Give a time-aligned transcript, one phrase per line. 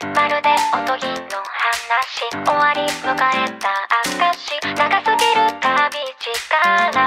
[0.00, 3.68] まるでおとぎの話終わり迎えた
[4.08, 7.04] 証長すぎる旅力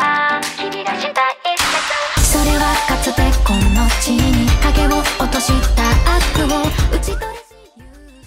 [0.57, 6.61] 切り出した一節それはかつてこの地に影を落とした悪を
[6.95, 7.41] 打ち取り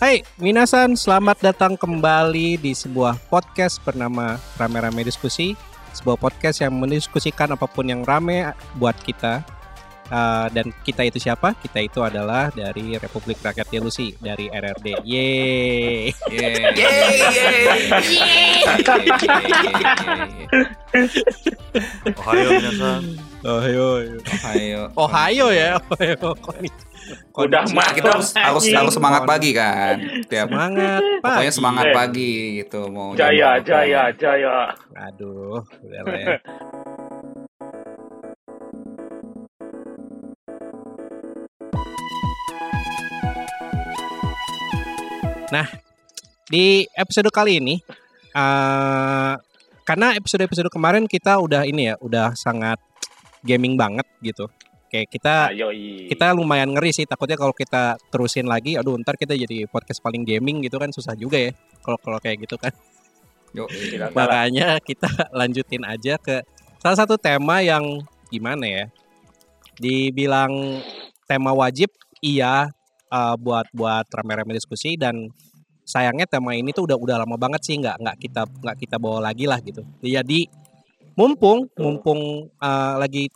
[0.03, 5.55] Hai, minasan, selamat datang kembali di sebuah podcast bernama Rame-Rame Diskusi
[5.95, 9.47] Sebuah podcast yang mendiskusikan apapun yang rame buat kita
[10.12, 11.56] Uh, Dan kita itu siapa?
[11.56, 16.12] Kita itu adalah dari Republik Rakyat Delusi, dari RRD Yeay
[22.12, 23.04] Ohayo minasan.
[23.42, 23.88] Ohio,
[24.54, 24.82] Ayo.
[24.94, 26.30] Ohio ya Ohio.
[26.38, 26.90] Konnichiwa.
[27.34, 29.98] Udah mah kita harus harus harus semangat pagi kan.
[30.30, 31.58] Tiap Semangat pokoknya pagi.
[31.58, 31.94] semangat Eh.
[31.98, 34.70] pagi gitu mau Jaya, jaya, jaya.
[34.94, 36.02] Aduh, udah
[45.52, 45.68] Nah,
[46.48, 47.76] di episode kali ini,
[48.32, 49.36] eh
[49.82, 52.80] karena episode-episode kemarin kita udah ini ya, udah sangat
[53.44, 54.48] gaming banget gitu.
[54.88, 55.72] Kayak kita Ayo,
[56.08, 60.24] kita lumayan ngeri sih takutnya kalau kita terusin lagi, aduh ntar kita jadi podcast paling
[60.24, 61.52] gaming gitu kan susah juga ya.
[61.84, 62.72] Kalau kalau kayak gitu kan.
[63.52, 63.68] Yo.
[64.16, 66.40] Makanya kita lanjutin aja ke
[66.80, 67.84] salah satu tema yang
[68.32, 68.86] gimana ya?
[69.76, 70.80] Dibilang
[71.28, 71.92] tema wajib,
[72.24, 72.72] iya
[73.12, 75.28] eh, buat buat rame-rame diskusi dan
[75.84, 79.20] sayangnya tema ini tuh udah udah lama banget sih nggak nggak kita nggak kita bawa
[79.30, 79.84] lagi lah gitu.
[80.00, 80.48] Jadi
[81.20, 83.28] mumpung mumpung eh, lagi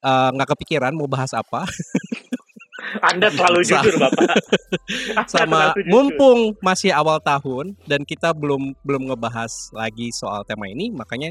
[0.00, 1.68] eh, nggak kepikiran mau bahas apa
[3.10, 4.34] Anda selalu Sa- jujur, Bapak.
[5.20, 5.86] Anda sama jujur.
[5.92, 11.30] mumpung masih awal tahun dan kita belum belum ngebahas lagi soal tema ini makanya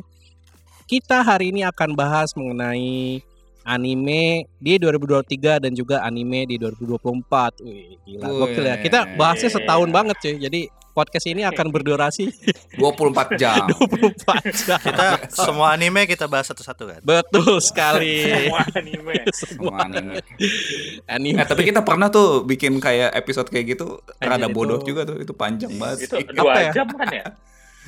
[0.89, 3.21] kita hari ini akan bahas mengenai
[3.63, 7.63] anime di 2023 dan juga anime di 2024.
[7.63, 8.75] Wih, gila gokil ya.
[8.77, 10.35] Kita bahasnya setahun banget cuy.
[10.39, 12.27] Jadi podcast ini akan berdurasi
[12.75, 13.67] 24 jam.
[13.71, 14.79] 24 jam.
[14.79, 16.99] Kita semua anime kita bahas satu-satu kan.
[17.01, 18.25] Betul sekali.
[18.27, 19.15] Semua anime.
[19.31, 20.19] Semua anime.
[21.05, 21.39] anime.
[21.39, 25.07] Eh tapi kita pernah tuh bikin kayak episode kayak gitu Anjir, rada bodoh itu- juga
[25.07, 26.09] tuh itu panjang banget.
[26.09, 26.71] Itu Apa dua ya?
[26.73, 27.25] jam kan ya?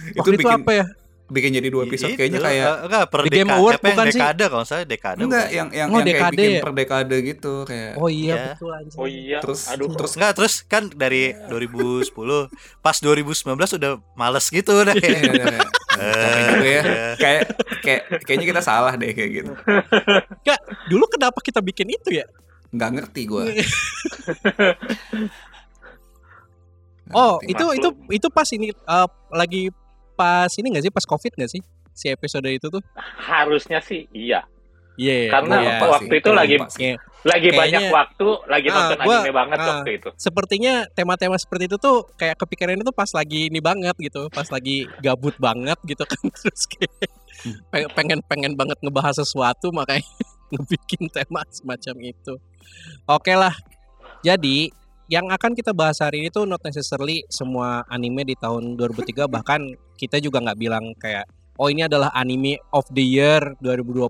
[0.01, 0.85] itu Waktu itu bikin apa ya?
[1.31, 4.05] Bikin jadi dua episode Itu, kayaknya kayak eh, enggak per The Game Award yang bukan
[4.05, 4.11] sih?
[4.13, 5.19] dekade kalau saya dekade.
[5.21, 5.55] enggak bukan.
[5.55, 6.61] yang yang Oh, yang kayak dekade bikin ya?
[6.61, 8.43] per dekade gitu kayak Oh iya Iya.
[8.51, 8.99] betul anjing.
[8.99, 9.37] Oh iya.
[9.39, 9.89] terus Aduh.
[9.91, 15.21] terus Enggak, terus kan dari 2010 pas 2019 udah males gitu udah Iya, kayak.
[15.23, 15.59] iya, iya.
[15.91, 16.81] Capek juga ya.
[16.81, 17.13] Eh.
[17.15, 17.41] Kayak
[17.81, 19.51] kayak kayaknya kita salah deh kayak gitu.
[20.41, 22.25] Enggak, dulu kenapa kita bikin itu ya?
[22.69, 23.43] Nggak ngerti gua.
[27.11, 29.67] Oh, itu itu itu pas ini eh, lagi
[30.13, 31.61] pas ini nggak sih pas covid nggak sih
[31.91, 32.81] si episode itu tuh?
[33.17, 34.43] Harusnya sih iya.
[34.95, 35.31] Iya.
[35.31, 35.73] Karena iya.
[35.81, 39.67] waktu sih, itu lagi lagi Kayaknya- banyak waktu, lagi Ah, nonton gua- anime banget ah.
[39.71, 40.09] waktu itu.
[40.15, 44.85] Sepertinya tema-tema seperti itu tuh kayak kepikiran itu pas lagi ini banget gitu, pas lagi
[44.99, 46.91] gabut banget gitu kan terus kayak
[47.71, 50.05] pe- pengen pengen banget ngebahas sesuatu makanya
[50.51, 52.33] ngebikin tema semacam itu.
[53.05, 53.55] Oke lah.
[54.21, 54.69] Jadi
[55.07, 59.59] yang akan kita bahas hari ini tuh not necessarily semua anime di tahun 2003 bahkan
[60.01, 64.09] kita juga nggak bilang kayak oh ini adalah anime of the year 2023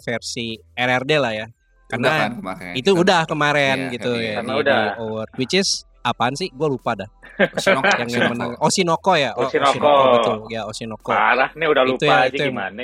[0.00, 1.44] versi RRD lah ya.
[1.44, 2.72] Udah Karena kan kemarin.
[2.74, 4.76] itu Kita- udah kemarin Iya, gitu iya, ya karena di, udah.
[4.78, 5.68] di award which is
[6.00, 7.08] apaan sih gue lupa dah
[7.50, 8.30] Oshinoko, yang yang Oshinoko.
[8.30, 9.92] menang Oshinoko ya Oh, Oshinoko.
[10.14, 12.80] betul ya Oshinoko Parah nih udah Itu lupa yang- aja itu yang- gimana.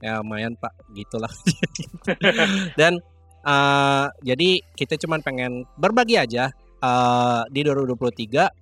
[0.00, 1.32] ya lumayan pak gitulah
[2.76, 2.92] dan
[3.42, 8.61] eh, jadi kita cuman pengen berbagi aja eh, di 2023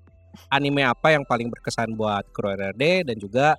[0.51, 3.59] anime apa yang paling berkesan buat kru RRD dan juga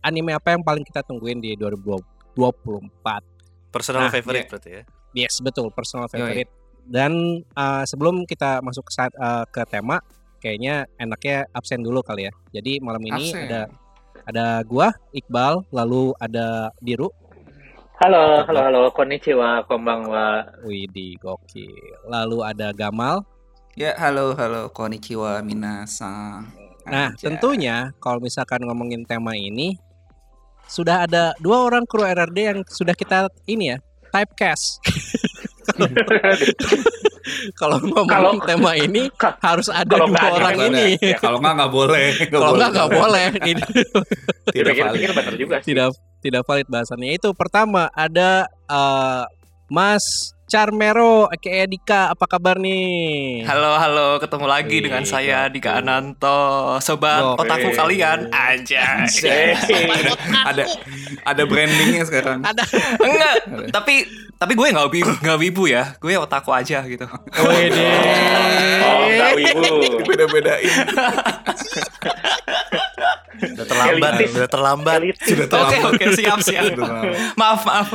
[0.00, 3.36] anime apa yang paling kita tungguin di 2024
[3.72, 4.50] Personal Nah, favorite iya.
[4.50, 4.82] berarti ya.
[5.16, 6.12] Yes, betul, personal Yoi.
[6.16, 6.52] favorite.
[6.86, 10.00] Dan uh, sebelum kita masuk ke, uh, ke tema,
[10.40, 12.32] kayaknya enaknya absen dulu kali ya.
[12.56, 13.44] Jadi malam ini Absen.
[13.48, 13.60] ada
[14.26, 17.12] ada gua Iqbal, lalu ada Biru,
[17.96, 18.82] Halo, halo, halo.
[18.92, 20.44] Konnichiwa, konbanwa.
[20.68, 22.04] Widi gokil.
[22.04, 23.24] Lalu ada Gamal.
[23.76, 26.48] Ya, halo halo konnichiwa minasang.
[26.88, 27.28] Nah, Anjay.
[27.28, 29.76] tentunya kalau misalkan ngomongin tema ini
[30.64, 33.78] sudah ada dua orang kru RRD yang sudah kita ini ya,
[34.16, 34.80] typecast.
[37.60, 39.12] kalau ngomongin tema ini
[39.44, 40.86] harus ada dua nggak ada, orang ini.
[40.96, 42.06] ya, kalau nggak nggak boleh.
[42.32, 43.26] Kalau enggak enggak boleh.
[43.52, 43.62] Ini
[44.56, 45.10] Tidak valid.
[45.12, 45.76] bener juga sih.
[45.76, 45.92] tidak
[46.24, 47.12] tidak valid bahasannya.
[47.12, 49.24] Itu pertama ada eh,
[49.68, 53.42] Mas Charmero aka Dika apa kabar nih?
[53.42, 55.50] Halo halo, ketemu lagi dengan saya.
[55.50, 57.42] Dika Ananto, sobat Gokil.
[57.42, 58.30] otaku kalian.
[58.30, 59.02] Aja.
[60.54, 60.70] ada
[61.26, 62.46] ada brandingnya sekarang.
[62.46, 62.62] Ada.
[63.02, 63.34] Enggak,
[63.74, 64.06] tapi
[64.38, 65.98] tapi gue nggak wibu, nggak wibu ya.
[65.98, 67.10] Gue otaku aja gitu.
[67.42, 67.90] Wede.
[68.86, 69.66] Oh, enggak wibu.
[70.14, 70.70] Beda-bedain.
[73.36, 74.32] Udah terlambat, Elitis.
[74.32, 74.96] udah terlambat.
[74.98, 75.26] Elitis.
[75.26, 75.90] Sudah Oke terlambat.
[75.92, 76.62] oke siap siap.
[76.64, 77.16] Sudah terlambat.
[77.34, 77.88] Maaf maaf.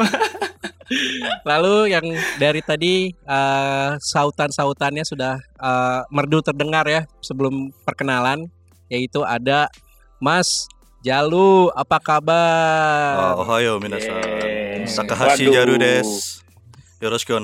[1.44, 2.06] Lalu yang
[2.38, 8.48] dari tadi eh, sautan-sautannya sudah eh, merdu terdengar ya sebelum perkenalan
[8.88, 9.72] yaitu ada
[10.20, 10.68] Mas
[11.02, 13.34] Jalu apa kabar?
[13.34, 14.14] Oh, ohayo minasan.
[14.22, 14.86] Yeay.
[14.86, 15.54] Takahashi Waduh.
[15.58, 16.10] Jaru des.
[17.02, 17.42] Yoroshiku.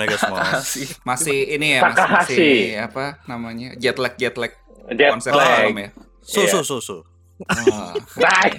[1.01, 2.37] Masih ini ya, Mas, Takahashi.
[2.37, 3.73] masih apa namanya?
[3.81, 4.53] Jet lag jet lag
[4.93, 5.73] Jet lag.
[5.73, 5.89] ya.
[6.21, 6.53] Su Iya.
[6.53, 6.97] su su su.
[7.37, 8.49] Tai.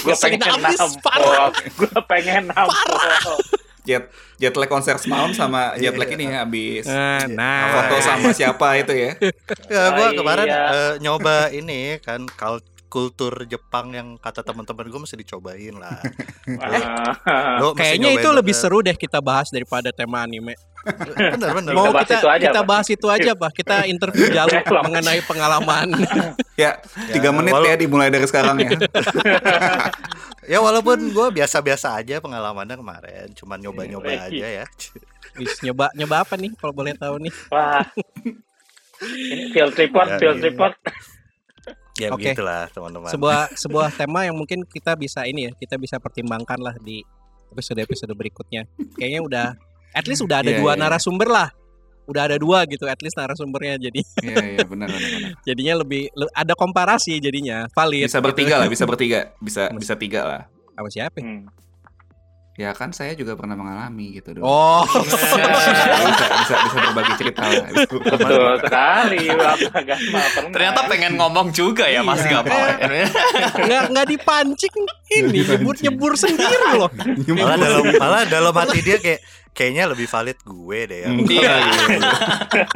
[0.00, 1.00] Gue pengen Habis, nampol.
[1.02, 1.50] parah.
[1.52, 3.38] Gue pengen nampol.
[3.84, 4.08] jet
[4.40, 6.88] jet lag konser semalam sama jet lag ini ya habis
[7.28, 9.12] nah, foto sama siapa itu ya.
[9.68, 10.62] Ya, gua Ah, kemarin iya.
[10.72, 12.64] eh, nyoba ini kan kal
[12.94, 15.98] kultur Jepang yang kata teman-teman gue mesti dicobain lah.
[17.24, 20.54] Ah, Lo Kayaknya itu lebih seru deh kita bahas daripada tema anime.
[21.08, 21.72] Bener bener.
[21.72, 23.50] Mau bahas kita itu aja, kita bahas itu aja, Pak.
[23.50, 24.82] Kita interview Jalu Belum.
[24.86, 25.88] mengenai pengalaman.
[26.54, 26.78] Ya,
[27.10, 28.70] tiga Ya, menit walau- ya dimulai dari sekarang ya.
[30.44, 34.22] Ya walaupun gue biasa-biasa aja pengalamannya kemarin, cuman nyoba-nyoba Iya.
[34.28, 34.64] aja ya.
[35.34, 37.34] Wis, nyoba nyoba apa nih kalau boleh tahu nih?
[37.50, 37.82] Wah.
[39.02, 40.44] Ini field report, Ya, field iya.
[40.46, 40.74] report.
[41.94, 42.26] Ya Oke.
[42.26, 43.06] begitulah teman-teman.
[43.06, 47.02] Sebuah sebuah tema yang mungkin kita bisa ini ya, kita bisa pertimbangkan lah di
[47.50, 48.66] episode-episode berikutnya.
[48.98, 49.46] Kayaknya udah
[49.94, 50.80] at least udah ada Iya, dua iya.
[50.82, 51.48] narasumber lah.
[52.04, 54.98] Udah ada dua gitu at least narasumbernya jadi Iya, iya benar benar.
[55.00, 55.30] benar.
[55.48, 58.10] jadinya lebih le- ada komparasi jadinya valid.
[58.10, 58.26] Bisa gitu.
[58.26, 59.20] bertiga lah, bisa bertiga.
[59.38, 60.42] Bisa bisa tiga lah.
[60.74, 61.16] Sama siapa?
[61.16, 61.24] ya?
[61.24, 61.46] Hmm.
[62.54, 64.46] Ya kan saya juga pernah mengalami gitu dong.
[64.46, 65.18] Oh, bisa
[66.38, 67.66] bisa bisa berbagi cerita lah.
[67.74, 69.26] Betul sekali.
[70.54, 72.46] Ternyata pengen ngomong juga ya Mas Iya.
[72.46, 72.62] Gapal.
[73.58, 74.74] nggak nggak dipancing
[75.18, 76.90] ini nyebur nyebur sendiri loh.
[77.34, 79.18] malah dalam malah dalam hati dia kayak
[79.50, 81.08] kayaknya lebih valid gue deh ya.
[81.10, 81.26] Hmm.
[81.26, 81.54] Iya.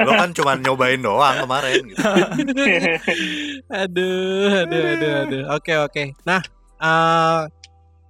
[0.03, 2.03] Lo kan cuma nyobain doang kemarin gitu.
[3.71, 5.43] aduh, aduh, aduh, aduh.
[5.55, 6.03] Oke, oke.
[6.27, 6.43] Nah,
[6.83, 7.41] eh,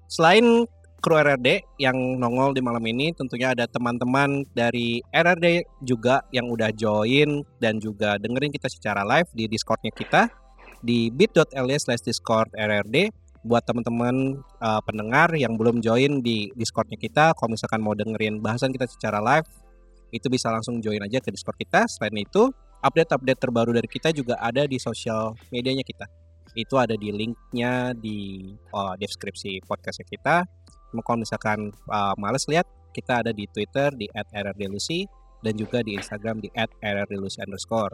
[0.09, 0.65] selain
[0.99, 6.69] kru RRD yang nongol di malam ini, tentunya ada teman-teman dari RRD juga yang udah
[6.75, 10.27] join dan juga dengerin kita secara live di Discordnya kita
[10.83, 13.11] di bit.ly slash discord RRD.
[13.39, 18.75] Buat teman-teman eh, pendengar yang belum join di Discordnya kita, kalau misalkan mau dengerin bahasan
[18.75, 19.47] kita secara live,
[20.11, 21.87] itu bisa langsung join aja ke Discord kita.
[21.87, 22.51] Selain itu,
[22.83, 26.07] update-update terbaru dari kita juga ada di sosial medianya kita.
[26.57, 30.35] Itu ada di linknya di uh, deskripsi podcastnya kita.
[30.91, 35.05] Kalau misalkan uh, males lihat, kita ada di Twitter di @rrdelusi
[35.39, 36.49] dan juga di Instagram di
[36.81, 37.93] @rrdelusi underscore.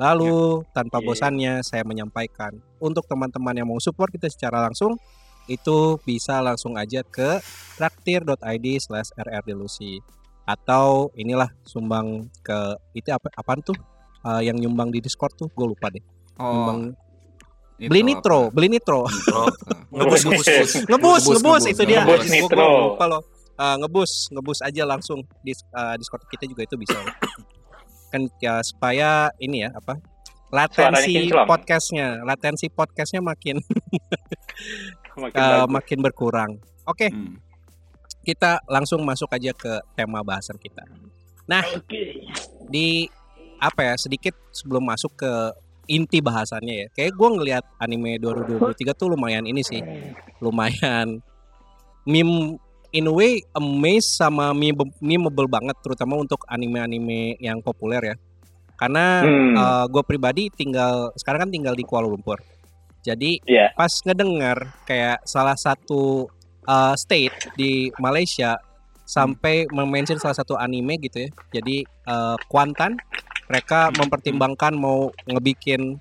[0.00, 1.06] Lalu tanpa Iya.
[1.06, 2.56] bosannya saya menyampaikan.
[2.80, 4.96] Untuk teman-teman yang mau support kita secara langsung
[5.44, 7.36] itu bisa langsung aja ke
[7.76, 10.00] traktir.id slash rrdelusi
[10.48, 13.76] atau inilah sumbang ke itu apa apaan tuh?
[14.20, 16.04] Eh, yang nyumbang di Discord tuh gue lupa deh.
[16.36, 16.80] Oh, nyumbang
[17.88, 18.52] beli nitro apa?
[18.52, 19.00] beli nitro
[19.94, 20.46] ngebus ngebus ngebus.
[20.50, 22.70] ngebus Ngebus, ngebus ngebus, itu dia ngebus nitro.
[23.60, 26.96] Eh, ngebus ngebus aja langsung di eh, Discord kita juga itu bisa
[28.10, 30.00] kan ya supaya ini ya apa
[30.50, 33.60] latensi podcastnya latensi podcastnya makin
[35.20, 35.68] Makin bagus.
[35.70, 36.50] makin berkurang
[36.88, 37.36] oke Hmm.
[38.24, 40.82] kita langsung masuk aja ke tema bahasan kita
[41.76, 42.24] Oke.
[42.66, 43.04] di
[43.60, 45.32] apa ya sedikit sebelum masuk ke
[45.90, 49.82] inti bahasannya ya kayak gue ngelihat anime 2023 tuh lumayan ini sih
[50.38, 51.18] lumayan
[52.06, 52.54] meme
[52.94, 58.16] in a way amazed sama meme memeable banget terutama untuk anime-anime yang populer ya
[58.78, 59.54] karena Hmm.
[59.92, 62.38] gue pribadi tinggal sekarang kan tinggal di Kuala Lumpur
[63.00, 63.72] jadi Iya.
[63.76, 66.28] pas ngedengar kayak salah satu
[66.64, 68.60] uh, state di Malaysia
[69.08, 71.30] sampai mention salah satu anime gitu ya.
[71.58, 72.94] Jadi uh, Kuantan
[73.50, 75.98] mereka mempertimbangkan mau ngebikin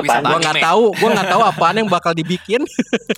[0.00, 2.62] gua nggak tahu gua nggak tahu apaan yang bakal dibikin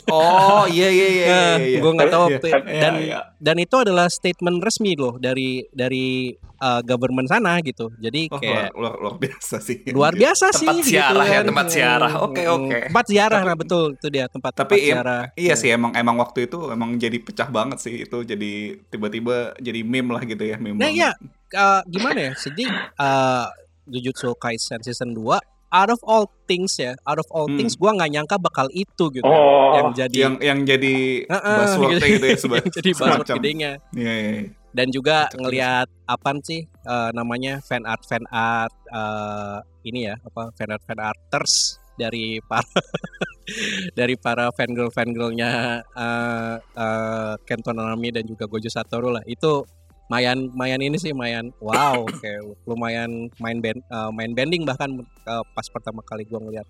[0.09, 1.41] Oh, iya iya iya iya.
[1.59, 1.79] iya.
[1.79, 2.37] gue nggak tahu Iya.
[2.39, 3.19] apa- dan Iya, iya.
[3.39, 8.43] dan itu adalah statement resmi loh dari dari uh, government sana gitu jadi Oh, luar,
[8.43, 9.77] kayak luar, luar biasa sih.
[9.89, 11.45] luar biasa sih Tempat ziarah ya, kan.
[11.47, 12.13] tempat ziarah.
[12.21, 12.79] Oke, Hmm, oke.
[12.89, 16.17] tempat ziarah nah betul itu dia tempat Tapi tempat iya- ziarah Iya sih emang emang
[16.19, 18.53] waktu itu emang jadi pecah banget sih itu jadi
[18.87, 20.77] tiba-tiba jadi meme lah gitu ya meme.
[20.77, 20.99] Nah banget.
[20.99, 21.11] iya,
[21.55, 22.33] uh, gimana ya?
[22.35, 22.65] Jadi
[22.97, 23.47] uh,
[23.85, 25.39] Jujutsu Kaisen season 2
[25.73, 27.57] out of all things ya, out of all Hmm.
[27.57, 29.25] things gua nggak nyangka bakal itu gitu.
[29.25, 29.73] Oh.
[29.73, 33.71] yang jadi yang yang jadi Heeh, buzzword gitu ya yang jadi buzzword gedenya.
[33.97, 34.51] Iya, iya, iya.
[34.73, 35.41] Dan juga Betul.
[35.45, 40.85] ngelihat apaan sih eh, namanya fan art fan art eh, ini ya apa fan art
[40.85, 42.65] fan arters dari para
[43.99, 49.67] dari para fangirl fangirlnya uh, uh, Kento Nanami dan juga Gojo Satoru lah itu
[50.13, 51.49] mayan mayan ini sih mayan.
[51.57, 56.69] Wow kayak lumayan main band uh, main bending bahkan uh, pas pertama kali gua ngeliat.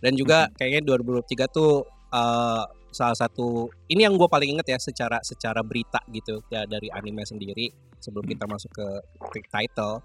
[0.00, 5.20] Dan juga kayaknya 2023 tuh uh, salah satu ini yang gue paling inget ya secara
[5.20, 7.68] secara berita gitu ya dari anime sendiri
[8.00, 8.88] sebelum kita masuk ke
[9.52, 10.00] title.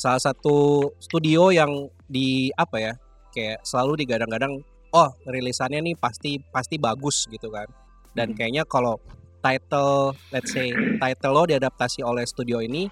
[0.00, 2.92] Salah satu studio yang di apa ya
[3.34, 4.64] kayak selalu digadang-gadang
[4.96, 7.68] oh rilisannya nih pasti pasti bagus gitu kan.
[8.16, 8.36] Dan Hmm.
[8.38, 8.98] kayaknya kalau
[9.40, 12.86] title let's say title lo diadaptasi oleh studio ini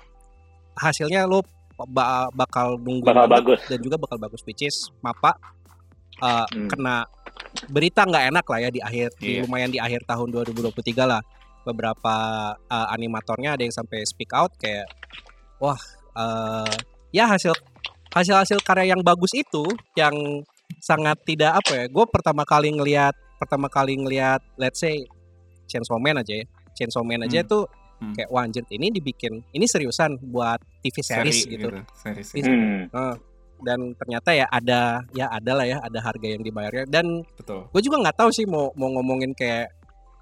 [0.75, 1.43] hasilnya lo
[1.87, 3.61] ba- bakal nunggu Bakal bagus.
[3.67, 5.37] dan juga bakal bagus which is mapa
[6.19, 6.67] uh, Hmm.
[6.67, 7.07] kena
[7.67, 9.47] berita nggak enak lah ya di akhir di Iya.
[9.47, 10.75] lumayan di akhir tahun 2023
[11.05, 11.23] lah
[11.63, 12.15] beberapa
[12.57, 14.89] uh, animatornya ada yang sampai speak out kayak
[15.59, 15.79] wah
[16.15, 16.71] uh,
[17.11, 17.53] ya hasil
[18.11, 19.65] hasil hasil karya yang bagus itu
[19.95, 20.15] yang
[20.81, 25.05] sangat tidak apa ya gue pertama kali ngelihat pertama kali ngelihat let's say
[25.69, 26.45] Chainsaw Man aja ya
[26.75, 27.51] Chainsaw Man aja Hmm.
[27.51, 27.65] tuh
[27.99, 28.15] Hmm.
[28.15, 32.29] kayak wah anjir ini dibikin ini seriusan buat TV series Seri gitu Series.
[32.31, 32.47] Iya.
[32.47, 32.83] Hmm.
[32.95, 33.15] Eh,
[33.59, 37.67] dan ternyata ya ada ya ada lah ya ada harga yang dibayarnya dan Betul.
[37.75, 39.75] gue juga nggak tahu sih mau mau ngomongin kayak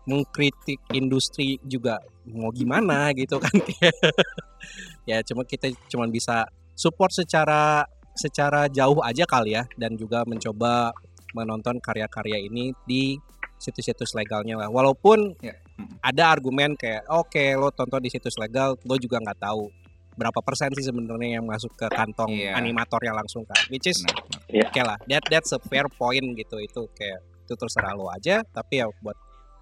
[0.08, 3.52] mengkritik industri juga mau gimana gitu kan
[5.10, 7.84] ya cuma kita cuma bisa support secara
[8.16, 10.96] secara jauh aja kali ya dan juga mencoba
[11.36, 13.20] menonton karya-karya ini di
[13.56, 14.68] situs-situs legalnya lah.
[14.68, 15.54] Walaupun Ya.
[16.00, 19.68] Ada argumen kayak oke lo tonton di situs legal lo juga nggak tahu
[20.16, 22.56] berapa persen sih sebenarnya yang masuk ke kantong Iya.
[22.56, 23.60] animatornya langsung kan.
[23.68, 24.00] Which is
[24.48, 26.56] oke lah that that's a fair point gitu.
[26.56, 28.40] Itu kayak itu terserah lo aja.
[28.40, 29.16] Tapi ya buat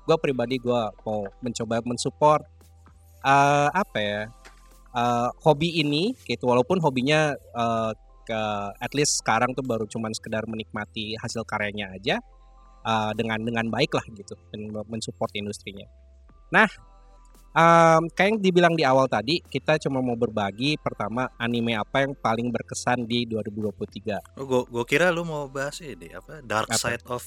[0.07, 2.47] gue pribadi gue mau mencoba mensupport
[3.27, 4.21] eh, apa ya
[4.95, 6.47] eh, hobi ini gitu.
[6.47, 7.93] Walaupun hobinya eh,
[8.25, 8.43] ke
[8.81, 12.23] at least sekarang tuh baru cuman sekedar menikmati hasil karyanya aja
[12.85, 15.89] eh, dengan dengan baik lah gitu dan mensupport industrinya
[16.53, 16.69] nah
[17.55, 22.13] em, kayak yang dibilang di awal tadi kita cuma mau berbagi pertama anime apa yang
[22.19, 26.79] paling berkesan di 2023 Oh, gua, gua kira lu mau bahas ini apa Dark Apa?
[26.79, 27.23] Side of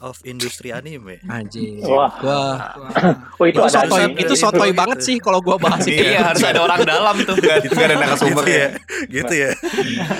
[0.00, 1.18] of industri anime.
[1.26, 1.82] Anjir.
[1.82, 2.10] Wah.
[2.16, 2.42] Gua
[3.38, 4.18] Oh itu, itu ada sotoy anime.
[4.18, 5.98] itu Itu- sotoy itu- banget sih kalau gua bahas itu.
[5.98, 7.34] Iya, harus ada orang dalam tuh.
[7.36, 8.58] Gak, gak ada narasumber gitu ya.
[8.58, 8.68] ya.
[9.06, 9.50] Gitu ya.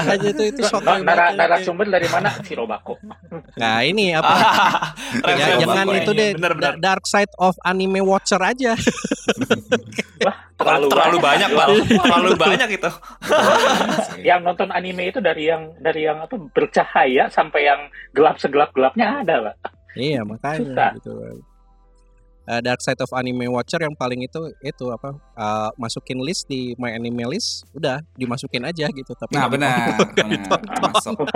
[0.08, 1.38] Aja itu itu Nara- sotoy nara- banget.
[1.38, 2.28] narasumber dari mana?
[2.42, 2.94] Shirobako.
[3.54, 4.34] Nah, ini apa?
[5.38, 6.18] ya, jangan itu ini?
[6.18, 6.72] deh Bener, bener.
[6.76, 8.74] da- Dark Side of Anime Watcher aja.
[10.58, 11.66] Terlalu, terlalu banyak, Pak.
[11.86, 12.90] Terlalu banyak itu.
[14.28, 17.80] Yang nonton anime itu dari yang dari yang apa bercahaya sampai yang
[18.10, 19.54] gelap segelap gelapnya ada lah.
[19.94, 20.90] Iya, makanya Susah.
[20.96, 21.12] gitu.
[22.48, 25.12] Eh, Dark Side of Anime Watcher yang paling itu itu apa?
[25.36, 29.12] eh, masukin list di My Anime List, udah dimasukin aja gitu.
[29.12, 29.76] Tapi Nah nggak benar,
[30.16, 30.60] benar.
[30.80, 31.28] Masuk.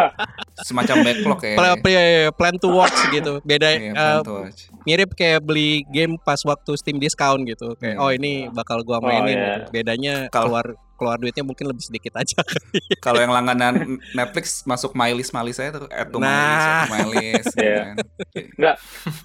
[0.59, 1.53] Semacam backlog ya.
[1.55, 3.41] Plan, plan- plan to watch gitu.
[3.43, 4.61] Beda Iya, eh, plan to watch.
[4.83, 7.77] mirip kayak beli game pas waktu Steam discount gitu.
[7.77, 8.05] Kayak Hmm.
[8.05, 9.37] oh ini bakal gua Oh, mainin.
[9.37, 9.45] iya.
[9.59, 9.69] gitu.
[9.71, 12.39] Bedanya Kalau- keluar keluar duitnya mungkin lebih sedikit aja.
[13.05, 13.75] Kalau yang langganan
[14.13, 16.39] Netflix masuk my list my list saya tuh add to my Nah.
[16.39, 17.47] list, add to my list.
[17.49, 17.83] gitu Iya.
[17.83, 17.97] kan.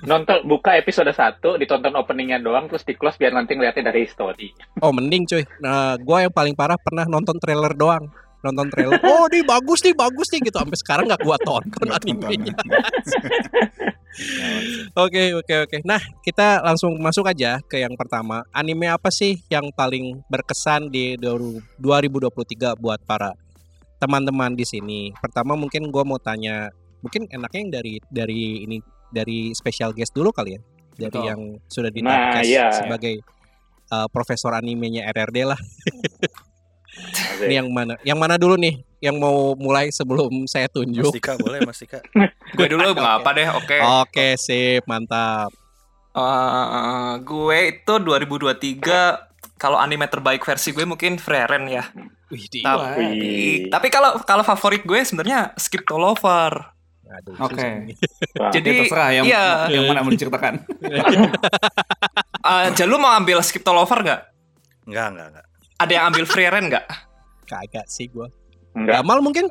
[0.04, 4.52] Nonton buka episode 1, ditonton openingnya doang terus di close biar nanti ngeliatnya dari story.
[4.80, 5.44] Oh mending cuy.
[5.60, 8.08] Nah, gua yang paling parah pernah nonton trailer doang.
[8.46, 9.02] Nonton trailer.
[9.02, 10.58] Oh, ini bagus nih, bagus nih gitu.
[10.62, 12.54] Sampai sekarang nggak gua tonton animenya.
[14.98, 15.78] Oke, oke, oke.
[15.86, 18.42] Nah, kita langsung masuk aja ke yang pertama.
[18.50, 23.38] Anime apa sih yang paling berkesan di 2023 buat para
[24.02, 25.14] teman-teman di sini?
[25.22, 26.74] Pertama mungkin gua mau tanya,
[27.06, 28.78] mungkin enaknya yang dari dari ini
[29.14, 30.62] dari special guest dulu kali ya.
[30.98, 31.30] Dari Betul.
[31.30, 32.74] yang sudah di Nah, iya.
[32.74, 33.22] sebagai
[33.94, 35.60] uh, profesor animenya RRD lah.
[37.44, 37.94] Ini yang mana?
[38.02, 38.82] Yang mana dulu nih?
[38.98, 41.14] Yang mau mulai sebelum saya Mas tunjuk.
[41.14, 42.02] Dika boleh Mas Dika.
[42.54, 43.78] Gue dulu nggak apa deh, oke.
[44.06, 45.54] Oke, sip, mantap.
[46.18, 51.86] Eh, gue itu 2023 kalau anime terbaik versi gue mungkin Frieren ya.
[52.28, 52.50] Wih.
[52.60, 53.58] Tapi Wih.
[53.70, 56.74] tapi kalau kalau favorit gue sebenarnya Skip to Lover.
[57.08, 57.96] Aduh, Oke.
[58.36, 58.52] Wah.
[58.52, 59.46] Jadi Ya, terserah yang iya.
[59.72, 60.60] yang mana mau diceritakan.
[62.48, 64.22] Eh, Jalu mau ambil Skip to Lover nggak?
[64.88, 65.46] Enggak, enggak, enggak.
[65.78, 66.86] Ada yang ambil Frieren nggak?
[67.46, 68.28] Kagak sih gua.
[68.74, 69.02] Enggak.
[69.02, 69.46] Gamal mungkin?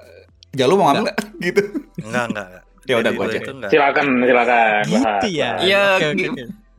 [0.58, 1.18] Jalu mau ngambil nggak?
[1.46, 1.62] gitu.
[2.02, 2.62] Enggak, enggak, enggak.
[2.86, 3.38] Ya udah gua aja.
[3.70, 4.82] Silakan, silakan.
[4.86, 5.50] Gitu ya.
[5.62, 5.82] Iya.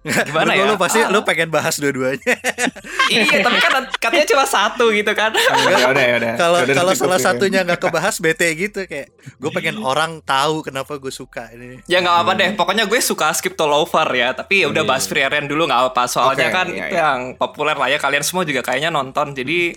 [0.07, 0.63] Gimana Lu- ya?
[0.67, 1.09] Lu pasti Ah.
[1.11, 2.35] lu pengen bahas dua-duanya.
[3.13, 5.31] iya, tapi kan katanya cuma satu gitu kan.
[5.33, 6.33] ya udah ya udah.
[6.35, 7.25] Kalau kalau salah ya.
[7.31, 11.79] satunya nggak kebahas bete gitu kayak gue pengen orang tahu kenapa gue suka ini.
[11.85, 14.33] Ya nggak apa deh, pokoknya gue suka skip to lover ya.
[14.33, 14.89] Tapi ya udah Iya.
[14.89, 16.03] bahas Free Rent dulu nggak apa.
[16.07, 17.03] Soalnya Oke, kan iya, itu iya.
[17.03, 17.97] yang populer lah ya.
[17.99, 19.35] Kalian semua juga kayaknya nonton.
[19.35, 19.75] Jadi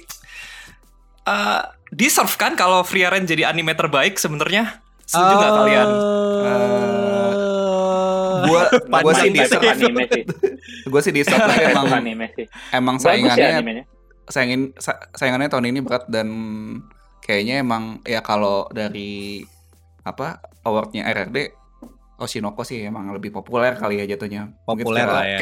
[1.21, 1.61] eh
[1.91, 4.81] deserve kan kalau Free jadi anime terbaik sebenarnya?
[5.11, 5.89] Setuju nggak kalian?
[8.51, 8.63] Gua
[9.07, 10.23] gua sih di anime sih.
[10.91, 11.23] gua sih di
[11.71, 12.47] emang anime sih.
[12.75, 13.85] emang ya saingannya
[14.27, 16.29] saingin sa- saingannya tahun ini berat dan
[17.21, 19.43] kayaknya emang ya kalau dari
[20.03, 21.51] apa awardnya RRD
[22.21, 25.39] Oshinoko sih emang lebih populer kali ya jatuhnya Populer lah ya.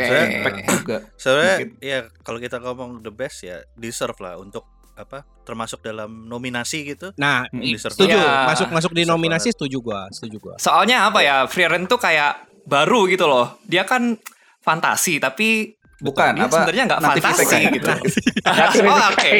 [0.71, 4.63] Juga Sebenarnya ya kalau kita ngomong the best ya deserve lah untuk
[4.95, 7.15] apa termasuk dalam nominasi gitu.
[7.15, 8.19] Nah, deserve setuju.
[8.19, 8.47] banget.
[8.51, 10.55] Masuk masuk di Deserve nominasi setuju gua, setuju gua.
[10.59, 11.47] Soalnya apa ya?
[11.47, 13.57] Free Rent tuh kayak baru gitu loh.
[13.65, 14.21] Dia kan
[14.61, 17.89] fantasi tapi bukan dia apa sebenarnya nggak fantasi gitu.
[18.49, 19.33] Tapi oh, oke.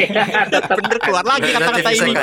[0.51, 2.13] Bener keluar lagi kata-kata ini.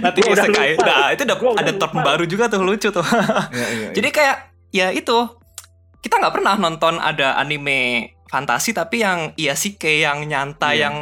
[0.00, 0.70] Nanti isekai.
[0.88, 3.04] Nah, itu udah ada term baru juga tuh lucu tuh.
[3.04, 3.88] Iya, iya, iya.
[3.92, 4.36] Jadi kayak
[4.74, 5.18] ya itu
[6.00, 10.82] kita nggak pernah nonton ada anime fantasi tapi yang isekai yang nyantai Iya.
[10.88, 10.96] yang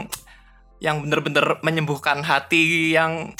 [0.82, 3.32] yang bener-bener menyembuhkan hati yang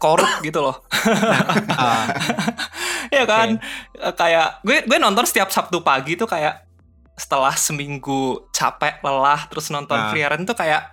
[0.00, 0.80] korup gitu loh.
[3.14, 3.48] Ya kan?
[3.92, 6.66] Eh, Kayak gue gue nonton setiap Sabtu pagi tuh kayak
[7.14, 10.10] setelah seminggu capek lelah terus nonton Nah.
[10.10, 10.90] Free tuh kayak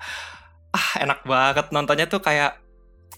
[0.70, 2.62] ah enak banget nontonnya tuh kayak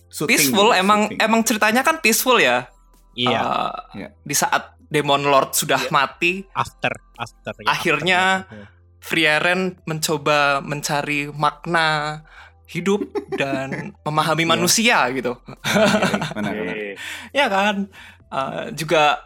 [0.08, 1.20] Shooting peaceful gitu, emang shooting.
[1.20, 2.70] emang ceritanya kan peaceful ya.
[3.14, 4.10] iya, Eh, Iya.
[4.20, 7.54] Di saat Demon Lord sudah mati, after after.
[7.58, 8.66] ya, Akhirnya- after.
[9.04, 12.22] Frieren mencoba mencari makna
[12.66, 13.04] hidup
[13.36, 14.50] dan memahami Iya.
[14.50, 15.36] manusia gitu.
[15.44, 16.74] Iya, benar, benar.
[16.74, 16.90] Oke.
[17.32, 17.76] Ya kan?
[18.34, 19.22] Eh, juga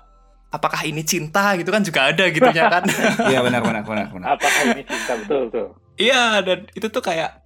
[0.52, 2.84] apakah ini cinta gitu kan juga ada gitu ya kan.
[3.32, 4.28] Iya benar benar benar benar.
[4.36, 5.68] Apakah ini cinta betul tuh?
[5.96, 7.40] Iya dan itu tuh kayak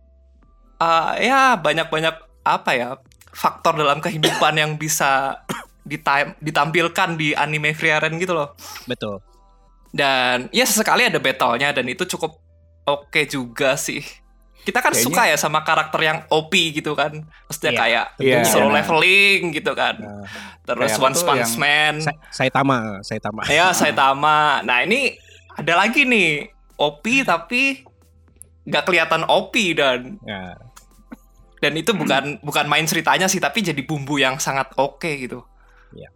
[0.82, 2.90] eh, ya banyak-banyak apa ya
[3.30, 5.46] faktor dalam kehidupan yang bisa
[5.86, 8.58] ditam- ditampilkan di anime Frieren gitu loh.
[8.90, 9.22] Betul.
[9.94, 12.42] Dan ya sesekali ada battle-nya dan itu cukup
[12.90, 14.02] oke juga sih.
[14.62, 17.10] Kita kan Kayaknya- suka ya sama karakter yang OP gitu kan.
[17.50, 17.82] Maksudnya Iya.
[17.82, 18.76] kayak Iya, solo iya.
[18.78, 19.96] leveling gitu kan.
[19.98, 20.26] Nah,
[20.62, 21.94] Terus Kayak One Punch Man.
[22.00, 23.42] Sa- Saitama, Saitama.
[23.46, 24.62] Ya, Saitama.
[24.62, 25.18] Nah, ini
[25.52, 26.46] ada lagi nih
[26.78, 27.82] OP tapi
[28.62, 30.54] nggak kelihatan OP dan Ya,
[31.58, 35.42] dan itu bukan bukan main ceritanya sih tapi jadi bumbu yang sangat oke gitu.
[35.92, 36.10] Iya.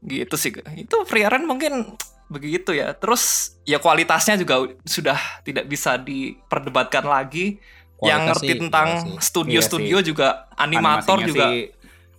[0.00, 0.50] Gitu sih.
[0.76, 2.92] Itu Frieren mungkin begitu ya.
[2.96, 7.58] Terus ya kualitasnya juga sudah tidak bisa diperdebatkan lagi.
[8.04, 10.28] yang kualitas ngerti sih, tentang iya studio-studio juga
[10.60, 11.62] animator Animasinya juga sih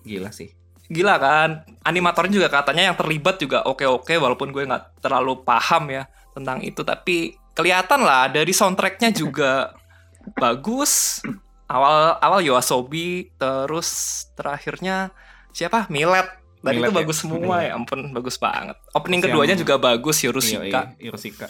[0.05, 0.49] gila sih.
[0.89, 1.49] gila kan.
[1.81, 6.81] Animatornya juga katanya yang terlibat juga oke-oke walaupun gue nggak terlalu paham ya tentang itu
[6.81, 9.73] tapi kelihatan lah dari soundtracknya juga
[10.41, 11.21] bagus.
[11.65, 15.09] Awal awal Yoasobi terus terakhirnya
[15.49, 15.89] siapa?
[15.89, 16.44] Milet.
[16.67, 16.97] Milet itu ya?
[16.97, 18.78] bagus semua ya ampun bagus banget.
[18.91, 20.63] Opening Terus keduanya juga bagus Iya, Hiroshika.
[20.63, 21.47] iya, Hiroshika.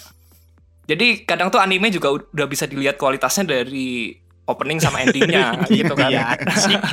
[0.86, 4.14] Jadi kadang tuh anime juga udah bisa dilihat kualitasnya dari
[4.46, 6.10] opening sama endingnya gitu kan.
[6.10, 6.26] Iya,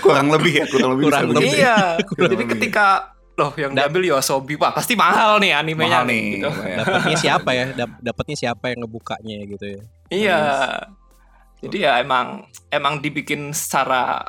[0.00, 1.04] kurang lebih ya, kurang lebih.
[1.06, 1.46] Kurang lebih.
[1.52, 1.76] Iya.
[2.08, 2.52] Kurang Jadi lebih.
[2.58, 2.86] ketika
[3.34, 6.22] loh yang diambil Yoasobi, wah pasti mahal nih animenya Mahal nih.
[6.38, 6.50] gitu.
[6.56, 6.76] ya.
[6.80, 7.66] Dapatnya siapa ya?
[7.72, 9.82] Dap- Dapatnya siapa yang ngebukanya gitu ya.
[10.08, 10.38] Iya.
[11.58, 14.20] Jadi ya emang emang dibikin secara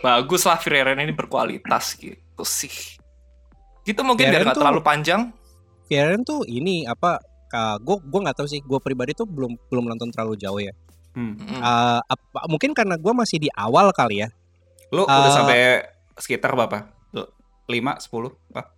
[0.00, 2.72] bagus lah Frieren ini berkualitas gitu sih.
[3.82, 5.20] Gitu mungkin biar Frieren nggak terlalu panjang.
[5.88, 7.18] Firen tuh ini apa?
[7.80, 8.60] gue gue nggak tahu sih.
[8.60, 10.72] Gue pribadi tuh belum belum nonton terlalu jauh ya.
[11.16, 11.34] Hmm.
[11.34, 11.58] Mm.
[11.58, 14.28] Eh, apa, mungkin karena gue masih di awal kali ya.
[14.92, 15.58] Lu udah Eh, sampai
[16.20, 16.92] sekitar berapa?
[17.68, 18.32] Lima, sepuluh?
[18.48, 18.72] Apa?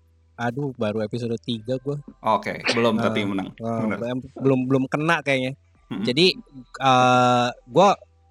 [0.51, 1.97] Aduh, baru episode 3 gue.
[2.27, 3.55] Oke, belum Eh, tapi menang.
[3.55, 3.99] Benar.
[4.35, 5.55] belum belum kena kayaknya.
[5.91, 6.03] Mm-mm.
[6.07, 6.35] Jadi
[6.81, 7.89] eh gue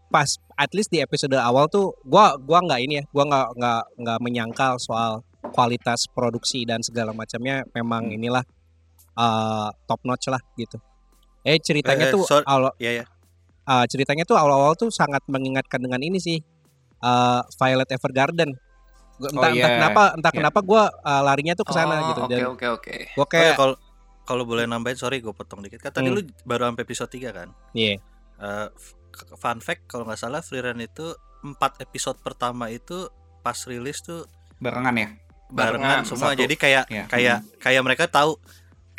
[0.09, 3.81] pas at least di episode awal tuh gue gua nggak ini ya, gue nggak nggak
[3.97, 8.15] nggak menyangkal soal kualitas produksi dan segala macamnya memang Hmm.
[8.15, 8.43] inilah
[9.15, 10.77] eh top notch lah gitu.
[11.41, 12.45] Eh ceritanya Eh, eh, tuh sorry.
[12.45, 13.05] awal Iya ya.
[13.65, 16.37] eh, ceritanya tuh awal-awal tuh sangat mengingatkan dengan ini sih
[16.99, 18.51] eh Violet Evergarden.
[19.15, 19.77] Gua- Oh, Entah, entah iya.
[19.77, 20.37] kenapa entah Iya.
[20.39, 22.95] kenapa gue larinya tuh ke sana Oh, gitu Oke dan oke oke.
[23.09, 23.75] gue Oh ya, kayak kalau
[24.23, 25.79] kalau boleh nambahin sorry gue potong dikit.
[25.79, 26.15] Kan tadi Hmm.
[26.15, 27.47] lu baru sampai episode 3 kan?
[27.73, 27.99] iya
[28.39, 28.95] Eh, f-
[29.35, 33.07] fun fact kalau nggak salah Free Run itu 4 episode pertama itu
[33.39, 35.09] pas rilis tuh Barengan ya?
[35.49, 36.29] barengan Barengan, semua.
[36.29, 36.39] satu.
[36.39, 37.03] Jadi kayak Iya.
[37.07, 38.37] kayak kayak mereka tahu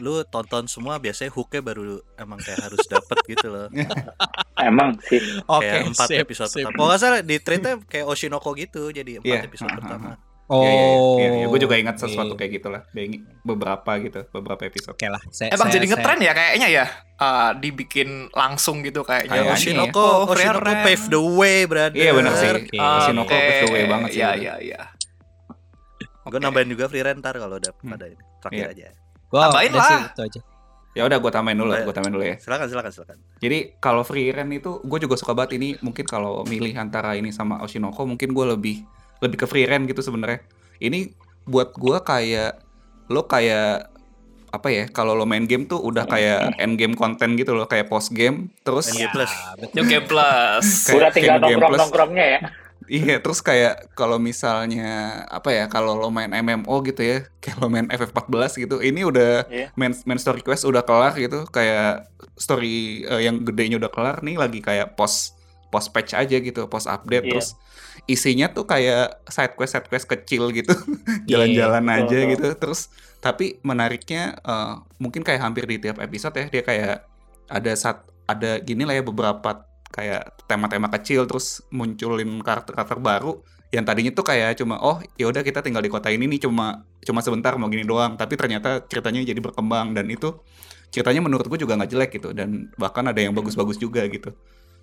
[0.01, 3.69] lu tonton semua biasanya hooknya baru emang kayak harus dapet gitu loh.
[4.61, 5.21] Emang sih.
[5.47, 6.65] oke kayak empat sip, episode sip.
[6.65, 6.75] pertama.
[6.75, 10.09] Kalau nggak salah di treatnya kayak Oshinoko gitu, jadi empat Iya, episode ha, ha, pertama.
[10.51, 10.83] Oh, Iya, iya,
[11.15, 11.47] iya, iya.
[11.47, 12.83] Gue juga ingat sesuatu kayak gitulah.
[13.41, 14.99] Beberapa gitu, beberapa episode.
[14.99, 15.23] Oke lah.
[15.31, 16.87] Saya, Emang saya- jadi saya- ngetren ya kayaknya ya.
[17.17, 19.47] Ah, dibikin langsung gitu kayaknya.
[19.47, 20.35] Kayaknya Oshinoko, Oh, Oshinoko
[20.67, 20.83] Frieren.
[20.83, 21.95] pave the way, brother.
[21.95, 22.51] Iya benar sih.
[22.51, 22.77] Oke.
[22.77, 24.19] Oshinoko pave the way banget sih.
[24.19, 24.81] Iya, iya, iya.
[26.23, 27.91] Gue nambahin juga Frieren ntar kalau udah Hmm.
[27.91, 28.19] pada ini.
[28.41, 28.71] Terakhir Iya.
[28.71, 28.87] aja.
[29.27, 30.03] Gua Tambahin udah sih, lah.
[30.09, 30.41] itu aja.
[30.91, 32.35] Ya udah gue tambahin dulu, gue tambahin dulu ya.
[32.37, 33.17] Silakan, silakan, silakan.
[33.39, 37.31] Jadi kalau free rent itu gue juga suka banget ini mungkin kalau milih antara ini
[37.31, 38.83] sama Oshinoko mungkin gue lebih
[39.21, 40.41] lebih ke free rent gitu sebenarnya.
[40.77, 42.61] Ini buat gue kayak
[43.07, 43.91] lo kayak
[44.51, 47.87] apa ya kalau lo main game tuh udah kayak end game konten gitu loh kayak
[47.87, 49.31] post game terus NG Plus.
[49.73, 50.67] New Game Plus.
[50.85, 51.55] Kayak Udah tinggal Game Plus.
[51.55, 52.41] nongkrong-nongkrongnya ya.
[52.91, 54.91] iya terus kayak kalau misalnya
[55.27, 59.47] apa ya kalau lo main MMO gitu ya kayak lo main FF14 gitu ini udah
[59.47, 59.71] Iya.
[59.75, 64.35] main main story quest udah kelar gitu kayak story eh, yang gedenya udah kelar nih
[64.35, 67.33] lagi kayak post post patch aja gitu post update Iya.
[67.33, 67.55] terus
[68.07, 70.73] isinya tuh kayak side quest side quest kecil gitu.
[71.31, 72.31] Jalan-jalan Iya, aja betul.
[72.33, 72.49] gitu.
[72.57, 72.81] Terus
[73.21, 76.97] tapi menariknya eh, mungkin kayak hampir di tiap episode ya dia kayak
[77.51, 83.43] ada saat ada gini lah ya beberapa kayak tema-tema kecil terus munculin karakter-karakter baru.
[83.71, 86.83] Yang tadinya tuh kayak cuma oh ya udah kita tinggal di kota ini nih cuma
[87.03, 88.15] cuma sebentar mau gini doang.
[88.19, 90.35] Tapi ternyata ceritanya jadi berkembang dan itu
[90.91, 94.35] ceritanya menurut gue juga nggak jelek gitu dan bahkan ada yang bagus-bagus juga gitu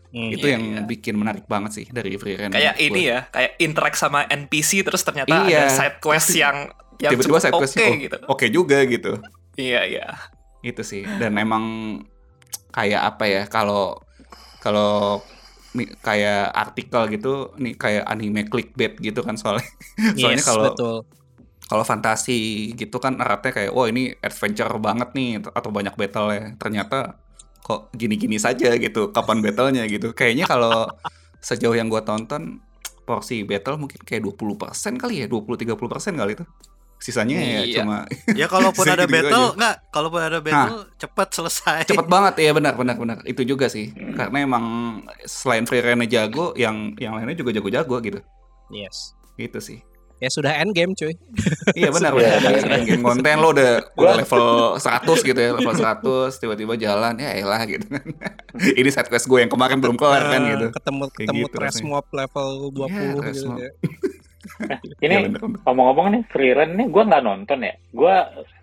[0.08, 0.32] Hmm.
[0.32, 0.82] itu Iya, yang iya.
[0.82, 3.12] bikin menarik banget sih dari Free Rent Kayak ini gue.
[3.12, 5.68] ya, kayak interact sama NPC terus ternyata Iya.
[5.68, 6.58] ada side quest yang
[6.98, 8.18] yang tiba-tiba cukup side oke questnya oh, gitu.
[8.26, 9.12] oke juga gitu
[9.54, 10.08] Iya, iya.
[10.62, 11.64] itu sih dan emang
[12.70, 14.00] kayak apa ya kalau
[14.58, 15.22] kalau
[16.00, 19.68] kayak artikel gitu nih kayak anime clickbait gitu kan soalnya
[20.18, 20.96] soalnya Yes, kalau betul.
[21.64, 22.40] kalau fantasi
[22.74, 27.20] gitu kan eratnya kayak wah ini adventure banget nih atau banyak battle ya ternyata
[27.68, 30.88] kok gini-gini saja gitu kapan battlenya gitu kayaknya kalau
[31.44, 32.64] sejauh yang gua tonton
[33.04, 35.76] porsi battle mungkin kayak 20% kali ya 20-30%
[36.16, 36.46] kali itu
[36.98, 37.76] sisanya ya Iya.
[37.84, 37.98] cuma
[38.34, 39.76] Ya kalaupun ada Segitu battle, nggak?
[39.94, 41.86] Kalaupun ada battle, cepat selesai.
[41.86, 44.66] cepet banget ya benar benar benar itu juga sih karena emang
[45.28, 48.20] selain free jago yang yang lainnya juga jago-jago gitu
[48.74, 49.14] Yes.
[49.38, 49.80] gitu sih
[50.18, 51.14] Ya sudah end game cuy.
[51.74, 52.80] iya benar benar sudah.
[52.82, 54.90] game konten lo udah Gua- udah level 100
[55.24, 56.02] gitu ya level 100
[56.36, 58.02] tiba-tiba jalan ya elah gitu kan
[58.80, 61.56] ini side quest gue yang kemarin belum kelar kan Eh, gitu Ketemu Kayak ketemu gitu
[61.56, 63.72] trash mob level 20 Iya, trash gitu ya.
[64.98, 65.60] Ini Iya, bener, bener.
[65.62, 67.74] ngomong-ngomong nih free run nih gue nggak nonton ya.
[67.92, 68.16] Gue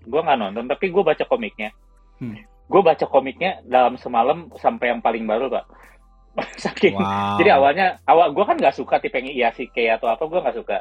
[0.05, 1.71] gua nggak nonton tapi gue baca komiknya.
[2.17, 2.35] Hmm.
[2.65, 5.65] Gue baca komiknya dalam semalam sampai yang paling baru pak.
[6.57, 6.97] Saking.
[6.97, 7.37] Wow.
[7.37, 10.79] Jadi awalnya awal gue kan nggak suka tipe Iyashike atau apa gue nggak suka.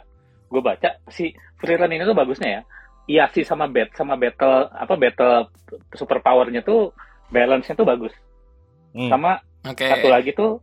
[0.54, 2.62] Gue baca si free run ini tuh bagusnya ya.
[3.10, 5.50] Iyashi sama bat sama battle apa battle
[5.98, 6.94] super powernya tuh
[7.34, 8.13] balance-nya tuh bagus.
[8.94, 9.10] Hmm.
[9.10, 9.89] Sama Oke.
[9.89, 10.62] satu lagi tuh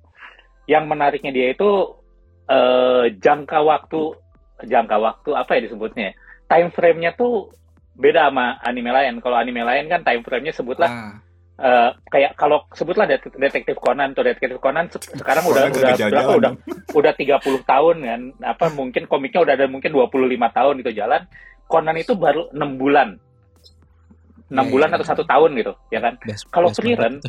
[0.70, 1.98] yang menariknya dia itu
[2.46, 4.14] eh, jangka waktu
[4.62, 6.14] jangka waktu apa ya disebutnya?
[6.46, 7.50] Time frame-nya tuh
[7.98, 9.18] beda sama anime lain.
[9.18, 11.14] Kalau anime lain kan time frame-nya sebutlah Ah,
[11.60, 15.90] eh, kayak kalau sebutlah Det- detektif Conan tuh detektif Conan se- sekarang udah Conan udah
[15.92, 16.52] kagak berapa udah
[16.98, 18.20] udah 30 tahun kan.
[18.42, 20.08] Apa mungkin komiknya udah ada mungkin 25
[20.50, 21.22] tahun itu jalan.
[21.64, 23.08] Conan itu baru 6 bulan.
[24.50, 24.96] 6 Iya, bulan iya.
[24.98, 26.18] atau satu tahun gitu, ya kan?
[26.50, 27.22] Kalau run,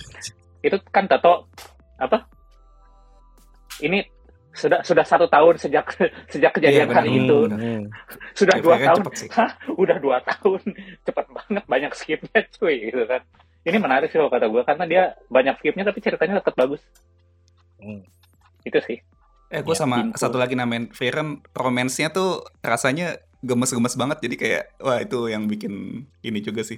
[0.59, 1.45] itu kan tato
[1.95, 2.25] apa
[3.81, 4.01] ini
[4.51, 5.85] sudah sudah satu tahun sejak
[6.33, 7.81] sejak kejadian Iya, benar, hari Hmm, itu hmm.
[8.41, 9.01] sudah dua tahun.
[9.31, 10.61] Hah, udah dua tahun
[11.05, 13.21] cepet banget banyak skipnya cuy gitu kan
[13.63, 16.81] ini menarik sih kalau kata gue karena dia banyak skipnya tapi ceritanya tetap bagus
[17.77, 18.05] Hmm.
[18.61, 18.97] itu sih
[19.47, 24.35] eh gue Ya, sama satu lagi namain free run romance-nya tuh rasanya gemes-gemes banget jadi
[24.37, 25.73] kayak wah itu yang bikin
[26.19, 26.77] ini juga sih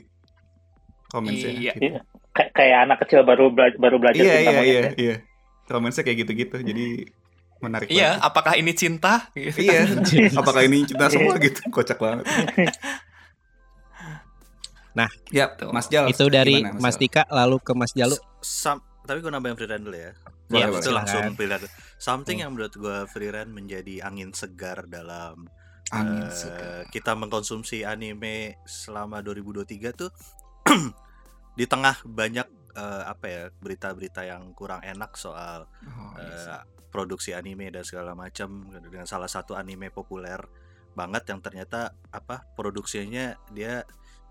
[1.09, 1.73] romance-nya Iya.
[1.73, 1.99] gitu.
[2.31, 4.91] Kay- kayak anak kecil baru bela- baru belajar iya cinta iya iya ya.
[4.97, 5.15] iya
[5.65, 6.85] romance-nya kayak gitu-gitu jadi
[7.59, 8.25] menarik Iya, banget.
[8.25, 9.13] apakah ini cinta?
[9.33, 9.59] Gitu.
[9.61, 9.79] iya
[10.39, 12.25] apakah ini cinta semua gitu kocak banget
[14.93, 17.01] Nah, ya Mas Jal Itu dari gimana, Mas Jal?
[17.01, 18.15] Dika lalu ke Mas Jalu.
[18.41, 20.13] Sam- tapi gue nambahin free dulu ya.
[20.47, 21.65] Boleh, Iya, itu langsung free run.
[21.97, 22.43] Something Hmm.
[22.45, 25.49] yang menurut gue free menjadi angin segar dalam
[25.91, 30.09] angin eh, segar kita mengkonsumsi anime selama 2023 tuh
[31.59, 36.61] di tengah banyak eh, apa ya berita-berita yang kurang enak soal Oh, eh,
[36.93, 40.37] produksi anime dan segala macam dengan salah satu anime populer
[40.93, 43.81] banget yang ternyata apa produksinya dia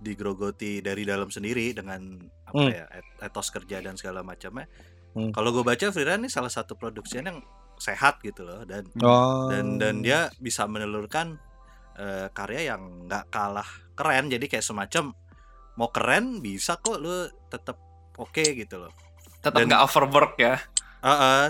[0.02, 2.68] digrogoti dari dalam sendiri dengan apa Hmm.
[2.68, 4.66] ya et- etos kerja dan segala macamnya.
[5.12, 5.30] Hmm.
[5.30, 7.40] Kalau gue baca Free Run ini salah satu produksinya yang
[7.74, 9.46] sehat gitu loh dan Oh.
[9.46, 11.38] dan dan dia bisa menelurkan
[11.92, 15.12] eh, karya yang nggak kalah keren jadi kayak semacam
[15.74, 17.12] mau keren bisa kok lu
[17.46, 17.76] tetap
[18.14, 18.88] oke gitu loh
[19.38, 20.56] Tetap Dan- nggak overwork ya.
[20.98, 21.44] Ah, ah.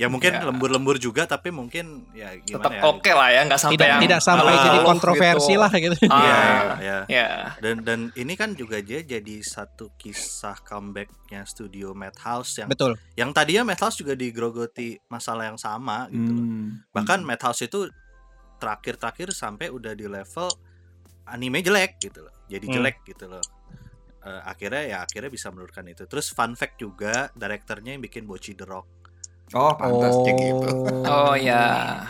[0.00, 0.40] Ya mungkin Ya.
[0.40, 4.00] lembur-lembur juga tapi mungkin ya tetap gimana ya oke lah ya nggak sampai tidak yang
[4.00, 5.60] tidak sampai jadi kontroversi gitu.
[5.60, 5.96] lah gitu.
[6.00, 6.98] Iya, Ah, ya.
[7.04, 7.26] ya
[7.60, 12.96] Dan dan ini kan juga dia jadi satu kisah comebacknya studio Madhouse yang Betul.
[13.12, 16.42] yang tadinya Madhouse juga digrogoti masalah yang sama gitu loh.
[16.42, 16.80] Hmm.
[16.90, 17.84] Bahkan Madhouse itu
[18.56, 20.48] terakhir-terakhir sampai udah di level
[21.26, 22.34] anime jelek gitu loh.
[22.46, 22.74] Jadi Hmm.
[22.76, 23.44] jelek gitu loh.
[24.20, 26.04] Eh, akhirnya ya akhirnya bisa menurunkan itu.
[26.04, 28.99] Terus fun fact juga direkturnya yang bikin Bochi the Rock
[29.54, 30.68] Oh, pantas kayak gitu.
[31.10, 32.06] oh ya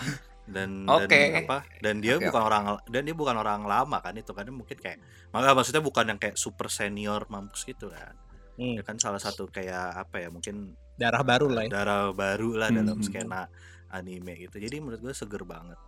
[0.50, 1.14] dan Oke.
[1.14, 4.46] dan apa dan dia Oke, bukan orang dan dia bukan orang lama kan itu kan
[4.50, 4.98] mungkin kayak
[5.30, 8.14] maka maksudnya bukan yang kayak super senior mampus gitu kan
[8.60, 11.70] Hmm, ya kan salah satu kayak apa ya mungkin darah baru lah ya.
[11.72, 13.48] darah baru lah Hmm, dalam hmm, skena
[13.88, 15.78] anime gitu jadi menurut gue seger banget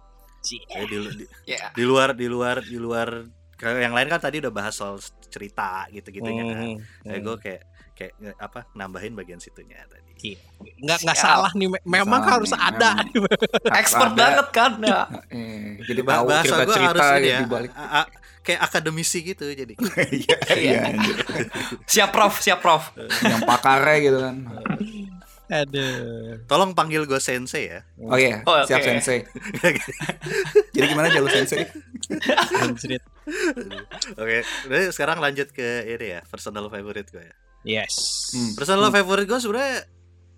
[0.43, 0.59] Cie.
[0.73, 3.09] Ya, di, di, ya di luar di luar di luar
[3.61, 4.97] kayak yang lain kan tadi udah bahas soal
[5.31, 7.27] cerita gitu-gitu ya kan Hmm, kayak hmm.
[7.29, 7.63] gue kayak
[8.03, 10.35] kayak nge- apa nambahin bagian situnya tadi
[10.79, 11.27] nggak nggak Siap.
[11.29, 12.91] salah nih me- memang Salah harus nih, ada
[13.73, 14.19] expert ada.
[14.19, 18.03] banget kan ya Eh, jadi tahu bahasa gue cerita-cerita harus ini ya ya
[18.41, 19.75] kayak akademisi gitu jadi
[20.21, 20.81] Iya, iya.
[21.93, 22.91] siap prof siap prof
[23.23, 24.37] Yang pakarnya gitu kan.
[25.49, 28.89] aduh tolong panggil gue sensei ya Oh iya, Oh, siap oke.
[28.89, 29.21] sensei.
[30.75, 31.69] Jadi gimana jalur sensei?
[34.15, 37.37] Oke, jadi sekarang lanjut ke ini ya, personal favorite gue ya.
[37.67, 37.95] Yes.
[38.35, 38.53] Hmm.
[38.59, 39.79] Personal favorite gue sebenarnya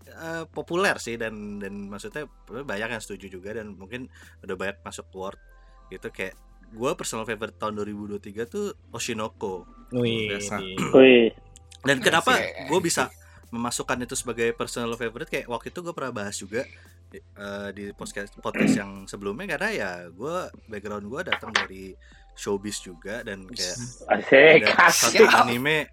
[0.08, 4.08] eh, populer sih dan dan maksudnya banyak yang setuju juga dan mungkin
[4.44, 5.40] udah banyak masuk word
[5.88, 6.08] gitu.
[6.12, 6.38] Kayak
[6.74, 9.68] gue personal favorite tahun 2023 tuh Oshinoko.
[9.94, 10.32] Wih,
[11.88, 13.12] dan kenapa gue bisa
[13.54, 15.30] memasukkan itu sebagai personal favorite?
[15.30, 16.66] Kayak waktu itu gue pernah bahas juga
[17.14, 21.94] eh, di podcast podcast yang sebelumnya karena ya gue background gue datang dari
[22.34, 23.78] showbiz juga dan kayak
[24.18, 25.38] asik, ada satu asik.
[25.46, 25.86] anime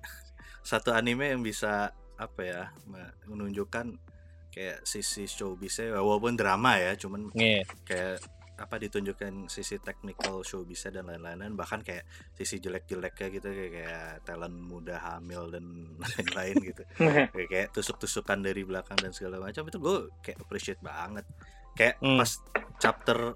[0.62, 3.98] satu anime yang bisa apa ya me- menunjukkan
[4.48, 7.66] kayak sisi showbiznya walaupun drama ya cuman Nge.
[7.82, 8.22] kayak
[8.56, 14.54] apa ditunjukkan sisi technical showbiznya dan lain-lain bahkan kayak sisi jelek-jeleknya gitu kayak, kayak talent
[14.54, 15.66] muda hamil dan
[16.14, 16.84] lain-lain gitu
[17.34, 21.26] kayak, kayak tusuk-tusukan dari belakang dan segala macam itu gue kayak appreciate banget
[21.74, 22.20] kayak Hmm.
[22.20, 22.32] pas
[22.78, 23.34] chapter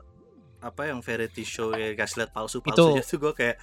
[0.62, 3.02] apa yang variety show ya kasih lihat palsu-palsu Itu.
[3.02, 3.58] itu gue kayak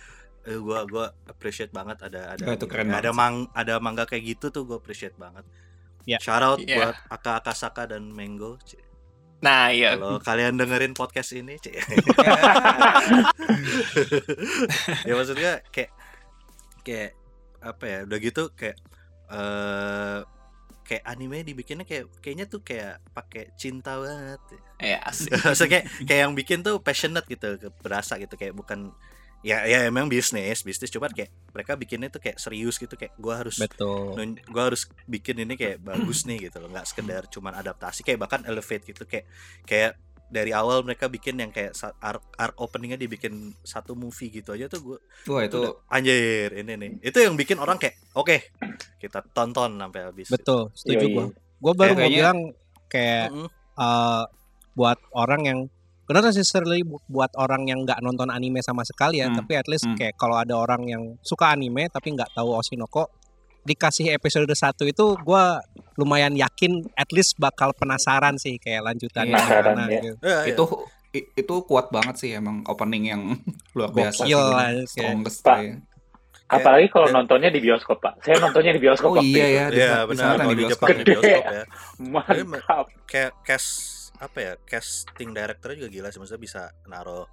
[0.44, 4.04] eh, gue gua appreciate banget ada ada Oh, itu keren ada banget mang ada mangga
[4.04, 5.44] kayak gitu tuh gue appreciate banget
[6.02, 6.18] Ya.
[6.18, 6.76] shout out Iya.
[6.90, 8.58] buat Aka Akasaka dan Mango
[9.38, 11.74] nah iya kalau kalian dengerin podcast ini Ci.
[15.02, 15.90] ya maksudnya kayak
[16.82, 17.10] kayak
[17.62, 18.76] apa ya udah gitu kayak
[19.30, 20.18] eh
[20.82, 24.40] kayak anime dibikinnya kayak kayaknya tuh kayak pakai cinta banget
[24.78, 25.30] ya asik
[25.70, 28.90] kayak kayak yang bikin tuh passionate gitu berasa gitu kayak bukan
[29.42, 30.88] ya ya emang bisnis bisnis.
[30.88, 34.14] Cuman kayak mereka bikinnya tuh kayak serius gitu kayak gua harus betul.
[34.48, 36.70] gua harus bikin ini kayak bagus nih gitu loh.
[36.70, 39.02] Nggak sekedar cuman adaptasi kayak bahkan elevate gitu.
[39.04, 39.26] Kayak
[39.66, 39.92] kayak
[40.32, 44.80] dari awal mereka bikin yang kayak arc, arc openingnya dibikin satu movie gitu aja tuh
[44.80, 46.90] gua Wah itu itu udah, anjir ini nih.
[47.04, 48.36] Itu yang bikin orang kayak oke
[48.96, 50.32] kita tonton sampai habis.
[50.32, 51.24] Betul setuju gua.
[51.60, 52.38] Gua baru mau Kayaknya- bilang
[52.88, 53.48] kayak Mm-mm.
[53.76, 54.24] eh,
[54.72, 55.58] buat orang yang
[56.12, 59.66] not necessarily bu- buat orang yang nggak nonton anime sama sekali ya Hmm, tapi at
[59.66, 59.94] least hmm.
[59.94, 63.08] kayak kalau ada orang yang suka anime tapi nggak tahu Oshinoko
[63.62, 65.62] dikasih episode 1 itu gua
[65.94, 70.00] lumayan yakin at least bakal penasaran sih kayak lanjutannya Penasaran, gimana ya.
[70.00, 70.10] gitu.
[70.20, 70.38] Ya, ya.
[70.48, 70.64] itu
[71.30, 73.22] itu kuat banget sih emang opening yang
[73.76, 74.24] luar biasa.
[74.24, 74.50] Gokil sih.
[74.50, 75.58] lah, Strongest Pak.
[75.60, 75.74] ya.
[76.48, 78.20] Apalagi kalau Dan- nontonnya di bioskop, Pak.
[78.20, 80.72] Saya nontonnya di bioskop Oh iya ya, di, Iya di benar di di bioskop.
[80.74, 81.12] Jepang di Gede.
[81.14, 81.64] bioskop ya
[82.02, 82.84] Mantap.
[83.06, 83.70] kayak cast
[84.22, 87.26] apa ya casting directornya juga gila sih maksudnya bisa naro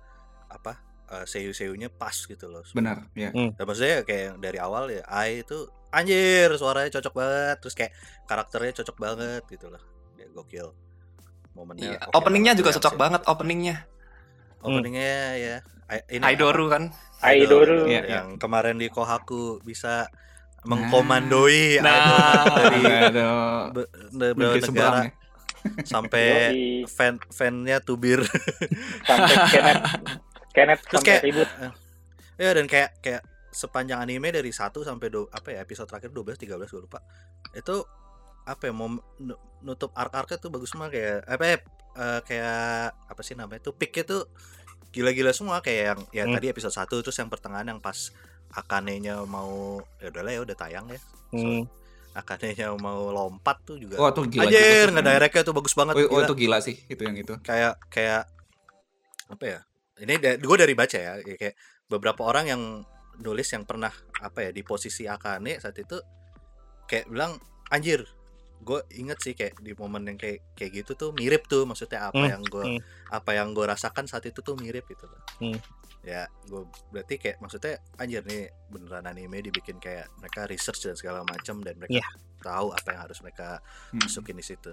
[0.49, 0.81] apa
[1.13, 2.65] uh, seiyu seiyunya pas gitu loh.
[2.73, 3.29] Benar, ya.
[3.29, 7.57] dan maksudnya kayak yang dari awal ya Ai itu anjir suaranya cocok banget.
[7.61, 7.91] Terus kayak
[8.25, 9.81] karakternya cocok banget gitu loh.
[10.17, 10.67] Kayak gokil.
[11.53, 13.77] Momennya Iya, oke openingnya juga cocok yang banget openingnya.
[14.65, 15.55] Openingnya ya
[15.89, 16.89] I- ini Aidoru kan?
[17.21, 17.85] Aidoru.
[17.85, 20.09] Iya, yang kemarin di Kohaku bisa
[20.65, 21.93] mengkomandoi Nah.
[21.93, 25.11] idol dari Aduh, be- be- negeri negara seberang ya.
[25.83, 26.25] Sampai
[26.85, 28.23] fan fannya tubir
[29.09, 29.83] Sampai Kenneth,
[30.55, 31.49] Kenneth Terus sampai kayak ribut.
[32.35, 36.37] ya dan kayak kayak sepanjang anime dari 1 sampai do, apa ya episode terakhir 12
[36.37, 37.01] 13 gue lupa
[37.51, 37.81] itu
[38.43, 41.57] apa ya mau nu- nutup arc-arcnya tuh bagus semua kayak apa ya,
[41.95, 42.61] eh, kayak
[43.05, 44.21] apa sih namanya tuh picknya tuh
[44.89, 46.33] gila-gila semua kayak yang ya Hmm.
[46.33, 48.09] tadi episode 1 terus yang pertengahan yang pas
[48.49, 50.97] Akane-nya mau ya udahlah ya udah tayang ya
[51.29, 51.61] Hmm.
[52.19, 54.93] Akane-nya mau lompat tuh juga Wah, tuh gila anjir juga.
[54.93, 57.33] nggak directnya tuh bagus banget Oh, oh, itu gila sih, itu yang itu.
[57.39, 58.23] kayak kayak
[59.29, 59.59] apa ya
[59.99, 61.55] ini gue dari baca ya ya kayak
[61.85, 62.61] beberapa orang yang
[63.19, 65.99] nulis yang pernah apa ya di posisi Akane saat itu
[66.85, 67.35] kayak bilang
[67.67, 68.07] anjir
[68.59, 72.19] gue inget sih kayak di momen yang kayak kayak gitu tuh mirip tuh maksudnya apa
[72.19, 72.81] Hmm, yang gue hmm.
[73.09, 75.59] apa yang gue rasakan saat itu tuh mirip gitu loh Hmm.
[75.99, 81.21] Ya gue berarti kayak maksudnya anjir nih beneran anime dibikin kayak mereka research dan segala
[81.21, 82.07] macam dan mereka Iya.
[82.39, 83.59] tahu apa yang harus mereka
[83.91, 83.99] Hmm.
[83.99, 84.71] masukin di situ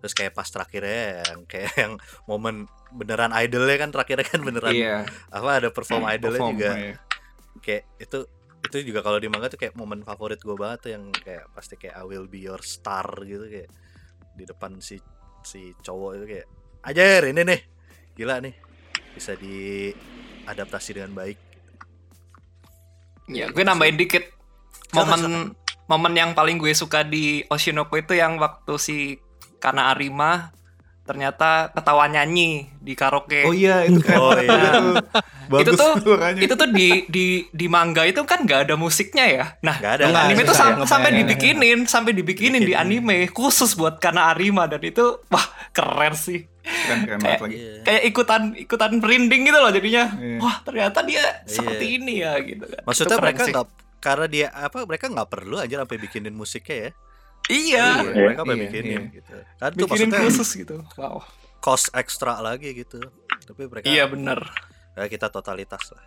[0.00, 1.92] terus kayak pas terakhirnya yang kayak yang
[2.24, 4.96] momen beneran idolnya kan terakhirnya kan beneran Iya.
[5.28, 6.94] apa ada perform idolnya perform, juga iya.
[7.60, 8.18] kayak itu
[8.60, 11.74] itu juga kalau di manga tuh kayak momen favorit gue banget tuh yang kayak pasti
[11.74, 13.68] kayak I will be your star gitu kayak
[14.38, 15.00] di depan si
[15.42, 16.46] si cowok itu kayak
[16.86, 17.60] ajar ini nih
[18.14, 18.54] gila nih
[19.16, 19.34] bisa
[20.50, 21.38] diadaptasi dengan baik.
[23.30, 24.26] Ya, gue nambahin dikit.
[24.90, 25.54] Momen
[25.86, 28.96] momen yang paling gue suka di Oshinoko itu yang waktu si
[29.62, 30.50] Kana Arima
[31.02, 33.42] ternyata ketawa nyanyi di karaoke.
[33.42, 34.72] Oh iya itu keren Oh, iya.
[35.46, 36.38] Bagus itu tuh suaranya.
[36.38, 39.44] itu tuh di di di manga itu kan nggak ada musiknya ya.
[39.60, 40.46] Nah, Nggak ada, nggak anime ada.
[40.46, 45.02] tuh sam- Nggak sampai dibikinin, sampai dibikinin di anime khusus buat Kana Arima dan itu
[45.26, 46.46] wah keren sih.
[46.60, 47.56] keren keren banget lagi.
[47.56, 47.74] Iya.
[47.82, 50.04] Kayak ikutan ikutan merinding gitu loh jadinya.
[50.14, 50.38] Iya.
[50.38, 52.80] Wah, ternyata dia seperti ini ya gitu kan.
[52.84, 53.52] maksudnya Itu mereka sih.
[53.52, 53.66] nggak
[53.98, 56.90] karena dia apa mereka nggak perlu aja sampai bikinin musiknya ya
[57.50, 57.86] Iya.
[58.06, 59.16] Iya, mereka sampai Iya, bikinin iya.
[59.18, 60.76] gitu kan tuh Bikinin maksudnya khusus gitu.
[60.94, 61.18] Wow.
[61.58, 63.02] cost ekstra lagi gitu
[63.44, 64.38] tapi mereka Iya bener.
[64.94, 66.04] ya kita totalitas lah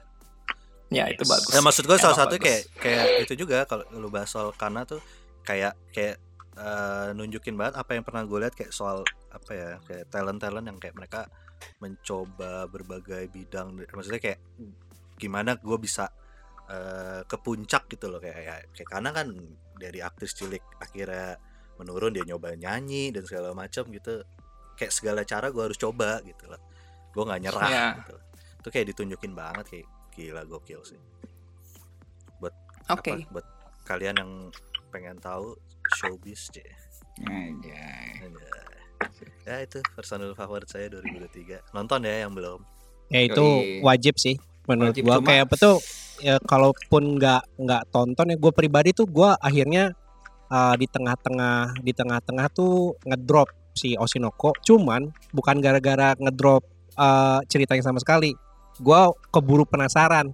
[0.88, 1.49] Ya itu bagus.
[1.49, 4.86] Ya maksud gue salah Emang satu kayak kayak itu juga kalau lu bahas soal Kana
[4.86, 5.01] tuh
[5.41, 6.21] kayak kayak
[6.53, 9.01] eh, nunjukin banget apa yang pernah gue lihat kayak soal
[9.34, 11.25] apa ya kayak talent talent yang kayak mereka
[11.82, 14.38] mencoba berbagai bidang maksudnya kayak
[15.17, 16.13] gimana gue bisa
[16.69, 19.34] eh, ke puncak gitu loh kayak kayak, kayak Kana kan
[19.83, 21.35] dari aktris cilik akhirnya
[21.75, 24.23] menurun dia nyoba nyanyi dan segala macam gitu.
[24.79, 26.61] Kayak segala cara gue harus coba gitu loh
[27.13, 27.87] gue nggak nyerah Iya.
[28.01, 28.15] gitu
[28.63, 30.99] itu kayak ditunjukin banget kayak gila gokil sih.
[32.91, 33.15] Oke.
[33.15, 33.31] apa?
[33.31, 33.47] Buat
[33.87, 34.31] kalian yang
[34.91, 35.55] pengen tahu
[35.99, 36.59] showbiz C.
[37.23, 38.19] Anjay.
[39.47, 42.59] ya itu personal favorit saya 2023 nonton ya yang belum.
[43.11, 43.43] Ya itu
[43.83, 44.35] wajib sih
[44.69, 45.80] menurut cuma- kayak betul
[46.23, 49.91] ya kalaupun nggak nggak tonton ya gue pribadi tuh gua akhirnya
[50.47, 54.54] uh, di tengah-tengah di tengah-tengah tuh ngedrop si Oshinoko.
[54.62, 56.63] Cuman bukan gara-gara ngedrop
[56.95, 58.32] uh, ceritanya sama sekali.
[58.78, 60.34] Gua keburu penasaran.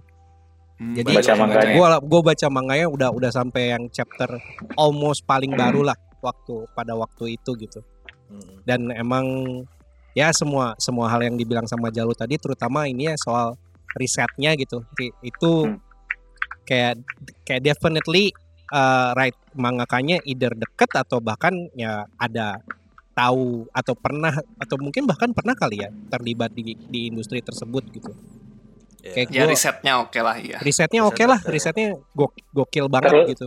[0.80, 1.12] Hmm, Jadi
[1.76, 4.28] gua gua baca manganya udah udah sampai yang chapter
[4.76, 7.80] almost paling baru lah waktu pada waktu itu gitu.
[8.30, 8.62] Mm.
[8.62, 9.26] dan emang
[10.14, 13.58] ya semua semua hal yang dibilang sama Jalu tadi terutama ini ya soal
[13.94, 14.84] risetnya gitu
[15.20, 15.78] itu Hmm.
[16.62, 17.02] kayak
[17.42, 18.30] kayak definitely
[18.68, 22.62] uh, right mangakanya either deket atau bahkan ya ada
[23.10, 28.12] tahu atau pernah atau mungkin bahkan pernah kali ya terlibat di di industri tersebut gitu
[29.00, 29.16] Ya.
[29.16, 30.58] kayak Ya gua risetnya oke lah ya.
[30.60, 31.48] risetnya oke Riset lah ya.
[31.48, 33.46] risetnya gok- gokil banget Terus- gitu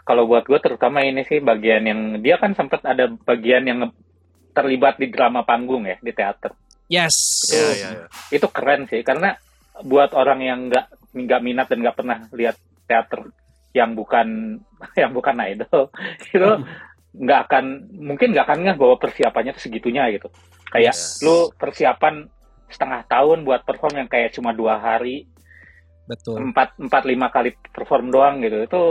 [0.00, 3.92] Kalau buat gue terutama ini sih bagian yang dia kan sempat ada bagian yang
[4.52, 6.52] terlibat di drama panggung ya di teater.
[6.86, 7.16] yes
[7.48, 8.06] ya, ya, ya.
[8.30, 9.36] Itu keren sih karena
[9.82, 12.54] buat orang yang nggak nggak minat dan nggak pernah lihat
[12.86, 13.30] teater
[13.74, 14.58] yang bukan
[15.02, 15.90] yang bukan idol
[16.34, 16.50] itu
[17.14, 20.30] nggak akan mungkin nggak akan nggak bahwa persiapannya tuh segitunya gitu.
[20.70, 21.22] Kayak Yes.
[21.22, 22.26] lu persiapan
[22.66, 25.30] setengah tahun buat perform yang kayak cuma dua hari
[26.04, 28.82] betul empat empat lima kali perform doang gitu itu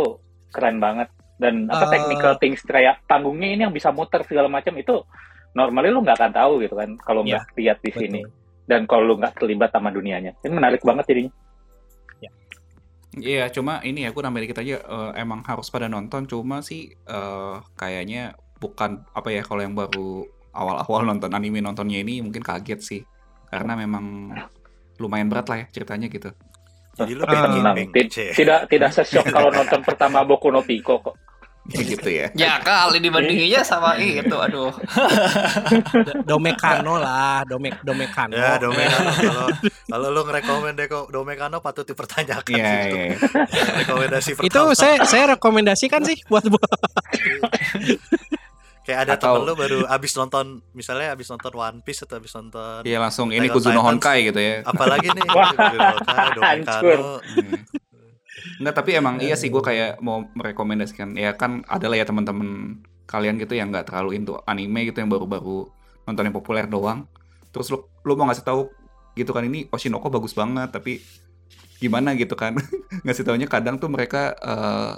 [0.49, 1.91] keren banget dan apa Eh.
[1.93, 5.03] technical things kayak panggungnya ini yang bisa muter segala macam itu
[5.53, 8.87] normalnya lu nggak akan tahu gitu kan kalau Iya, nggak lihat di sini betul dan
[8.87, 11.33] kalau lu nggak terlibat sama dunianya ini menarik banget jadinya
[13.13, 16.89] Iya, cuma ini ya aku nambahin dikit aja eh, emang harus pada nonton cuma sih
[16.89, 22.81] eh, kayaknya bukan apa ya kalau yang baru awal-awal nonton anime nontonnya ini mungkin kaget
[22.81, 23.01] sih.
[23.53, 24.33] Karena memang
[24.97, 26.29] lumayan berat lah ya ceritanya gitu.
[26.93, 28.37] jadi lu pengen C.
[28.37, 31.17] tidak tidak sesyok kalau nonton pertama Boku no Pico kok
[31.65, 32.27] gitu ya.
[32.33, 34.75] Ya kali dibandinginnya sama itu, aduh.
[36.27, 39.47] Domekano lah Domek Domekano ya Domekano kalau
[39.85, 42.97] kalau lu ngerekomen Deko Domekano patut dipertanyakan Iya, sih itu.
[42.97, 43.15] iya.
[43.79, 46.67] rekomendasi itu pertama saya saya rekomendasikan sih buat buat
[48.83, 52.31] kayak ada Atau- temen lu baru abis nonton misalnya abis nonton One Piece atau abis
[52.33, 53.87] nonton Iya langsung ini Kuzuno Titans.
[53.87, 54.55] Honkai gitu ya.
[54.63, 56.35] apalagi nih Domekano hancur.
[56.35, 57.11] Domekano
[58.59, 62.79] Enggak, tapi emang iya sih gue kayak mau merekomendasikan ya kan ada lah ya teman-teman
[63.05, 65.67] kalian gitu yang nggak terlalu into anime gitu yang baru-baru
[66.03, 67.07] nonton yang populer doang.
[67.51, 68.67] Terus lu lu mau ngasih tahu
[69.13, 70.99] gitu kan ini Oshinoko bagus banget tapi
[71.77, 72.55] gimana gitu kan?
[73.05, 74.93] Ngasih taunya kadang tuh mereka eh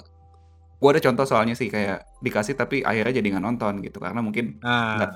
[0.76, 4.60] gue ada contoh soalnya sih kayak dikasih tapi akhirnya jadi nggak nonton gitu karena mungkin
[4.60, 5.08] ah,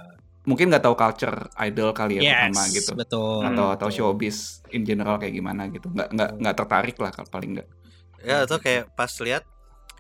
[0.49, 2.91] mungkin nggak tahu culture idol kali ya yes pertama gitu.
[2.97, 3.97] betul atau Hmm, atau betul.
[4.01, 5.93] showbiz in general kayak gimana gitu.
[5.93, 7.69] Nggak nggak nggak tertarik lah paling nggak
[8.23, 9.43] ya itu kayak pas lihat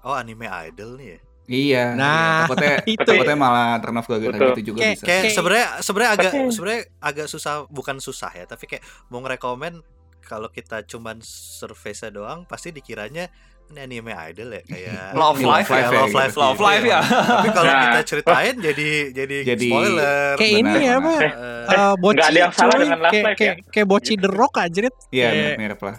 [0.01, 1.85] oh anime idol nih ya Iya.
[1.93, 2.47] Nah, iya.
[2.47, 3.03] takutnya itu.
[3.03, 5.03] takutnya malah turn off gara-gara gitu juga Kayak- bisa.
[5.03, 9.83] kayak Kayak- sebenarnya sebenarnya agak sebenarnya agak susah bukan susah ya tapi kayak mau ngerekomen
[10.23, 13.27] kalau kita cuman surface doang pasti dikiranya
[13.69, 16.37] ini anime idol ya kayak Love Ini Life Love ya, Life Love ya, Life.
[16.37, 17.01] Love gitu Life ya.
[17.03, 17.83] tapi kalau Nah.
[17.83, 21.03] kita ceritain jadi jadi, Jadi- spoiler Kayak ini Benar, ya benar.
[21.03, 21.15] apa?
[21.19, 22.81] Eh, eh, boci Nggak ada yang salah cuy.
[22.81, 24.23] dengan Love kayak, Life kayak, kayak boci Gitu.
[24.23, 24.79] The Rock aja
[25.11, 25.97] Iya, mirip-mirip lah.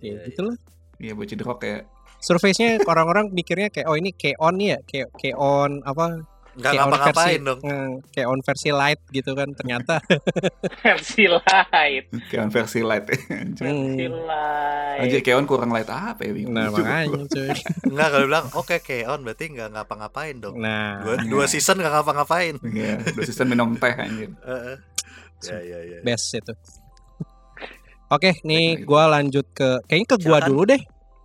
[0.00, 0.56] Ya, gitu lah.
[1.00, 1.82] Iya, bocil The Rock kayak
[2.20, 6.28] Surface-nya orang-orang mikirnya kayak oh ini nih ya, kayak K-on apa?
[6.50, 9.48] versi ngapa-ngapain dong hmm, K-on versi light gitu kan.
[9.54, 10.02] Ternyata
[10.84, 13.04] versi light kayak versi light.
[13.30, 13.64] Anjir.
[13.64, 16.32] versi hmm, light Anjir, Keon kurang light apa ya?
[16.34, 17.50] bingung nah makanya cuy.
[17.88, 22.54] nggak kalau bilang oke Keon berarti nggak ngapa-ngapain dong Nah, dua, dua season nggak ngapa-ngapain
[22.60, 24.30] Iya, dua season minum teh anjir.
[24.44, 24.76] Eh, eh.
[25.40, 26.52] ya ya ya best itu.
[28.10, 30.48] Oke, nih gua lanjut ke kayaknya ke gua Silakan.
[30.48, 30.82] dulu deh.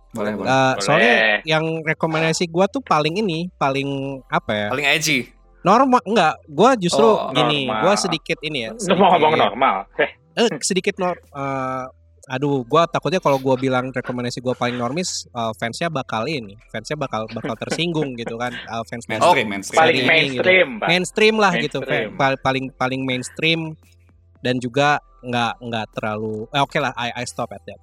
[0.08, 0.46] Boleh, boleh.
[0.46, 1.38] Uh, soalnya Boleh.
[1.44, 3.88] yang rekomendasi gua tuh paling ini, paling
[4.24, 4.68] apa ya?
[4.70, 5.18] Paling edgy.
[5.60, 7.82] Normal enggak, gua justru Oh, gini, normal.
[7.82, 8.70] gua sedikit ini ya.
[8.72, 11.84] Lu mau ngomong sedikit- normal eh eh, sedikit nor eh,
[12.26, 16.94] aduh gua takutnya kalau gua bilang rekomendasi gua paling normis eh, fansnya bakal ini fansnya
[16.94, 19.74] bakal bakal tersinggung gitu kan Eh, fans Mainstream, mainstream.
[19.76, 20.10] paling ini gitu.
[20.38, 22.08] mainstream mainstream lah gitu Mainstream.
[22.14, 23.60] Fa- paling paling mainstream
[24.46, 24.88] dan juga
[25.20, 27.82] nggak nggak terlalu eh, oke lah I, I stop at that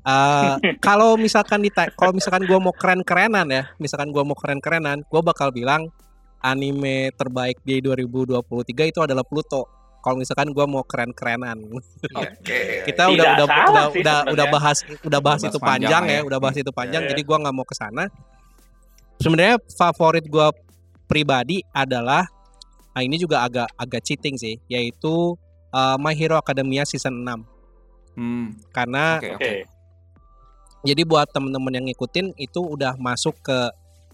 [0.00, 5.20] Eh, kalau misalkan dita- kalau misalkan gua mau keren-kerenan ya misalkan gua mau keren-kerenan gua
[5.20, 5.92] bakal bilang
[6.40, 8.40] anime terbaik di 2023
[8.86, 9.68] itu adalah Pluto
[10.00, 11.60] kalau misalkan gua mau keren-kerenan
[12.16, 12.88] Oke.
[12.88, 14.32] kita Tidak udah udah udah sih udah sebenarnya.
[14.32, 16.16] udah bahas udah bahas Bahas itu panjang panjang ya.
[16.16, 17.10] ya, udah bahas itu panjang Iya.
[17.12, 18.04] jadi gua nggak mau ke sana
[19.16, 20.48] sebenarnya favorit gua
[21.04, 22.24] pribadi adalah
[22.90, 25.36] ah, ini juga agak agak cheating sih yaitu
[25.70, 27.46] uh, My Hero Academia season 6
[28.10, 29.38] Hmm, karena oke, oke.
[29.38, 29.54] oke.
[30.80, 33.58] Jadi buat temen-temen yang ngikutin itu udah masuk ke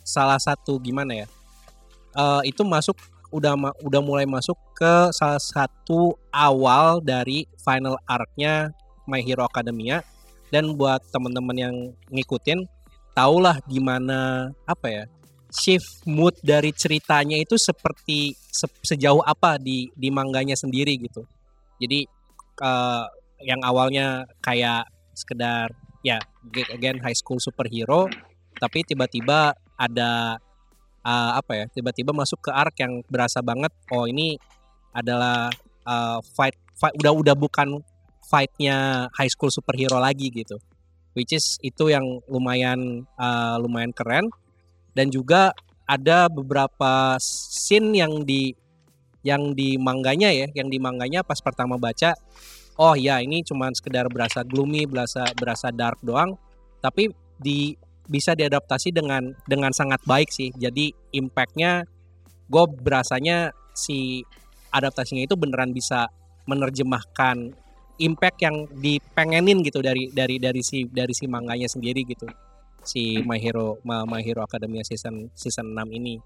[0.03, 1.27] salah satu gimana ya
[2.13, 2.97] Eh, itu masuk
[3.29, 8.73] udah ma- udah mulai masuk ke salah satu awal dari final arc-nya
[9.05, 10.01] My Hero Academia.
[10.49, 11.75] Dan buat temen-temen yang
[12.09, 12.65] ngikutin
[13.13, 15.05] tahulah gimana apa ya
[15.51, 21.25] shift mood dari ceritanya itu seperti se- sejauh apa di di mangganya sendiri gitu
[21.83, 22.01] jadi
[22.63, 23.05] eh,
[23.45, 26.21] yang awalnya kayak sekedar ya
[26.73, 28.09] again high school superhero
[28.57, 30.41] tapi tiba-tiba ada
[31.05, 34.41] uh, apa ya tiba-tiba masuk ke arc yang berasa banget oh ini
[34.97, 35.53] adalah
[35.85, 37.85] uh, fight fight udah udah bukan
[38.27, 40.59] fightnya high school superhero lagi gitu.
[41.15, 44.29] Which is itu yang lumayan uh, lumayan keren.
[44.93, 45.55] Dan juga
[45.87, 48.53] ada beberapa scene yang di
[49.25, 52.15] yang di mangganya ya yang di mangganya pas pertama baca
[52.77, 56.37] oh ya ini cuman sekedar berasa gloomy berasa berasa dark doang
[56.81, 60.55] tapi di bisa diadaptasi dengan dengan sangat baik sih.
[60.55, 61.85] Jadi impactnya
[62.47, 64.23] gue berasanya si
[64.71, 66.07] adaptasinya itu beneran bisa
[66.47, 67.51] menerjemahkan
[67.99, 72.29] impact yang dipengenin gitu dari dari dari si dari si manganya sendiri gitu
[72.87, 76.21] si My Hero My Hero Academia season season 6 ini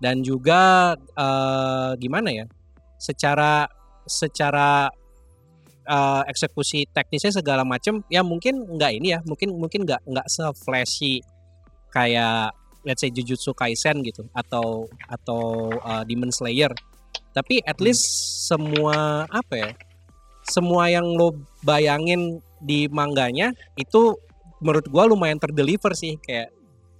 [0.00, 2.46] dan juga eh, gimana ya
[2.96, 3.68] secara
[4.08, 4.88] secara
[5.86, 10.44] eh, eksekusi teknisnya segala macam ya mungkin nggak ini ya mungkin mungkin nggak nggak se
[10.64, 11.20] flashy
[11.92, 16.72] kayak let's say Jujutsu Kaisen gitu atau atau uh, Demon Slayer.
[17.30, 18.02] Tapi at least
[18.48, 19.70] semua apa ya
[20.46, 24.18] semua yang lo bayangin di mangganya itu
[24.58, 26.50] menurut gua lumayan terdeliver sih kayak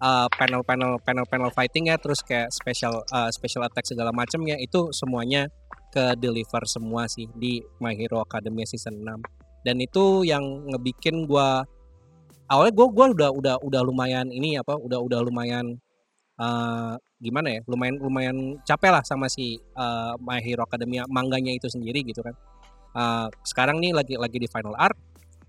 [0.00, 5.46] uh, panel-panel panel-panel fightingnya terus kayak special uh, special attack segala macamnya itu semuanya
[5.92, 10.42] ke deliver semua sih di My Hero Academia season 6 dan itu yang
[10.72, 11.62] ngebikin gua
[12.48, 15.76] awalnya gua gua udah udah udah lumayan ini apa udah udah lumayan
[16.40, 21.68] uh, gimana ya lumayan lumayan capek lah sama si uh, My Hero Academia mangganya itu
[21.68, 22.32] sendiri gitu kan.
[22.90, 24.98] Uh, sekarang nih lagi lagi di final arc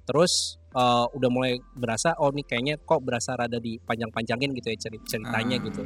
[0.05, 5.03] terus uh, udah mulai berasa oh nih kayaknya kok berasa rada dipanjang-panjangin gitu ya ceri-
[5.05, 5.63] ceritanya Ah.
[5.67, 5.81] gitu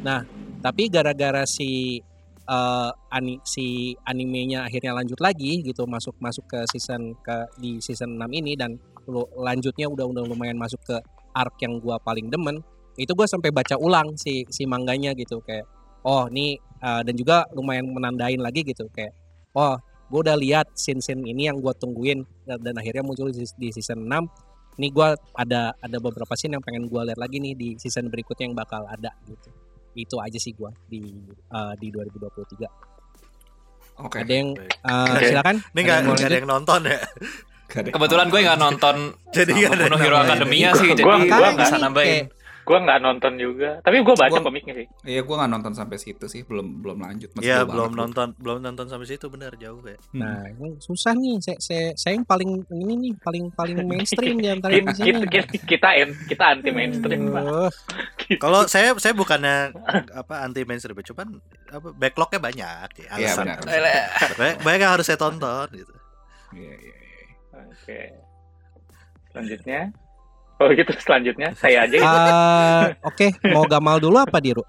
[0.00, 0.20] nah
[0.60, 2.00] tapi gara-gara si
[2.46, 8.16] uh, ani si animenya akhirnya lanjut lagi gitu masuk masuk ke season ke di season
[8.16, 8.76] 6 ini dan
[9.08, 10.96] lu- lanjutnya udah udah lumayan masuk ke
[11.32, 12.60] arc yang gua paling demen
[12.96, 15.64] itu gua sampai baca ulang si si mangganya gitu kayak
[16.04, 19.12] oh nih uh, dan juga lumayan menandain lagi gitu kayak
[19.54, 19.76] oh
[20.10, 24.78] gue udah lihat scene-scene ini yang gue tungguin dan, akhirnya muncul di, di season 6
[24.82, 25.08] ini gue
[25.38, 28.82] ada ada beberapa scene yang pengen gue lihat lagi nih di season berikutnya yang bakal
[28.90, 29.50] ada gitu
[29.94, 31.02] itu aja sih gue di
[31.50, 32.66] uh, di 2023
[34.00, 34.16] Oke.
[34.24, 35.28] ada yang uh, Oke.
[35.28, 36.30] silakan Ini nggak ada lanjut?
[36.32, 36.98] yang nonton ya.
[37.70, 37.90] Gak ada.
[37.94, 38.96] Kebetulan gue nggak nonton
[39.30, 40.16] Jadi nggak ada yang Hero.
[40.18, 42.24] Academia Gua- sih, jadi gua- gue bisa nambahin.
[42.70, 44.86] Gue nggak nonton juga, tapi gue baca Gua- komiknya sih.
[45.02, 47.34] Iya, gua nggak nonton sampai situ sih, belum belum lanjut.
[47.34, 49.98] Masih Iya belum nonton belum nonton sampai situ benar jauh kayak.
[50.08, 50.22] Hmm.
[50.22, 51.42] Nah, ini susah nih.
[51.42, 54.94] Saya, saya, saya yang paling ini nih, paling paling mainstream di antara Kita, yang di
[54.94, 55.26] sini.
[55.26, 55.88] kita, kita,
[56.30, 57.42] kita, anti mainstream, Pak.
[57.42, 57.70] Aduh.
[58.38, 59.74] Kalau saya saya bukannya
[60.14, 63.44] apa anti mainstream, cuman apa backlognya banyak ya, Iya, alasan.
[63.50, 63.58] benar.
[64.38, 65.94] banyak, banyak yang harus saya tonton gitu.
[66.52, 67.26] Iya, iya, iya.
[67.66, 68.00] Oke.
[69.28, 69.80] Selanjutnya.
[70.60, 71.96] Oh gitu selanjutnya saya aja.
[72.00, 74.60] Ah, Oke, mau Gamal dulu apa Diru?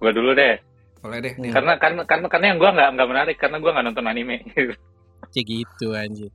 [0.00, 0.56] Gue dulu deh.
[0.98, 1.32] Boleh deh.
[1.36, 1.42] Hmm.
[1.44, 1.52] Nih.
[1.52, 4.36] Karena karena karena karena yang gue nggak nggak menarik karena gue nggak nonton anime.
[5.28, 6.32] Cek gitu anjir.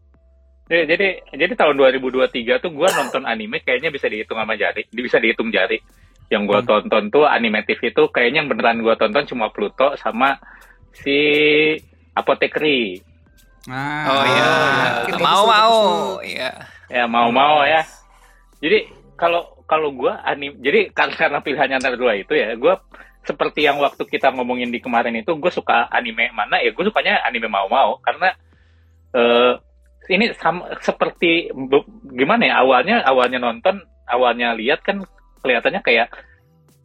[0.70, 2.30] jadi, jadi jadi tahun 2023
[2.62, 5.82] tuh gue nonton anime kayaknya bisa dihitung sama jari, bisa dihitung jari.
[6.30, 6.70] Yang gue Hmm.
[6.70, 10.38] tonton tuh animatif itu kayaknya yang beneran gue tonton cuma Pluto sama
[10.94, 11.18] si
[12.14, 13.02] Apothecary.
[13.66, 14.50] Ah, Oh iya,
[15.06, 15.74] Kita mau bisa- mau,
[16.16, 16.28] bisa.
[16.28, 16.52] iya.
[16.88, 17.82] Ya mau-mau ya.
[18.60, 22.74] Jadi kalau kalau gue anim, jadi karena, pilihannya antara dua itu ya, gue
[23.22, 27.22] seperti yang waktu kita ngomongin di kemarin itu, gue suka anime mana ya, gue sukanya
[27.28, 28.34] anime mau-mau karena
[29.14, 29.54] eh
[30.10, 31.54] ini sama seperti
[32.18, 33.78] gimana ya awalnya awalnya nonton
[34.10, 35.06] awalnya lihat kan
[35.46, 36.10] kelihatannya kayak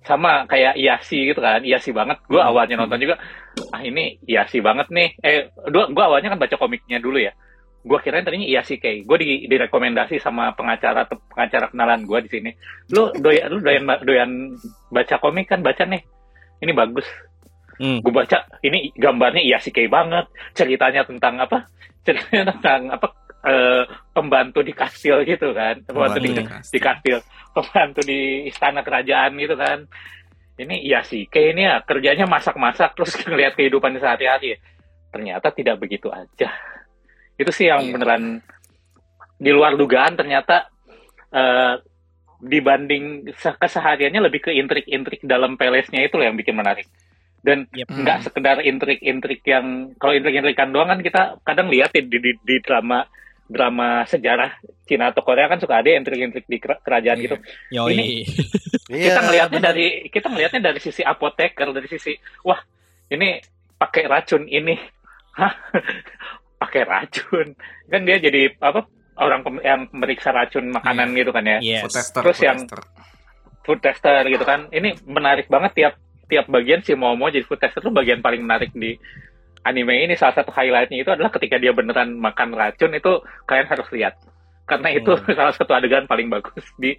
[0.04, 2.20] sama kayak Iyasi gitu kan Iyasi banget.
[2.28, 2.52] Gue Hmm.
[2.52, 3.16] awalnya nonton juga
[3.72, 5.16] ah ini Iyasi banget nih.
[5.24, 7.32] Eh gua gue awalnya kan baca komiknya dulu ya
[7.84, 12.50] gue kirain tadinya Iyasi kayak gue di, direkomendasi sama pengacara pengacara kenalan gue di sini.
[12.88, 14.30] Lu doyan lu doyan doyan
[14.88, 16.00] baca komik kan baca nih.
[16.64, 17.04] Ini bagus.
[17.74, 17.98] Hmm.
[17.98, 20.26] gue baca ini gambarnya Iyasi kayak banget.
[20.56, 21.68] Ceritanya tentang apa?
[22.08, 23.06] Ceritanya tentang apa?
[23.44, 23.84] Eh,
[24.16, 25.84] pembantu di kastil gitu kan.
[25.84, 27.18] Pembantu di, Pembantu di kastil.
[27.52, 29.84] Pembantu di istana kerajaan gitu kan.
[30.56, 34.56] Ini iya sih kayak ini ya kerjanya masak-masak terus ngelihat kehidupan sehari-hari.
[35.12, 36.73] Ternyata tidak begitu aja
[37.34, 37.92] itu sih yang Iya.
[37.92, 38.24] beneran
[39.36, 40.70] di luar dugaan ternyata
[41.28, 41.74] eh,
[42.38, 46.86] dibanding se- kesehariannya lebih ke intrik-intrik dalam pelesnya itu loh yang bikin menarik
[47.40, 47.86] dan Yep.
[47.86, 48.00] Hmm.
[48.00, 53.04] nggak sekedar intrik-intrik yang kalau intrik-intrikan doang kan kita kadang lihat di, di, di drama
[53.44, 57.24] drama sejarah Cina atau Korea kan suka ada intrik-intrik di kera- kerajaan Iya.
[57.24, 57.36] gitu
[57.72, 57.92] Yoi.
[57.92, 58.24] Ini-
[58.84, 59.70] Iya, kita ngelihatnya benar.
[59.70, 62.12] dari kita ngelihatnya dari sisi apoteker dari sisi
[62.42, 62.60] wah
[63.06, 63.40] ini
[63.74, 64.76] pakai racun ini
[65.34, 65.52] hah
[66.56, 67.54] pakai racun.
[67.86, 71.58] Kan dia jadi apa orang pem- yang meriksa racun makanan gitu kan ya.
[71.60, 71.82] Yes.
[71.82, 72.80] Food tester, Terus food yang- tester.
[73.64, 74.60] food tester gitu kan.
[74.68, 75.94] Ini menarik banget tiap
[76.24, 78.96] tiap bagian si Momo jadi food tester tuh bagian paling menarik di
[79.62, 80.14] anime ini.
[80.14, 83.12] Salah satu highlightnya itu adalah ketika dia beneran makan racun itu
[83.44, 84.14] kalian harus lihat.
[84.64, 85.30] Karena itu Hmm.
[85.38, 86.96] salah satu adegan paling bagus di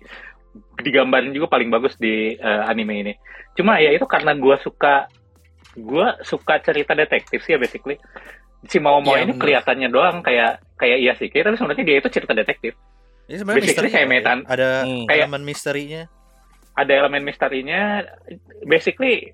[0.79, 3.13] digambarin juga paling bagus di eh, anime ini.
[3.53, 5.07] Cuma ya itu karena gua suka
[5.75, 7.99] gua suka cerita detektif sih ya basically
[8.65, 9.41] si Momo Iya, ini bener.
[9.41, 12.73] kelihatannya doang kayak kayak iya sih tapi sebenarnya dia itu cerita detektif
[13.25, 14.11] Ini sebenarnya misteri kayak ya.
[14.11, 15.05] metan Ada Hmm.
[15.05, 16.01] kayak elemen misterinya.
[16.73, 17.81] ada elemen misterinya
[18.63, 19.31] basically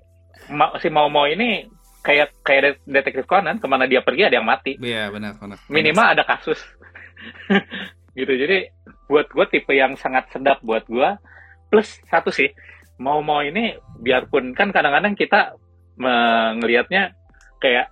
[0.48, 1.66] Ma- si Momo ini
[2.00, 5.58] kayak kayak det- detektif Conan ke mana dia pergi ada yang mati Iya, benar, benar.
[5.66, 6.58] minimal ada kasus
[8.12, 8.70] gitu jadi
[9.06, 11.08] buat gue tipe yang sangat sedap buat gue
[11.68, 12.50] plus satu sih
[12.96, 15.56] Momo ini biarpun kan kadang-kadang kita
[16.54, 17.12] ngelihatnya
[17.58, 17.90] kayak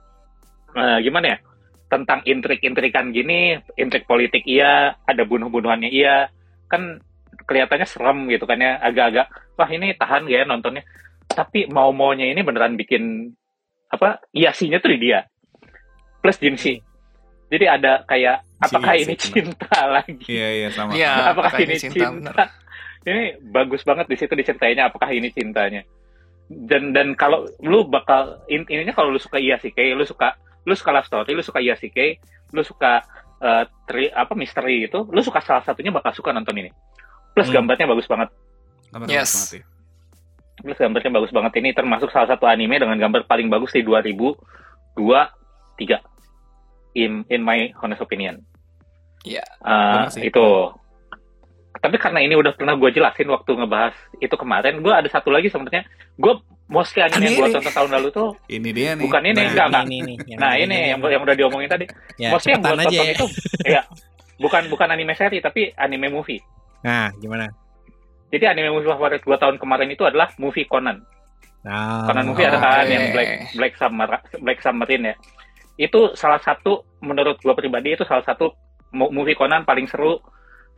[0.76, 1.38] eh, gimana ya?
[1.90, 6.30] Tentang intrik-intrikan gini intrik politik iya ada bunuh-bunuhannya iya.
[6.70, 7.02] Kan
[7.46, 9.26] kelihatannya serem gitu kan ya agak-agak
[9.58, 10.82] wah ini tahan gak ya nontonnya.
[11.30, 13.30] Tapi mau maunya ini beneran bikin
[13.90, 15.26] apa iasinya tuh di dia.
[16.22, 16.90] Plus Jinshi
[17.50, 20.14] jadi ada kayak apakah Iya ini sih, cinta lagi?
[20.30, 20.90] Iya, iya, sama.
[20.94, 22.34] Iya, apakah apakah ini cinta, cinta, bener.
[23.10, 25.82] ini bagus banget di situ diceritainnya apakah ini cintanya?
[26.46, 30.90] Dan dan kalau lu bakal in- ininya kalau lu suka Iyashikei lu suka lu suka
[30.90, 33.00] love story lu suka Iyashikei lu suka
[33.38, 36.70] eh, tri, apa misteri itu lu suka salah satunya bakal suka nonton ini
[37.30, 37.62] plus Hmm.
[37.62, 38.28] gambarnya bagus banget
[38.90, 39.30] Sama Yes.
[39.30, 39.64] banget ya.
[40.60, 44.98] plus gambarnya bagus banget ini termasuk salah satu anime dengan gambar paling bagus di 2023
[46.94, 48.42] in in my honest opinion
[49.20, 49.44] Iya.
[49.44, 50.22] Eh, Benar sih.
[50.26, 50.46] itu
[51.72, 55.46] tapi karena ini udah pernah gue jelasin waktu ngebahas itu kemarin gue ada satu lagi
[55.46, 56.32] sebenarnya gue
[56.66, 59.04] mostly anime yang gue tonton tahun lalu tuh Ini dia nih.
[59.04, 59.84] Bukan ini, Nah, enggak, enggak.
[59.84, 62.74] Ini, ini, yang nah ini, ini yang yang udah diomongin tadi Ya, mostly yang gue
[62.74, 63.12] tonton ya.
[63.12, 63.26] itu
[63.64, 63.82] ya
[64.36, 66.42] bukan bukan anime seri tapi anime movie
[66.80, 67.46] Nah, gimana?
[68.28, 71.02] jadi anime movie favorit gue tahun kemarin itu adalah movie Conan
[71.60, 74.08] Nah, Conan movie ada kan yang Black Black Summer
[74.38, 75.14] Black Submarine ya.
[75.78, 78.56] Itu salah satu menurut gua pribadi itu salah satu
[78.90, 80.24] mo- movie Conan paling seru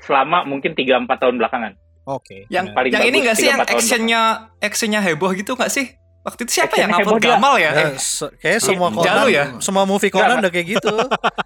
[0.03, 1.73] selama mungkin 3 4 tahun belakangan.
[2.03, 2.45] Oke.
[2.47, 4.21] Yang Nah, paling yang ini bagus nggak sih yang actionnya
[4.59, 5.87] actionnya heboh gitu nggak sih?
[6.23, 7.35] Waktu itu siapa yang upload dia.
[7.35, 7.71] Gamal ya?
[7.73, 9.45] Ya, se- kayak semua Jalu Conan, ya?
[9.59, 10.95] semua movie Conan udah kayak gitu.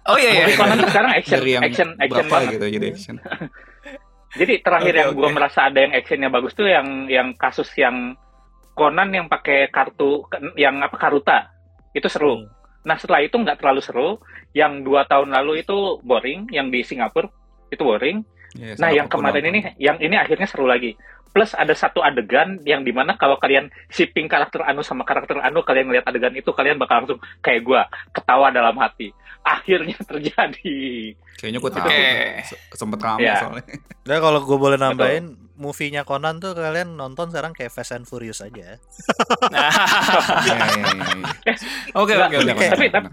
[0.05, 0.45] Oh iya iya.
[0.45, 2.51] Movie Conan sekarang action dari yang action action berapa banget.
[2.53, 3.15] gitu jadi action.
[4.37, 5.33] Jadi terakhir Oke, yang gue oke.
[5.33, 8.13] merasa ada yang actionnya bagus tuh yang yang kasus yang
[8.75, 10.21] Conan yang pakai kartu
[10.53, 11.49] yang apa Karuta
[11.91, 12.37] itu seru.
[12.37, 12.45] Hmm.
[12.85, 14.09] Nah setelah itu nggak terlalu seru.
[14.53, 16.53] Yang dua tahun lalu itu boring.
[16.53, 17.25] Yang di Singapura
[17.67, 18.21] itu boring.
[18.53, 19.51] Iya, Nah yang kemarin nonton.
[19.51, 20.95] ini, yang ini akhirnya seru lagi.
[21.27, 25.61] Plus ada satu adegan yang di mana kalau kalian shipping karakter Anu sama karakter Anu,
[25.61, 29.11] kalian ngeliat adegan itu, kalian bakal langsung kayak gua ketawa dalam hati.
[29.41, 31.13] Akhirnya terjadi.
[31.37, 31.85] Kayaknya gue tahu.
[31.85, 32.09] Oke.
[32.43, 33.35] Se- Sempet rame Iya.
[33.39, 33.65] soalnya.
[34.07, 38.39] Nah kalau gue boleh nambahin movie-nya Conan tuh kalian nonton sekarang kayak Fast and Furious
[38.39, 38.79] aja.
[41.93, 42.53] Oke oke oke.
[42.67, 43.11] Tapi- tapi-.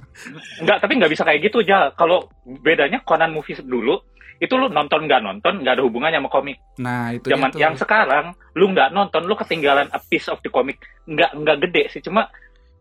[0.61, 1.91] Enggak, tapi nggak bisa kayak gitu aja.
[1.93, 3.99] Kalau bedanya Conan movie dulu,
[4.43, 6.59] itu lu nonton nggak nonton, nggak ada hubungannya sama komik.
[6.83, 10.83] Nah, itu Zaman yang sekarang, lu nggak nonton, lu ketinggalan a piece of the comic.
[11.07, 12.27] Nggak nggak gede sih, cuma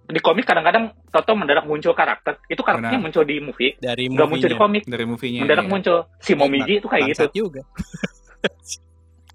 [0.04, 2.42] di komik kadang-kadang toto mendadak muncul karakter.
[2.50, 3.06] Itu karakternya Benar.
[3.08, 4.84] muncul di movie, dari nggak muncul di komik.
[4.84, 5.42] dari movie-nya.
[5.46, 5.72] mendadak iya.
[5.72, 7.48] muncul si Momiji itu kayak gitu.
[7.48, 7.62] Juga.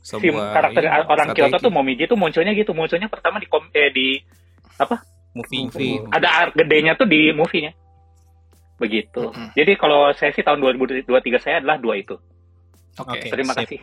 [0.08, 1.52] Si karakter ini, orang strategi.
[1.52, 2.72] Kyoto tuh Momiji tuh munculnya gitu.
[2.72, 4.16] Munculnya pertama di kom eh, di
[5.36, 5.68] Movie.
[5.68, 6.00] Movie.
[6.08, 7.76] ada arc gedenya tuh di movie-nya.
[8.78, 9.22] Begitu.
[9.28, 9.50] Mm-mm.
[9.52, 11.04] Jadi kalau saya sih tahun 2023
[11.36, 12.14] saya adalah dua itu.
[12.96, 13.18] Oke.
[13.18, 13.28] Oke.
[13.28, 13.60] Terima sip.
[13.64, 13.78] kasih.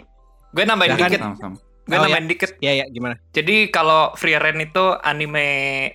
[0.50, 1.22] Gue nambahin Jangan- dikit.
[1.22, 1.56] Sama-sama.
[1.86, 2.52] Gue Oh, nambahin dikit.
[2.58, 3.16] Ya ya gimana?
[3.30, 5.48] Jadi kalau Free Ren itu anime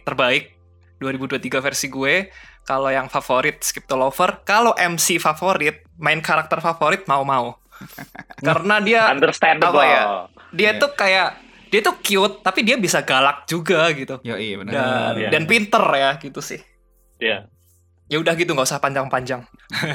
[0.03, 0.55] terbaik
[0.99, 2.29] 2023 versi gue.
[2.63, 4.45] Kalau yang favorit Skip to Lover.
[4.45, 7.57] Kalau MC favorit, main karakter favorit mau-mau.
[8.47, 9.75] Karena dia Understandable.
[9.75, 10.03] Apa ya?
[10.51, 10.79] dia Iya.
[10.79, 11.29] tuh kayak
[11.71, 14.19] dia tuh cute tapi dia bisa galak juga gitu.
[14.21, 14.73] Yo, iya benar.
[14.73, 15.29] Dan, Iya.
[15.31, 16.61] dan pinter ya gitu sih.
[17.17, 17.49] Iya.
[18.11, 19.47] Ya udah gitu nggak usah panjang-panjang.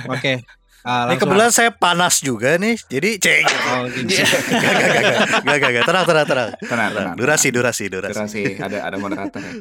[0.08, 0.42] Oke.
[0.86, 3.42] Ah, Ini kebetulan saya panas juga nih, jadi cek.
[3.74, 4.06] Oh, gitu.
[4.06, 5.86] Gak, gak, gak, gak, gak, gak, gak.
[5.90, 6.50] tenang, tenang, tenang.
[6.62, 7.16] Tenang, tenang.
[7.18, 8.14] Durasi, durasi, durasi.
[8.14, 8.44] Durasi.
[8.62, 9.54] Ada ada moderator ya.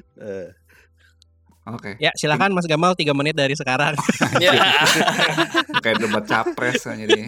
[1.66, 1.96] Oke.
[1.96, 3.96] Ya, silakan Mas Gamal 3 menit dari sekarang.
[4.36, 4.52] Ya.
[5.78, 7.24] Kayak debat capres aja dia.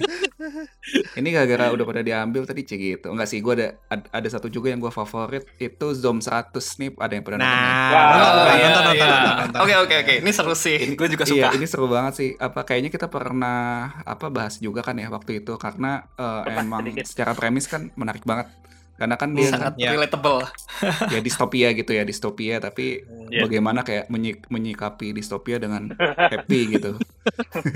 [1.15, 3.07] Ini gara-gara udah pada diambil tadi cek gitu.
[3.09, 6.91] Enggak sih, gue ada ad- ada satu juga yang gue favorit itu Zom 100 nih.
[6.95, 7.57] Ada yang pernah nonton?
[7.57, 9.33] Nah, Wah, nonton, nonton, iya, iya.
[9.41, 9.61] nonton.
[9.63, 10.15] Oke oke oke.
[10.21, 10.79] Ini seru sih.
[10.93, 11.49] Gue juga Iya, suka.
[11.55, 12.29] ini seru banget sih.
[12.37, 13.59] Apa kayaknya kita pernah
[14.03, 17.05] apa bahas juga kan ya waktu itu karena Pernah, emang sedikit.
[17.07, 18.51] secara premis kan menarik banget.
[18.97, 19.93] Karena kan dia Sangat Ya.
[19.93, 20.49] relatable.
[21.07, 23.45] ya distopia gitu ya, distopia tapi Iya.
[23.45, 25.93] bagaimana kayak menyik- menyikapi distopia dengan
[26.33, 26.97] happy gitu.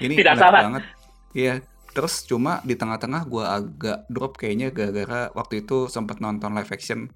[0.00, 0.62] ini Tidak salah.
[0.62, 0.84] banget.
[1.32, 1.54] Iya.
[1.90, 7.06] Terus cuma di tengah-tengah gua agak drop kayaknya gara-gara waktu itu sempat nonton live action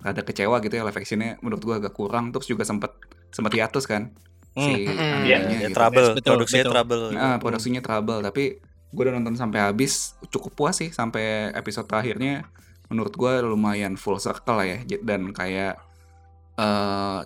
[0.00, 2.96] ada kecewa gitu ya live actionnya menurut gua agak kurang terus juga sempat
[3.28, 4.08] sempat hiatus kan
[4.50, 4.92] si Hmm.
[4.92, 5.74] animenya Iya, ya, gitu.
[5.74, 6.74] trouble, Betul, produksinya betul.
[6.74, 7.02] trouble.
[7.10, 8.44] Nah, produksinya trouble tapi
[8.90, 9.92] gue udah nonton sampai habis
[10.28, 12.44] cukup puas sih sampai episode terakhirnya
[12.92, 15.80] menurut gue lumayan full circle lah ya dan kayak
[16.54, 17.20] eh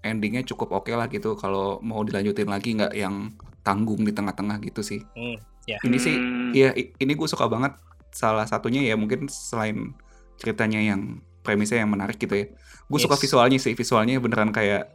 [0.00, 4.80] endingnya cukup oke lah gitu kalau mau dilanjutin lagi nggak yang tanggung di tengah-tengah gitu
[4.80, 5.34] sih Hmm,
[5.66, 5.76] ya.
[5.82, 6.54] ini sih Hmm.
[6.54, 7.74] iya i- ini gue suka banget
[8.08, 9.92] salah satunya ya mungkin selain
[10.36, 12.46] ceritanya yang premisnya yang menarik gitu ya
[12.86, 13.22] gue suka Yes.
[13.26, 14.94] visualnya sih visualnya beneran kayak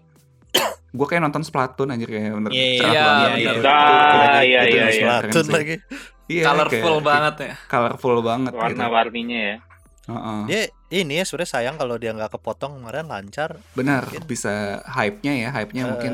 [0.90, 3.60] gue kayak nonton Splatoon anjir kayak bener Iya, cerah iya, banget iya, gitu.
[3.60, 3.74] iya.
[3.74, 4.86] Ah, iya, iya, iya.
[4.94, 5.76] Splatoon lagi.
[6.24, 7.54] Iya, Colorful kayak- banget ya.
[7.68, 8.62] colorful banget gitu.
[8.64, 9.56] warna-warninya ya.
[10.04, 10.40] Heeh.
[10.46, 10.62] Dia
[10.94, 13.56] ini ya sebenarnya sayang kalau dia nggak kepotong kemarin lancar.
[13.72, 14.24] Benar, Mungkin.
[14.26, 14.54] bisa
[14.86, 15.90] hype-nya ya, hype-nya Eh.
[15.90, 16.14] mungkin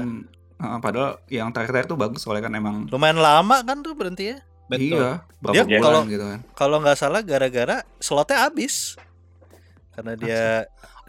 [0.56, 4.38] heeh, padahal yang terakhir-terakhir tuh bagus soalnya kan emang Lumayan lama kan tuh berhenti ya.
[4.68, 5.02] Betul.
[5.02, 6.40] iya, berapa Dia bulan kalau- gitu kan.
[6.54, 8.94] Kalau nggak salah gara-gara slotnya habis.
[9.92, 10.44] Karena dia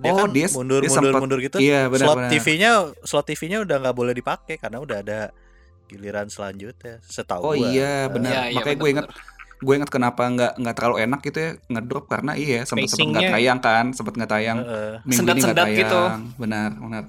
[0.00, 1.56] dia Oh, kan dia- mundur dia mundur sempat- mundur gitu.
[1.60, 2.30] Iya, benar slot benar.
[2.32, 2.70] TV-nya
[3.02, 5.20] slot TV-nya udah nggak boleh dipakai karena udah ada
[5.86, 7.04] giliran selanjutnya.
[7.04, 7.68] Setahu Oh gua.
[7.68, 8.32] iya, benar.
[8.32, 9.06] Iya, iya, Makanya gue inget.
[9.60, 13.30] Gue inget kenapa nggak nggak terlalu enak gitu ya ngedrop karena iya sempat sempat nggak
[13.30, 14.58] tayang kan, sempat nggak tayang.
[14.58, 14.68] Heeh.
[14.68, 15.78] Minggu ini nggak Sendat-sendat tayang.
[15.78, 16.00] gitu.
[16.36, 17.04] Benar, benar.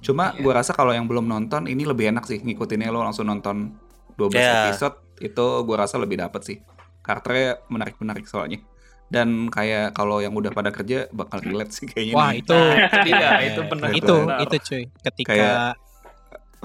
[0.00, 0.42] Cuma Iya.
[0.42, 3.78] gue rasa kalau yang belum nonton ini lebih enak sih ngikutinnya lo langsung nonton
[4.14, 4.68] 12 Iya.
[4.68, 6.58] episode itu gue rasa lebih dapet sih.
[7.00, 8.58] Karakternya menarik-menarik soalnya.
[9.04, 12.14] Dan kayak kalau yang udah pada kerja bakal relate sih kayaknya.
[12.16, 12.42] Wah, nih.
[12.42, 12.58] itu
[13.12, 13.88] Iya, itu benar.
[13.92, 14.82] itu itu cuy.
[15.00, 15.76] Ketika Kayak-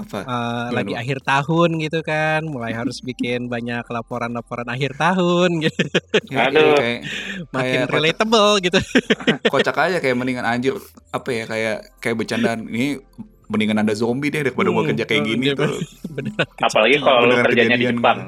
[0.00, 0.18] apa?
[0.22, 5.82] eh, lagi akhir tahun gitu kan, mulai harus bikin banyak laporan-laporan akhir tahun gitu.
[6.28, 6.72] Ya, Aduh.
[6.72, 7.00] iya, kayak
[7.50, 8.78] Makin kayak kocak, relatable gitu.
[9.54, 10.74] kocak aja kayak mendingan anjir
[11.10, 12.98] apa ya kayak kayak bercandaan ini
[13.46, 15.74] mendingan ada zombie deh daripada gua Hmm, kerja kayak gini iya, tuh.
[16.66, 18.18] Apalagi kalau lu kerjanya di Jepang.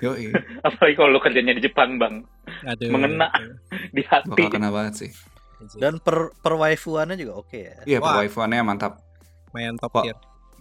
[0.00, 0.16] Yo,
[0.64, 2.24] Apalagi kalau lu kerjanya di Jepang, Bang.
[2.64, 2.88] Aduh.
[2.88, 3.28] Mengena.
[3.92, 4.32] Di hati.
[4.32, 5.10] bakal kena banget sih.
[5.76, 7.76] Dan per perwaifuannya juga oke ya.
[7.84, 8.16] Iya, Wah.
[8.16, 8.96] perwaifuannya mantap.
[9.52, 10.16] Main top tier.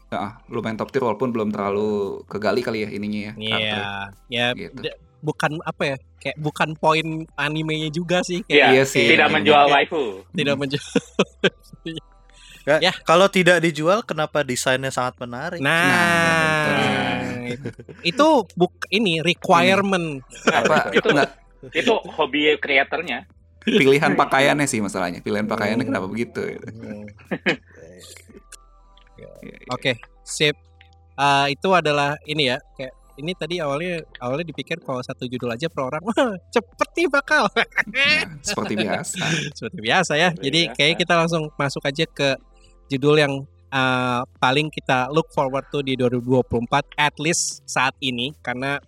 [0.09, 1.89] Nah, lumayan top tier walaupun belum terlalu
[2.25, 3.33] kegali kali ya ininya ya.
[3.35, 3.87] Iya, karakternya.
[4.27, 4.79] ya Gitu.
[4.81, 5.97] d- bukan apa ya?
[6.17, 9.05] Kayak bukan poin animenya juga sih Iya, kayak Iya sih.
[9.07, 9.71] tidak Iya, menjual iya.
[9.71, 10.03] waifu.
[10.31, 10.61] tidak Hmm.
[10.61, 10.89] menjual.
[12.65, 12.91] Ya, Ya.
[13.01, 15.57] Kalau tidak dijual kenapa desainnya sangat menarik?
[15.57, 15.89] Nah,
[16.67, 17.67] Nah, itu,
[18.03, 20.21] itu buk ini requirement.
[20.45, 21.29] apa Itu nggak
[21.71, 23.25] Itu hobi kreatornya.
[23.59, 25.19] Pilihan pakaiannya sih masalahnya.
[25.19, 25.91] Pilihan pakaiannya Hmm.
[25.91, 26.41] kenapa begitu?
[26.47, 26.67] gitu.
[26.71, 27.05] Hmm.
[29.69, 30.55] Oke, sip.
[31.13, 35.67] Eh, itu adalah ini ya, kayak ini tadi awalnya awalnya dipikir kalau satu judul aja
[35.67, 37.51] per orang, wah cepet nih bakal.
[37.91, 39.19] Ya, seperti biasa.
[39.51, 40.29] Seperti biasa ya.
[40.31, 40.75] Seperti Jadi biasa.
[40.79, 42.29] kayaknya kita langsung masuk aja ke
[42.87, 43.33] judul yang
[43.69, 48.79] eh, paling kita look forward to di 2024 at least saat ini karena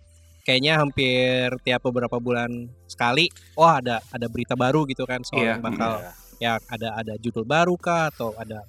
[0.41, 2.49] kayaknya hampir tiap beberapa bulan
[2.89, 6.01] sekali wah ada ada berita baru gitu kan soal yang bakal
[6.41, 6.57] Iya.
[6.57, 8.65] ya ada ada judul baru kah atau ada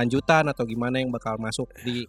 [0.00, 2.08] lanjutan atau gimana yang bakal masuk di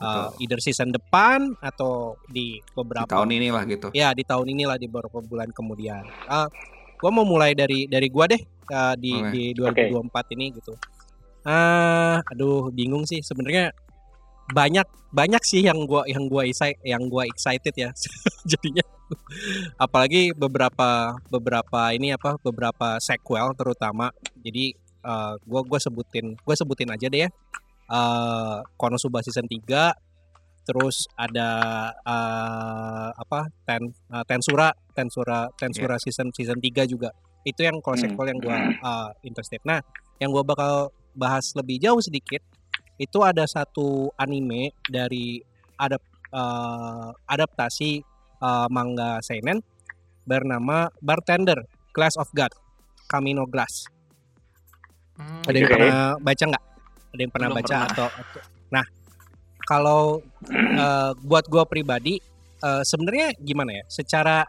[0.00, 3.88] uh, either season depan atau di Di beberapa tahun inilah gitu.
[3.96, 6.04] ya di tahun inilah di beberapa bulan kemudian.
[6.28, 6.48] Uh,
[7.00, 8.40] gua mau mulai dari dari gua deh
[8.72, 9.32] uh, di Boleh.
[9.32, 10.74] di 2024 ini gitu.
[11.40, 13.72] Ah, aduh bingung sih sebenarnya
[14.52, 17.90] banyak banyak sih yang gua yang gua excited yang gua excited ya
[18.50, 18.84] jadinya
[19.80, 26.90] apalagi beberapa beberapa ini apa beberapa sequel terutama jadi uh, gua gua sebutin gua sebutin
[26.92, 27.30] aja deh ya.
[27.90, 29.66] Uh, Konosuba season 3
[30.62, 31.50] terus ada
[32.06, 37.10] uh, apa ten uh, Tensura Tensura Tensura season season 3 juga.
[37.42, 38.04] Itu yang kalau Hmm.
[38.06, 39.58] sequel yang gua uh, interested.
[39.66, 39.82] Nah
[40.22, 42.38] yang gua bakal bahas lebih jauh sedikit
[43.00, 45.40] itu ada satu anime dari
[45.80, 48.04] adap uh, adaptasi
[48.38, 49.64] uh, manga seinen
[50.22, 52.52] bernama Bartender Glass of God
[53.08, 53.88] Camino Glass
[55.20, 55.74] Hmm, ada yang Oke.
[55.76, 56.64] pernah baca nggak?
[57.10, 57.90] Ada yang pernah Belum baca pernah.
[57.92, 58.84] atau, atau- nah
[59.66, 60.02] kalau
[60.50, 62.18] eh, buat gua pribadi
[62.60, 63.84] eh, sebenarnya gimana ya?
[63.86, 64.42] Secara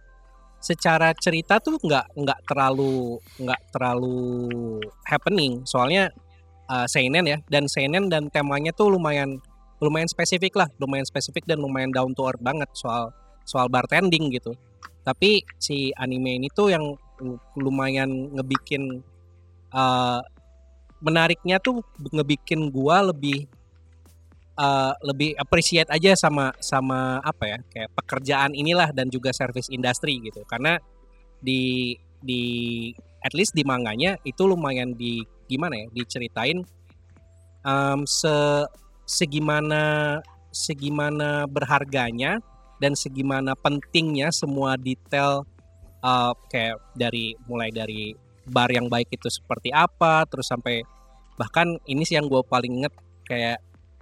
[0.61, 4.19] secara cerita tuh nggak nggak terlalu nggak terlalu
[5.05, 5.61] happening.
[5.67, 6.09] Soalnya
[6.69, 7.38] eh, seinen ya.
[7.49, 9.38] Dan seinen dan temanya tuh lumayan
[9.82, 10.69] lumayan spesifik lah.
[10.78, 13.09] Lumayan spesifik dan lumayan down to earth banget soal
[13.45, 14.53] soal bartending gitu.
[15.01, 16.93] Tapi si anime ini tuh yang
[17.57, 19.01] lumayan ngebikin
[19.74, 20.22] eh,
[21.02, 23.49] menariknya tuh ngebikin gua lebih
[24.56, 30.22] eh, lebih appreciate aja sama sama apa ya kayak pekerjaan inilah dan juga service industry
[30.22, 30.45] gitu.
[30.45, 30.78] Karena
[31.41, 32.43] di di
[33.26, 36.62] at least di manganya itu lumayan di gimana ya diceritain
[37.66, 38.66] em, se
[39.10, 40.18] segimana
[40.54, 42.39] segimana berharganya
[42.82, 45.43] dan segimana pentingnya semua detail
[46.02, 48.14] eh, kayak dari mulai dari
[48.48, 50.82] bar yang baik itu seperti apa terus sampai
[51.38, 52.94] bahkan ini sih yang gue paling inget
[53.26, 53.62] kayak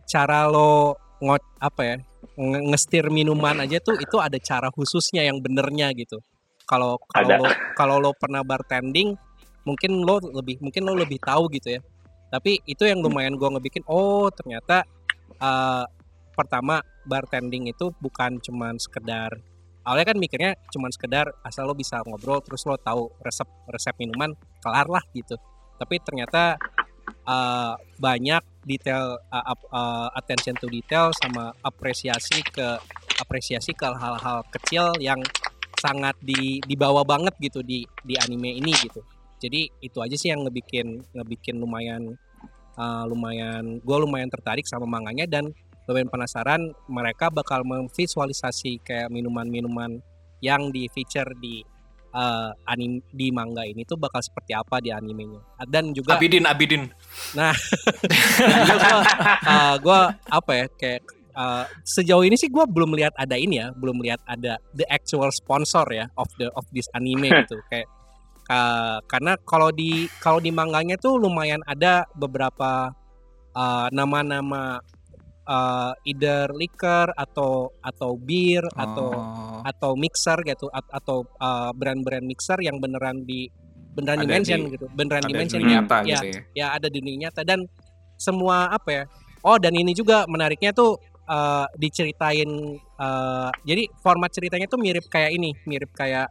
[0.10, 1.96] cara lo ngot apa ya
[2.40, 6.20] nge- ngestir minuman aja tuh itu ada cara khususnya yang benernya gitu.
[6.68, 9.18] Kalau kalau kalau lo pernah bartending
[9.68, 11.82] mungkin lo lebih mungkin lo lebih tahu gitu ya.
[12.30, 14.86] Tapi itu yang lumayan gue ngebikin oh ternyata
[15.40, 15.86] eh,
[16.38, 16.80] pertama
[17.10, 19.34] bartending itu bukan cuman sekedar
[19.86, 24.36] awalnya kan mikirnya cuman sekedar asal lo bisa ngobrol terus lo tahu resep resep minuman
[24.60, 25.36] kelar lah gitu.
[25.80, 26.60] Tapi ternyata
[27.24, 32.78] uh, banyak detail uh, uh, attention to detail sama apresiasi ke
[33.20, 35.20] apresiasi ke hal-hal kecil yang
[35.80, 39.00] sangat di dibawa banget gitu di di anime ini gitu.
[39.40, 42.20] Jadi itu aja sih yang ngebikin ngebikin lumayan
[42.76, 45.56] uh, lumayan gue lumayan tertarik sama manganya dan
[45.90, 49.98] lumayan penasaran mereka bakal memvisualisasi kayak minuman-minuman
[50.38, 51.66] yang di feature di
[52.14, 56.84] uh, anim di manga ini tuh bakal seperti apa di animenya dan juga Abidin, Abidin.
[58.70, 59.02] juga gua,
[59.50, 61.02] uh, gua apa ya kayak
[61.34, 65.34] uh, sejauh ini sih gua belum lihat ada ini ya belum lihat ada the actual
[65.34, 67.90] sponsor ya of the of this anime gitu kayak
[68.50, 72.94] uh, karena kalau di kalau di manganya tuh lumayan ada beberapa
[73.54, 74.82] uh, nama-nama
[75.50, 82.24] uh, either liquor atau atau bir atau Oh, atau mixer gitu at- atau uh, brand-brand
[82.24, 83.50] mixer yang beneran di
[83.90, 86.42] beneran Ada dimension di- gitu beneran ada di dimension dunia ya, nyata ya, gitu ya.
[86.56, 87.60] ya ada di dunia nyata dan
[88.16, 89.04] semua apa ya
[89.42, 90.96] oh dan ini juga menariknya tuh
[91.26, 92.48] uh, diceritain
[92.96, 96.30] uh, jadi format ceritanya tuh mirip kayak ini mirip kayak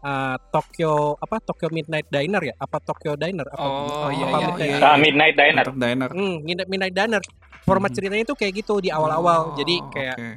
[0.00, 4.46] uh, Tokyo apa Tokyo Midnight Diner ya apa Tokyo Diner apa Oh, iya, apa iya,
[4.48, 4.78] Midnight- iya.
[4.82, 5.64] Ah, Midnight Diner.
[5.66, 6.10] Mantap diner.
[6.10, 7.22] Hmm, Midnight, Midnight Diner
[7.62, 10.30] format ceritanya tuh kayak gitu di awal-awal jadi Oh, kayak oke.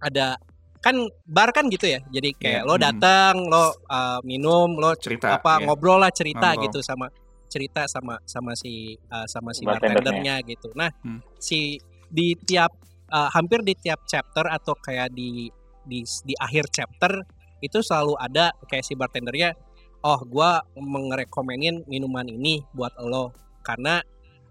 [0.00, 0.36] ada
[0.80, 2.82] kan bar kan gitu ya jadi kayak Iya, lo mm.
[2.82, 5.68] datang lo uh, minum lo cerita apa ya.
[5.68, 6.64] ngobrol lah cerita Ngobrol.
[6.66, 7.06] gitu sama
[7.46, 9.92] cerita sama sama si uh, sama si Bartendernya.
[9.92, 11.20] bartendernya gitu nah Hmm.
[11.36, 11.76] si
[12.08, 12.72] di tiap
[13.08, 15.52] uh, hampir di tiap chapter atau kayak di
[15.82, 17.12] di di akhir chapter
[17.60, 19.52] itu selalu ada kayak si bartendernya
[20.00, 24.00] oh gua merekomenin minuman ini buat lo karena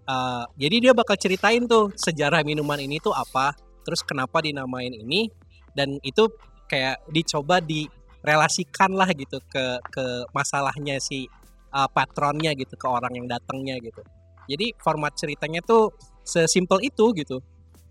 [0.09, 3.53] uh, jadi dia bakal ceritain tuh sejarah minuman ini tuh apa
[3.85, 5.29] terus kenapa dinamain ini
[5.77, 6.25] dan itu
[6.65, 7.85] kayak dicoba di
[8.25, 10.05] relasikan lah gitu ke ke
[10.35, 11.29] masalahnya si
[11.71, 14.01] uh, patronnya gitu ke orang yang datangnya gitu.
[14.49, 15.93] Jadi format ceritanya tuh
[16.25, 17.39] sesimpel itu gitu.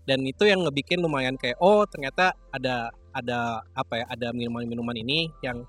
[0.05, 5.29] Dan itu yang ngebikin lumayan kayak oh ternyata ada ada apa ya ada minuman-minuman ini
[5.41, 5.65] yang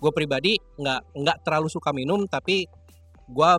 [0.00, 2.66] gue pribadi nggak nggak terlalu suka minum tapi
[3.28, 3.52] gue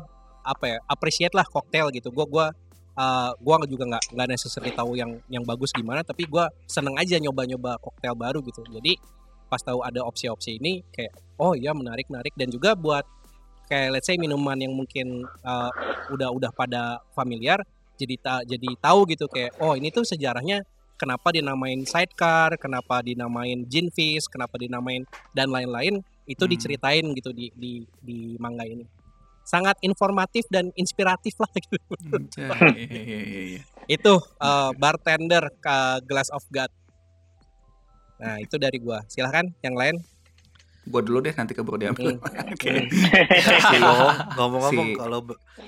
[0.43, 2.11] apa ya appreciate lah koktail gitu.
[2.11, 2.51] Gue gua
[2.99, 7.17] uh, gua juga nggak nggak necessarily tahu yang yang bagus gimana tapi gue seneng aja
[7.17, 8.61] nyoba-nyoba koktail baru gitu.
[8.67, 8.99] Jadi
[9.49, 13.05] pas tahu ada opsi-opsi ini kayak oh iya menarik menarik dan juga buat
[13.69, 15.71] kayak let's say minuman yang mungkin uh,
[16.09, 17.61] udah udah pada familiar
[17.95, 20.65] jadi ta jadi tahu gitu kayak oh ini tuh sejarahnya
[20.97, 25.05] kenapa dinamain sidecar kenapa dinamain gin fizz kenapa dinamain
[25.37, 26.51] dan lain-lain itu Hmm.
[26.51, 28.83] diceritain gitu di di di manga ini
[29.43, 31.77] sangat informatif dan inspiratif lah gitu
[32.09, 32.47] Anjay,
[32.79, 36.71] iya, iya, iya, itu uh, bartender ke Glass of God
[38.15, 39.99] nah itu dari gua silahkan yang lain
[40.83, 42.19] Gua dulu deh nanti keburu diambil.
[42.19, 42.27] Hmm.
[42.51, 42.91] Oke.
[42.91, 45.19] Si ngomong- ngomong-ngomong Si- kalau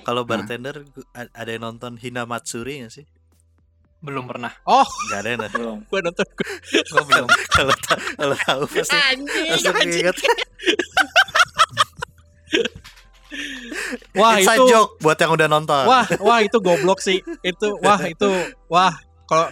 [0.04, 3.08] kalau bartender a- ada yang nonton Hina Matsuri nggak sih?
[4.04, 4.52] Belum pernah.
[4.68, 5.56] oh Gak ada ya Nat?
[5.56, 5.80] Belum.
[5.88, 6.26] gua nonton
[6.68, 7.28] Gue belum.
[7.48, 7.72] kalau
[8.12, 10.02] kalau tahu pasti anjing langsung anjing.
[10.04, 10.16] inget.
[14.18, 15.84] Wah Inside itu joke buat yang udah nonton.
[15.86, 17.20] Wah, wah itu goblok sih.
[17.40, 18.28] Itu wah itu
[18.66, 18.94] wah
[19.26, 19.46] kalau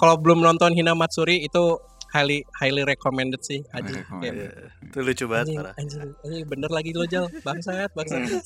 [0.00, 1.78] kalau belum nonton Hina Matsuri itu
[2.10, 3.62] highly highly recommended sih.
[3.70, 4.06] Recommended.
[4.20, 5.74] Kayak, Iya, itu lucu banget anjing, parah.
[5.78, 7.26] anjing, anjing, bener lagi lo Jal.
[7.46, 8.20] Bangsat, bangsat.
[8.20, 8.40] Hmm.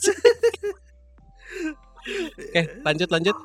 [2.36, 3.36] Oke, lanjut lanjut.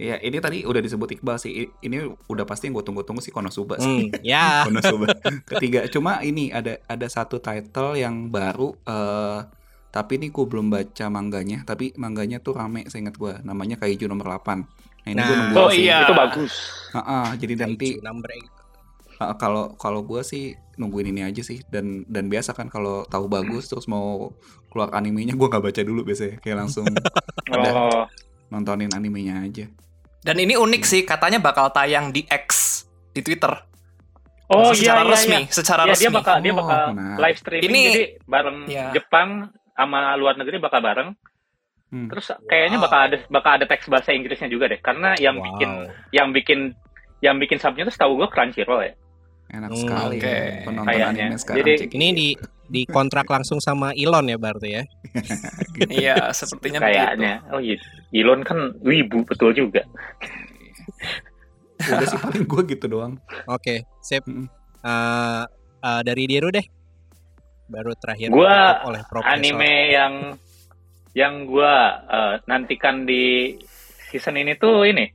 [0.00, 1.68] Iya, ini tadi udah disebut Iqbal sih.
[1.84, 4.08] Ini udah pasti yang gue tunggu-tunggu sih Konosuba sih.
[4.08, 4.64] Hmm, ya.
[4.68, 5.12] Konosuba.
[5.44, 9.59] Ketiga, cuma ini ada ada satu title yang baru eh
[9.90, 13.34] tapi ini gue belum baca mangganya, tapi mangganya tuh rame seingat gue.
[13.40, 14.62] Namanya Kaiju nomor 8.
[15.00, 15.40] Nah, ini gue Nah.
[15.44, 15.82] nunggu Oh, sih.
[15.82, 16.02] iya.
[16.02, 16.52] itu bagus.
[16.90, 18.50] Heeh, jadi nanti Kaiju eight.
[19.18, 23.26] eh, kalau kalau gue sih nungguin ini aja sih dan dan biasa kan kalau tahu
[23.26, 24.32] bagus terus mau
[24.66, 26.88] keluar animenya gue nggak baca dulu biasanya kayak langsung
[27.52, 27.72] Udah.
[27.74, 28.04] Oh,
[28.48, 29.68] nontonin animenya aja.
[30.20, 33.52] Dan ini unik sih, katanya bakal tayang di X di Twitter.
[34.48, 35.46] oh iya secara iya resmi, iya.
[35.48, 36.02] secara Ya, resmi.
[36.02, 37.16] dia bakal dia Oh, bakal benar.
[37.20, 38.86] live streaming Ini- jadi bareng Iya.
[38.92, 39.28] Jepang
[39.80, 41.10] sama luar negeri bakal bareng.
[41.88, 42.06] Hmm.
[42.06, 42.84] Terus kayaknya Wow.
[42.86, 44.78] bakal ada bakal ada teks bahasa Inggrisnya juga deh.
[44.78, 45.46] Karena yang Wow.
[45.48, 45.70] bikin
[46.12, 46.60] yang bikin
[47.18, 48.92] yang bikin subnya tuh setahu gue Crunchyroll ya.
[49.50, 50.30] Enak Hmm, sekali oke.
[50.30, 51.24] ya, penonton Kayaknya.
[51.26, 51.58] anime sekarang.
[51.58, 52.28] Jadi- cek Ini di
[52.70, 54.82] di kontrak langsung sama Elon ya berarti ya.
[55.90, 56.94] Iya, sepertinya begitu.
[56.94, 57.34] Kayaknya.
[57.50, 57.74] Oh iya.
[58.12, 59.82] Elon kan wibu betul juga.
[61.80, 63.16] Udah sih paling gue gitu doang.
[63.46, 64.22] Oke, sip.
[64.22, 64.46] Mm-mm.
[64.80, 65.42] Eh,
[65.82, 66.62] eh, dari Diru deh.
[67.70, 69.30] Baru terakhir Gua oleh Profesor.
[69.30, 70.14] Anime yang
[71.10, 71.74] yang gue
[72.44, 73.54] nantikan di
[74.10, 75.10] season ini tuh ini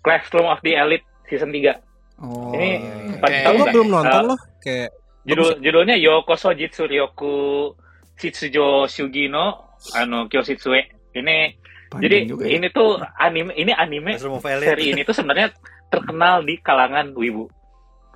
[0.00, 1.72] Classroom of the Elite season 3.
[2.20, 3.16] Oh, Ini iya, iya.
[3.18, 3.34] Pada Oke.
[3.34, 3.74] Oh, tahu gua nggak?
[3.74, 4.38] belum nonton Eh, loh.
[4.60, 4.90] Kayak
[5.24, 7.72] Judul judulnya Yokoso Jitsu Ryoku
[8.14, 10.84] Shitsujo Shugi no ano Kyositsue.
[11.16, 11.36] Ini
[11.88, 12.50] Panjang jadi juga ya.
[12.60, 14.12] ini tuh anime ini anime
[14.60, 15.48] seri ini tuh sebenarnya
[15.88, 17.48] terkenal di kalangan wibu.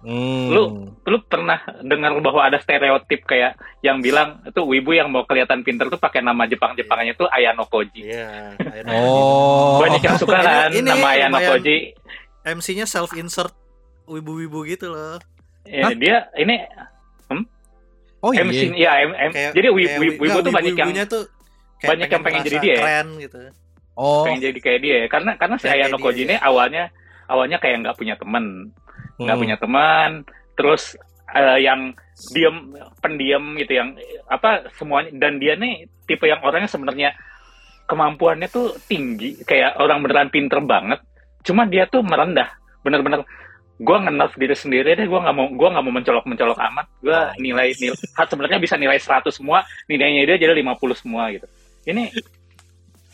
[0.01, 0.73] Hmm, Lu-
[1.03, 5.89] Lu pernah dengar bahwa ada stereotip kayak yang bilang itu wibu yang mau kelihatan pinter
[5.89, 8.05] tuh pakai nama Jepang-Jepangannya tuh Ayano Koji.
[8.05, 8.55] Iya.
[8.59, 8.93] nonton.
[8.99, 9.81] Oh.
[9.81, 11.97] Banyak yang suka kan ini nama Ayano Koji.
[12.45, 13.53] MC-nya self insert
[14.05, 15.17] wibu-wibu gitu loh.
[15.65, 15.93] Ya, Hah?
[15.93, 16.65] dia ini
[18.19, 18.43] Oh iya.
[18.43, 21.23] MC ya M- M- Kayak jadi wibu, kayak wibu, nggak, tuh banyak yang tuh
[21.79, 22.79] kayak banyak yang pengen jadi dia ya?
[22.83, 23.39] Keren gitu.
[23.99, 24.23] Oh.
[24.27, 26.91] pengen jadi kayak dia karena karena si Ayano Koji ini awalnya
[27.31, 28.75] awalnya kayak nggak punya teman
[29.19, 29.43] nggak Hmm.
[29.45, 30.11] punya teman
[30.55, 30.95] terus
[31.35, 31.93] eh, yang
[32.35, 32.57] diem
[32.99, 33.95] pendiam gitu yang
[34.27, 37.11] apa semuanya dan dia nih tipe yang orangnya sebenarnya
[37.87, 41.01] kemampuannya tuh tinggi kayak orang beneran pinter banget
[41.47, 42.51] cuma dia tuh merendah
[42.83, 43.23] bener-bener
[43.79, 47.15] gue nge diri sendiri deh gue nggak mau gua nggak mau mencolok mencolok amat gue
[47.15, 47.95] Oh, nilai nilai
[48.27, 51.47] sebenarnya bisa nilai 100 semua nilainya dia jadi 50 semua gitu
[51.87, 52.11] ini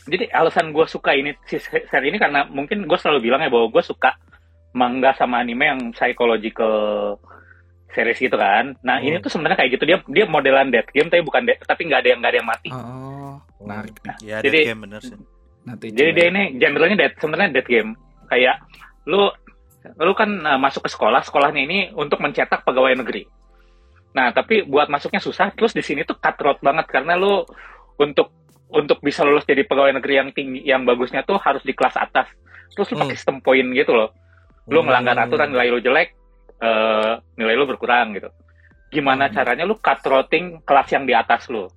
[0.09, 3.69] jadi alasan gue suka ini si seri ini karena mungkin gue selalu bilang ya bahwa
[3.69, 4.17] gue suka
[4.75, 7.17] manga sama anime yang psychological
[7.89, 8.75] series gitu kan.
[8.83, 9.07] Nah Hmm.
[9.07, 12.01] ini tuh sebenarnya kayak gitu dia dia modelan dead game tapi bukan dead, tapi nggak
[12.03, 12.69] ada yang nggak ada yang mati.
[12.69, 14.17] Oh, menarik nih.
[14.21, 15.17] Ya, Jadi- Dead game bener sih.
[15.65, 16.31] Nanti Jadi dia ya.
[16.31, 17.91] ini genrenya dead sebenarnya dead game.
[18.27, 18.57] Kayak
[19.07, 19.31] lu
[19.95, 23.29] lu kan uh, masuk ke sekolah, sekolahnya ini untuk mencetak pegawai negeri.
[24.15, 25.53] Nah, tapi buat masuknya susah.
[25.53, 27.45] Terus di sini tuh cutthroat banget karena lu
[27.97, 28.33] untuk
[28.69, 32.27] untuk bisa lulus jadi pegawai negeri yang tinggi yang bagusnya tuh harus di kelas atas.
[32.73, 33.03] Terus lu Hmm.
[33.07, 34.11] pakai sistem poin gitu loh.
[34.67, 34.89] Lu Hmm.
[34.89, 36.09] melanggar aturan nilai lu jelek,
[36.57, 38.29] eh, nilai lu berkurang gitu.
[38.89, 39.35] Gimana Hmm.
[39.35, 41.69] caranya lu cutthroating kelas yang di atas lu?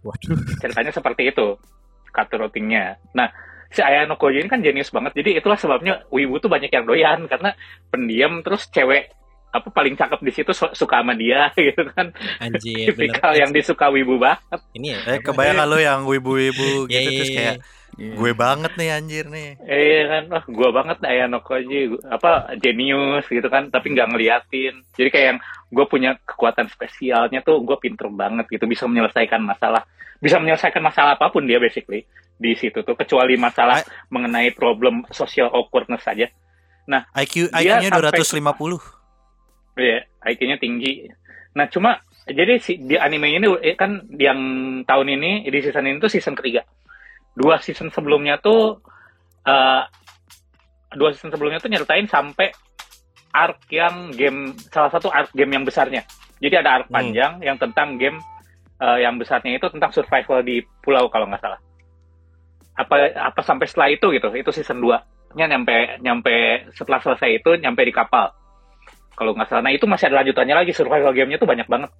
[0.00, 0.32] Waduh.
[0.56, 1.60] ceritanya seperti itu
[2.08, 2.96] cutthroatingnya.
[3.12, 3.28] Nah,
[3.68, 5.12] si Ayano Koji ini kan jenius banget.
[5.14, 7.52] Jadi itulah sebabnya wibu tuh banyak yang doyan karena
[7.86, 9.12] pendiam terus cewek
[9.50, 13.12] apa paling cakep di situ su- suka sama dia gitu kan Anjir, bener.
[13.12, 14.98] tipikal yang disuka wibu banget Ini ya.
[15.10, 17.36] Eh kebayang lo yang wibu-wibu Iya, gitu iya, terus iya.
[17.36, 17.56] kayak
[18.00, 18.16] Iya.
[18.16, 19.60] gue banget nih anjir nih.
[19.60, 24.80] eh kan wah gua banget Ayano Koji Gua- apa jenius gitu kan tapi nggak ngeliatin
[24.96, 25.38] jadi kayak yang
[25.68, 29.84] gue punya kekuatan spesialnya tuh gue pinter banget gitu bisa menyelesaikan masalah
[30.16, 35.04] bisa menyelesaikan masalah apa pun dia basically di situ tuh kecuali masalah I- mengenai problem
[35.12, 36.32] social awkwardness saja
[37.14, 38.82] IQ Dia IQ-nya sampai- 250.
[39.78, 41.06] Iya, IQ-nya tinggi.
[41.54, 44.40] Nah, cuma jadi si di anime ini kan yang
[44.82, 46.66] tahun ini di season ini tuh season ketiga.
[47.36, 48.80] Dua season sebelumnya tuh
[49.46, 49.82] eh
[50.94, 52.50] dua season sebelumnya tuh nyeritain sampai
[53.30, 56.02] arc yang game salah satu arc game yang besarnya.
[56.42, 56.96] Jadi ada arc Hmm.
[56.98, 58.18] panjang yang tentang game
[58.80, 61.60] eh, yang besarnya itu tentang survival di pulau kalau nggak salah.
[62.74, 64.28] Apa apa sampai setelah itu gitu.
[64.34, 68.34] Itu season 2-nya nyampe nyampe setelah selesai itu nyampe di kapal
[69.14, 69.62] kalau nggak salah.
[69.62, 71.90] Nah itu masih ada lanjutannya lagi survival game-nya tuh banyak banget.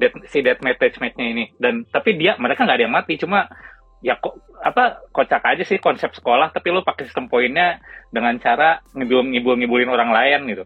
[0.00, 3.44] Death, si deathmatch match-nya ini dan tapi dia mereka nggak ada yang mati cuma
[4.00, 8.80] ya kok apa kocak aja sih konsep sekolah tapi lu pakai sistem poinnya dengan cara
[8.96, 10.64] ngibul ngibul ngibulin orang lain gitu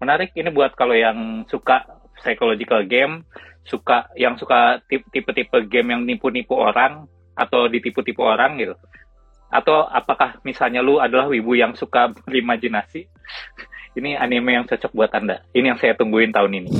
[0.00, 1.84] menarik ini buat kalau yang suka
[2.20, 3.24] psychological game
[3.64, 8.76] suka yang suka tip- tipe-tipe game yang nipu-nipu orang atau ditipu-tipu orang gitu
[9.52, 13.08] atau apakah misalnya lu adalah wibu yang suka berimajinasi
[13.98, 16.70] ini anime yang cocok buat anda ini yang saya tungguin tahun ini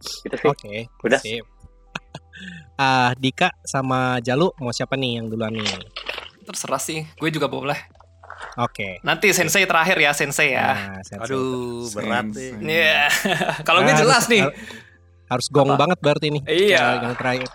[0.00, 0.88] itu sih Oke.
[1.04, 1.20] Udah.
[1.20, 1.44] Sip.
[2.74, 5.66] Ah, Dika sama Jalu mau siapa nih yang duluan nih?
[6.42, 7.76] Terserah sih, gue juga boleh.
[8.56, 8.98] Oke.
[9.00, 10.72] Nanti sensei terakhir ya, sensei ya.
[10.72, 11.28] Nah, sensei.
[11.28, 12.52] Aduh, berat nih.
[12.58, 13.02] Iya.
[13.62, 14.42] Kalau gue Nah, jelas nih.
[14.42, 14.56] har-
[15.30, 15.78] Harus gong Apa?
[15.78, 16.42] banget berarti nih.
[16.44, 16.84] Iya.
[16.98, 17.50] Yang- terakhir.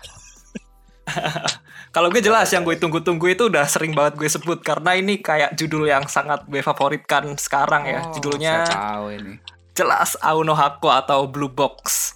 [1.94, 5.54] Kalau gue jelas yang gue tunggu-tunggu itu udah sering banget gue sebut karena ini kayak
[5.54, 8.00] judul yang sangat gue favoritkan sekarang ya.
[8.04, 9.32] Oh, Judulnya saya tahu ini.
[9.72, 12.12] jelas Auno Hako atau Blue Box.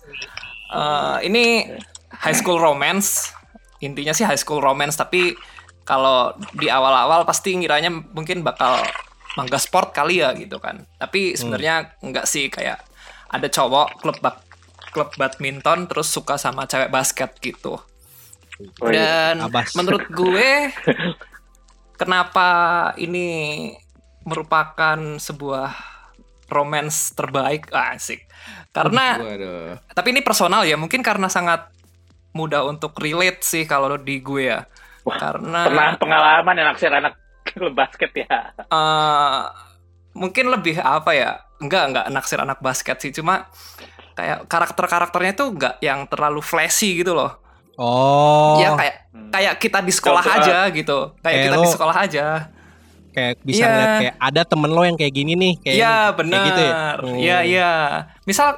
[0.68, 1.64] Eh, ini
[2.20, 3.32] high school romance.
[3.80, 5.32] Intinya sih high school romance tapi
[5.82, 8.78] kalau di awal-awal pasti ngiranya mungkin bakal
[9.34, 10.84] manga sport kali ya gitu kan.
[10.96, 12.84] Tapi sebenarnya enggak sih kayak
[13.30, 14.36] ada cowok klub bak
[14.90, 17.78] klub badminton terus suka sama cewek basket gitu.
[18.82, 19.32] Oh, iya.
[19.32, 19.72] Dan Abas.
[19.72, 20.68] menurut gue
[22.00, 22.48] kenapa
[22.96, 23.70] ini
[24.24, 25.72] merupakan sebuah
[26.50, 28.26] romance terbaik Ah, asik.
[28.74, 29.78] Karena Waduh.
[29.94, 31.70] tapi ini personal ya, mungkin karena sangat
[32.32, 34.64] mudah untuk relate sih kalau di gue ya.
[35.00, 39.40] Wah, karena pernah pengalaman yang naksir anak klub basket ya eh,
[40.12, 41.30] mungkin lebih apa ya?
[41.56, 43.48] Enggak, enggak naksir anak basket sih, cuma
[44.12, 47.36] kayak karakter-karakternya tuh enggak yang terlalu flashy gitu loh.
[47.76, 48.56] Oh.
[48.56, 49.26] Ya kayak Hmm.
[49.28, 50.98] kayak kita di sekolah Contoh, aja gitu.
[51.18, 52.26] Kayak Eh, kita lo- di sekolah aja.
[53.10, 53.66] kayak bisa Iya.
[53.66, 55.54] ngeliat kayak ada temen lo yang kayak gini nih.
[55.58, 56.44] Kayak Iya kayak benar.
[56.46, 56.72] gitu ya?
[57.02, 57.16] Oh.
[57.16, 57.70] Iya iya.
[58.22, 58.48] Misal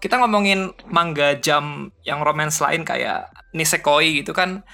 [0.00, 4.64] kita ngomongin manga jam yang romance lain kayak Nisekoi gitu kan.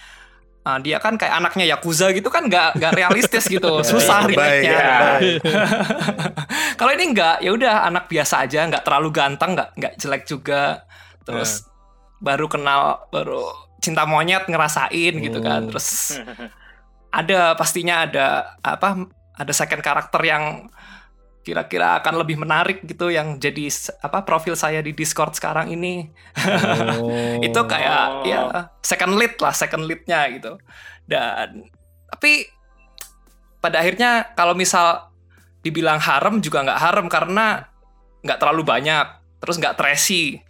[0.67, 3.79] ah, dia kan kayak anaknya Yakuza gitu kan nggak nggak realistis gitu.
[3.87, 4.79] Susah Baik, relate-nya.
[6.79, 10.83] Kalau ini nggak, ya udah anak biasa aja, nggak terlalu ganteng, nggak nggak jelek juga.
[11.23, 11.63] Terus
[12.19, 13.47] baru kenal, baru
[13.79, 15.67] cinta monyet ngerasain gitu kan.
[15.67, 15.69] Hmm.
[15.71, 16.19] Terus
[17.15, 19.07] ada pastinya ada apa?
[19.39, 20.67] Ada second karakter yang
[21.47, 23.71] kira-kira akan lebih menarik gitu yang jadi
[24.03, 26.11] apa profil saya di Discord sekarang ini.
[26.97, 27.39] Oh.
[27.45, 30.59] itu kayak ya second lead lah second leadnya gitu.
[31.07, 31.71] Dan
[32.11, 32.49] tapi
[33.63, 35.13] pada akhirnya kalau misal
[35.63, 37.67] dibilang harem juga nggak harem karena
[38.23, 39.07] nggak terlalu banyak
[39.43, 40.43] terus nggak trashy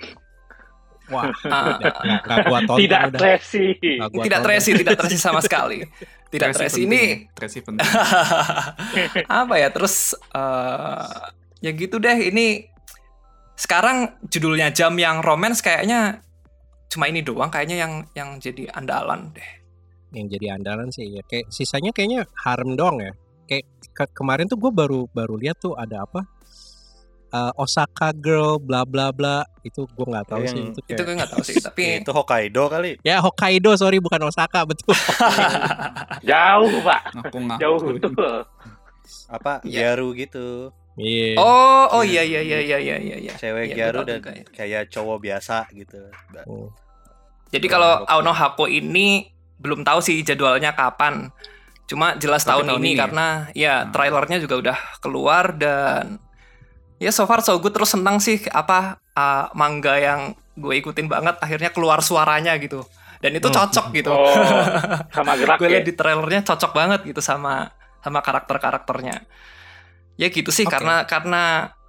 [1.07, 1.97] Wah, Ah, nggak
[2.27, 3.21] nggak gua tonton tidak udah.
[3.97, 4.51] Nggak gua tidak tonton.
[4.51, 5.79] trashy tidak trashy sama sekali
[6.27, 7.03] tidak Tracy trashy ini.
[7.33, 7.87] Tracy penting.
[9.31, 9.95] apa ya terus
[10.35, 11.07] eh,
[11.63, 12.67] ya gitu deh ini
[13.57, 16.21] sekarang judulnya jam yang romance kayaknya
[16.87, 19.51] cuma ini doang kayaknya yang yang jadi andalan deh
[20.13, 23.13] yang jadi andalan sih ya kayak sisanya kayaknya harem dong ya
[23.49, 26.27] kayak ke- kemarin tuh gue baru baru lihat tuh ada apa
[27.37, 31.05] Eh, Osaka Girl bla bla bla itu gue nggak tahu sih Yang- itu itu kayak
[31.05, 32.91] gue nggak tahu sih tapi Itu Hokkaido kali.
[33.03, 34.95] ya Hokkaido sorry bukan Osaka betul
[36.25, 37.61] jauh pak Ngaku-ngaku.
[37.61, 38.13] jauh tuh
[39.29, 39.63] Apa?
[39.63, 39.93] Iya.
[39.93, 40.71] Gyaru gitu.
[40.97, 41.37] Iya.
[41.37, 44.19] oh oh iya iya iya iya iya iya iya Cewek Iya, Gyaru gue tahu dan
[44.19, 44.45] juga ya.
[44.51, 45.99] kayak cowok biasa gitu.
[46.45, 46.73] Oh.
[47.49, 48.03] jadi kalau.
[48.07, 51.29] Auno Hako ini belum tahu sih jadwalnya kapan
[51.87, 52.99] cuma jelas Tapi tahun, tahun ini, ini ya?
[52.99, 53.91] karena ya Hmm.
[53.91, 56.19] trailernya juga udah keluar dan
[56.97, 60.21] ya so far so good terus senang sih apa uh, manga yang
[60.53, 62.81] gue ikutin banget akhirnya keluar suaranya gitu
[63.19, 63.57] dan itu Hmm.
[63.59, 64.33] cocok gitu oh
[65.17, 67.69] sama gerak gue ya lihat di trailernya cocok banget gitu sama
[68.01, 69.25] sama karakter karakternya
[70.17, 70.73] ya gitu sih Oke.
[70.73, 71.43] karena karena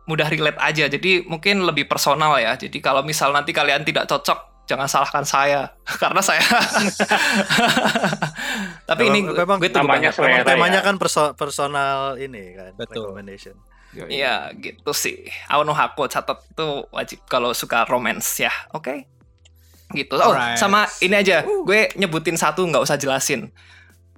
[0.03, 0.87] mudah relate aja.
[0.87, 2.55] Jadi mungkin lebih personal ya.
[2.55, 6.39] Jadi kalau misal nanti kalian tidak cocok, jangan salahkan saya karena saya.
[8.87, 10.41] Tapi ini gue, Memang- gue namanya selera.
[10.43, 10.87] Memang temanya ya.
[10.87, 13.11] kan perso- personal ini kan Betul.
[13.11, 13.55] recommendation.
[13.97, 14.21] Yoi.
[14.21, 15.25] Iya gitu sih.
[15.49, 18.53] Aono Hako catat itu wajib kalau suka romance ya.
[18.71, 19.09] Oke.
[19.89, 20.13] Gitu.
[20.19, 20.59] Oh, Alright.
[20.59, 21.41] sama ini aja.
[21.41, 23.49] Gue nyebutin satu nggak usah jelasin.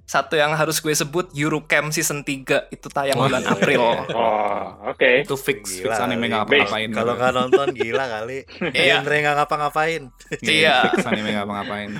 [0.04, 3.78] Satu yang harus gue sebut Eurocamp season 3 itu tayang bulan April.
[4.10, 5.22] Oh, oke.
[5.22, 6.34] Itu fix fix Gila, anime kali.
[6.34, 6.88] nggak ngapa-ngapain.
[6.90, 8.38] Kalau nggak nonton gila kali.
[8.74, 9.00] Iya.
[9.00, 10.02] Genre nggak ngapa-ngapain.
[10.42, 10.76] Iya.
[10.90, 11.90] Fix anime nggak ngapa-ngapain.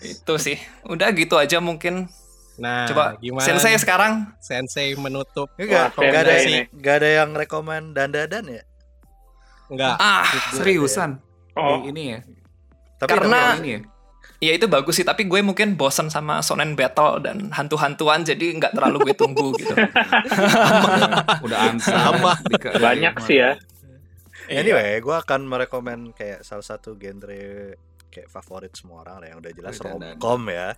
[0.00, 0.58] itu sih.
[0.90, 2.10] Udah gitu aja mungkin.
[2.60, 3.40] Nah, Coba gimana?
[3.42, 3.80] Sensei nih?
[3.80, 4.12] sekarang.
[4.36, 5.48] Sensei menutup.
[5.56, 6.56] Enggak, Wah, enggak ada ini.
[6.68, 8.62] Enggak ada yang rekomen dandadan ya?
[9.66, 9.96] Enggak.
[9.96, 11.16] Ah, Seriusan?
[11.56, 12.20] Oh, Di ini ya?
[13.00, 13.80] Tapi Karena- ini ya?
[14.40, 15.08] ya itu bagus sih.
[15.08, 18.22] Tapi gue mungkin bosen sama Sonen Battle dan hantu-hantuan.
[18.22, 19.72] Jadi nggak terlalu gue tunggu gitu.
[21.40, 21.80] Udah-.
[21.80, 22.36] Sama.
[22.76, 23.56] Banyak sih ya.
[24.48, 27.72] Anyway, gue akan merekomen kayak salah satu genre
[28.10, 30.74] kayak favorit semua orang lah yang udah jelas romcom ya.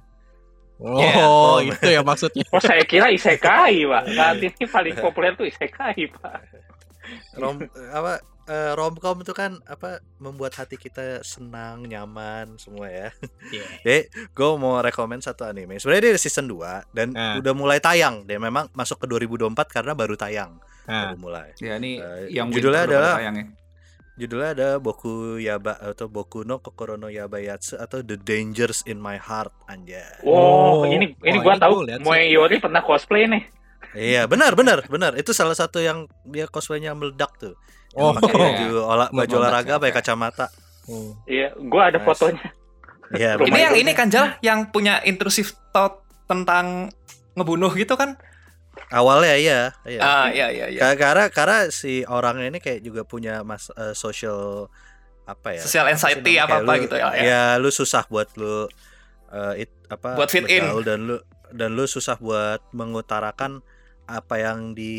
[0.78, 1.74] Oh, Yeah.
[1.74, 2.44] itu ya maksudnya.
[2.48, 4.04] Oh, saya kira isekai, Pak.
[4.08, 6.38] Saat ini paling populer tuh isekai, Pak.
[7.34, 7.60] Rom
[7.90, 13.08] apa eh, romcom itu kan apa membuat hati kita senang, nyaman semua ya.
[13.48, 13.64] Iya.
[13.84, 15.78] Jadi gue mau rekomen satu anime.
[15.78, 17.38] Sebenarnya dia season 2 dan Ah.
[17.38, 18.26] udah mulai tayang.
[18.26, 20.58] Dia memang masuk ke 2024 karena baru tayang.
[20.82, 21.54] Nah, Baru mulai.
[21.62, 23.46] Ya ini Eh, yang judulnya adalah- pada tayang ya.
[24.12, 29.16] Judulnya ada Boku Yaba atau Boku no Kokoro no Yabayatsu atau The Dangers in My
[29.16, 30.20] Heart anjay.
[30.20, 31.74] Oh, Oh, ini ini oh, gua ini tahu.
[32.04, 33.42] Moe Yori pernah cosplay nih.
[33.96, 35.16] Iya, benar benar benar.
[35.16, 37.56] Itu salah satu yang dia cosplaynya meledak tuh.
[37.96, 38.40] Oh, pakai iya.
[38.44, 40.46] baju olah baju olahraga ya, pakai kacamata.
[40.88, 41.10] hmm.
[41.24, 42.06] Iya, gua ada Nice.
[42.08, 42.46] fotonya.
[43.12, 46.88] Iya, ini yang ini kan Jal, yang punya intrusive thought tentang
[47.36, 48.16] ngebunuh gitu kan?
[48.92, 50.00] Awalnya iya, iya.
[50.00, 50.80] Ah, iya iya iya.
[50.84, 54.68] Ka- Karena karena si orangnya ini kayak juga punya mas eh, social
[55.24, 55.62] apa ya?
[55.62, 57.22] Social apa anxiety apa-apa Kayak lu- gitu ya, ya.
[57.24, 58.68] Ya, lu susah buat lu
[59.32, 60.64] eh, it- apa Buat fit in.
[60.84, 61.16] dan lu
[61.50, 63.60] dan lu susah buat mengutarakan
[64.04, 64.94] apa yang di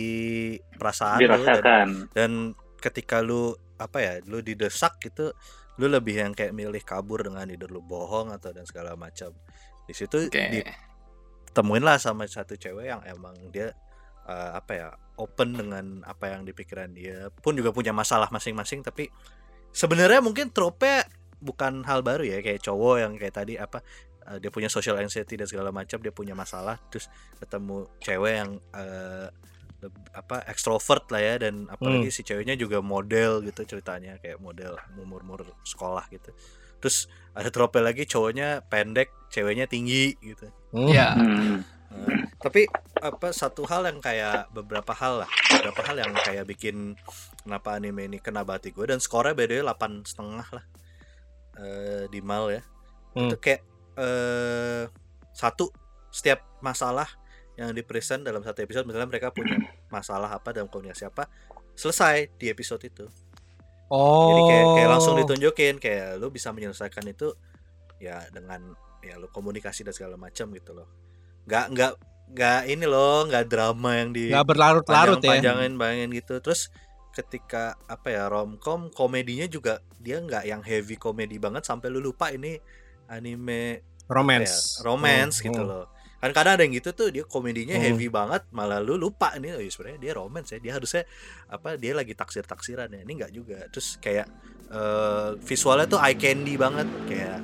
[0.74, 1.88] perasaan lu dan, Dirasakan.
[2.14, 2.32] dan
[2.80, 5.34] ketika lu apa ya, lu didesak gitu
[5.76, 9.34] lu lebih yang kayak milih kabur dengan either lu bohong atau dan segala macam.
[9.84, 10.40] Di situ Oke.
[10.50, 10.60] di
[11.54, 13.72] temuin lah sama satu cewek yang emang dia
[14.28, 14.88] eh, apa ya
[15.22, 19.08] open dengan apa yang di pikiran dia pun juga punya masalah masing-masing tapi
[19.70, 21.06] sebenarnya mungkin trope
[21.38, 23.86] bukan hal baru ya kayak cowok yang kayak tadi apa
[24.34, 28.52] eh, dia punya social anxiety dan segala macam dia punya masalah terus ketemu cewek yang
[29.84, 34.80] leb- apa ekstrovert lah ya dan apalagi si ceweknya juga model gitu ceritanya kayak model
[34.96, 36.32] umur-umur sekolah gitu
[36.84, 40.90] terus ada trope lagi cowoknya pendek ceweknya tinggi gitu Hmm.
[40.90, 41.14] Iya.
[41.14, 41.62] Hmm.
[41.94, 42.66] Nah, tapi
[42.98, 46.98] apa satu hal yang kayak beberapa hal lah beberapa hal yang kayak bikin
[47.46, 50.66] kenapa anime ini kena bati gue dan skornya beda delapan setengah lah
[51.62, 52.66] eh di mal ya
[53.14, 53.30] Hmm.
[53.30, 53.62] itu kayak
[54.02, 54.90] eh
[55.38, 55.70] satu
[56.10, 57.06] setiap masalah
[57.54, 59.62] yang di present dalam satu episode misalnya mereka punya
[59.94, 61.30] masalah apa dalam komunikasi apa
[61.78, 63.06] selesai di episode itu
[63.92, 64.30] Oh.
[64.32, 67.36] jadi kayak, kayak langsung ditunjukin kayak lu bisa menyelesaikan itu
[68.00, 70.88] ya dengan ya lu komunikasi dan segala macam gitu loh
[71.48, 71.92] nggak nggak
[72.34, 75.30] nggak ini loh nggak drama yang di nggak berlarut-larut ya.
[75.38, 76.72] panjangin bayangin gitu terus
[77.14, 82.34] ketika apa ya romcom komedinya juga dia nggak yang heavy komedi banget sampai lu lupa
[82.34, 82.58] ini
[83.06, 84.84] anime apa ya, Romance.
[84.84, 85.70] romance Hmm, gitu hmm.
[85.70, 85.86] loh
[86.24, 87.84] kan kadang ada yang gitu tuh dia komedinya Hmm.
[87.84, 91.04] heavy banget malah lu lupa ini oh ya sebenarnya dia romance ya dia harusnya
[91.52, 94.32] apa dia lagi taksir taksiran ya ini nggak juga terus kayak
[94.72, 97.40] eh, visualnya tuh eye candy banget kayak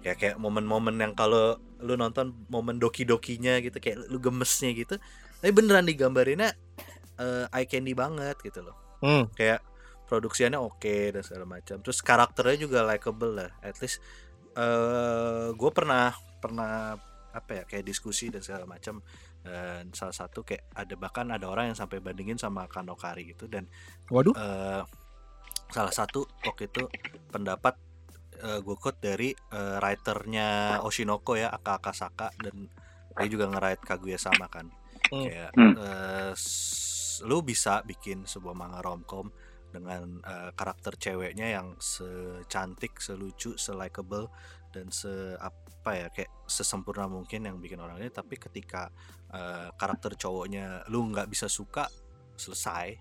[0.00, 4.94] kayak kayak momen-momen yang kalau lu nonton momen doki-dokinya gitu kayak lu gemesnya gitu
[5.42, 6.54] tapi beneran digambarinnya
[7.18, 9.26] eh, eye candy banget gitu loh Hmm.
[9.34, 9.58] kayak
[10.06, 13.98] produksiannya oke dan segala macam terus karakternya juga likable lah at least
[14.54, 16.94] eh gue pernah pernah
[17.34, 19.02] apa ya kayak diskusi dan segala macam
[19.42, 23.66] dan salah satu kayak ada bahkan ada orang yang sampai bandingin sama Kanokari gitu dan
[24.08, 24.32] Waduh.
[24.38, 24.82] eh
[25.68, 26.86] salah satu waktu itu
[27.28, 27.74] pendapat
[28.38, 32.70] eh, gue quote dari eh, writernya Oshinoko ya Aka Akasaka dan
[33.14, 34.70] dia juga nge-write Kaguya sama kan
[35.12, 35.28] Hmm.
[35.28, 35.74] kayak Hmm.
[36.32, 39.28] s- lu bisa bikin sebuah manga romcom
[39.68, 44.30] dengan eh, karakter ceweknya yang secantik, selucu, selikable
[44.74, 48.90] dan se apa ya kayak sesempurna mungkin yang bikin orang ini tapi ketika
[49.30, 51.86] eh, karakter cowoknya lu nggak bisa suka
[52.34, 52.98] selesai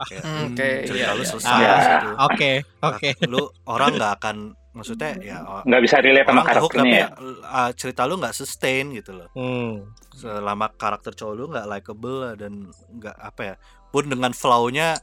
[0.00, 1.28] kayak Hmm, lu- Oke, cerita iya, lu iya.
[1.28, 2.08] selesai Ah, di situ.
[2.20, 2.50] Oke,
[2.80, 3.08] oke.
[3.26, 4.36] lu orang nggak akan
[4.70, 7.08] maksudnya ya o- Nggak bisa relate sama kehook tapi karakternya ya.
[7.42, 9.90] uh, cerita lu nggak sustain gitu loh Hmm.
[10.12, 12.52] selama karakter cowok lu nggak likable dan
[12.92, 13.54] nggak apa ya
[13.88, 15.02] pun dengan flow-nya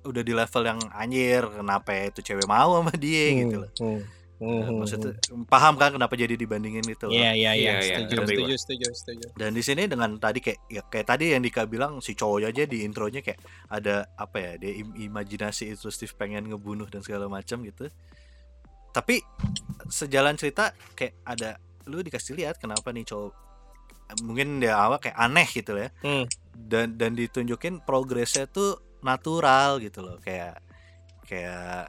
[0.00, 3.70] udah di level yang anjir kenapa itu cewek mau sama dia gitu loh.
[3.76, 4.00] Hmm,
[4.40, 5.12] hmm, maksudnya
[5.46, 7.14] paham kan kenapa jadi dibandingin gitu loh.
[7.14, 9.26] Iya iya iya Iya, iya, setuju setuju setuju setuju.
[9.36, 12.64] Dan di sini dengan tadi kayak ya kayak tadi yang Dika bilang si cowoknya aja
[12.64, 13.38] di intronya kayak
[13.68, 17.92] ada apa ya dia im- imajinasi intrusif pengen ngebunuh dan segala macam gitu.
[18.90, 19.22] Tapi
[19.86, 23.32] sejalan cerita kayak ada lu dikasih lihat kenapa nih cowok
[24.26, 25.92] mungkin dia awal kayak aneh gitu ya.
[26.02, 26.26] Hmm.
[26.50, 30.60] Dan dan ditunjukin progresnya tuh natural gitu loh kayak
[31.24, 31.88] kayak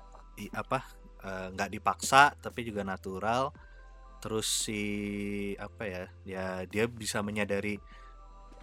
[0.55, 0.79] apa
[1.21, 3.53] eh, nggak dipaksa tapi juga natural
[4.21, 4.81] terus si
[5.57, 7.81] apa ya ya dia bisa menyadari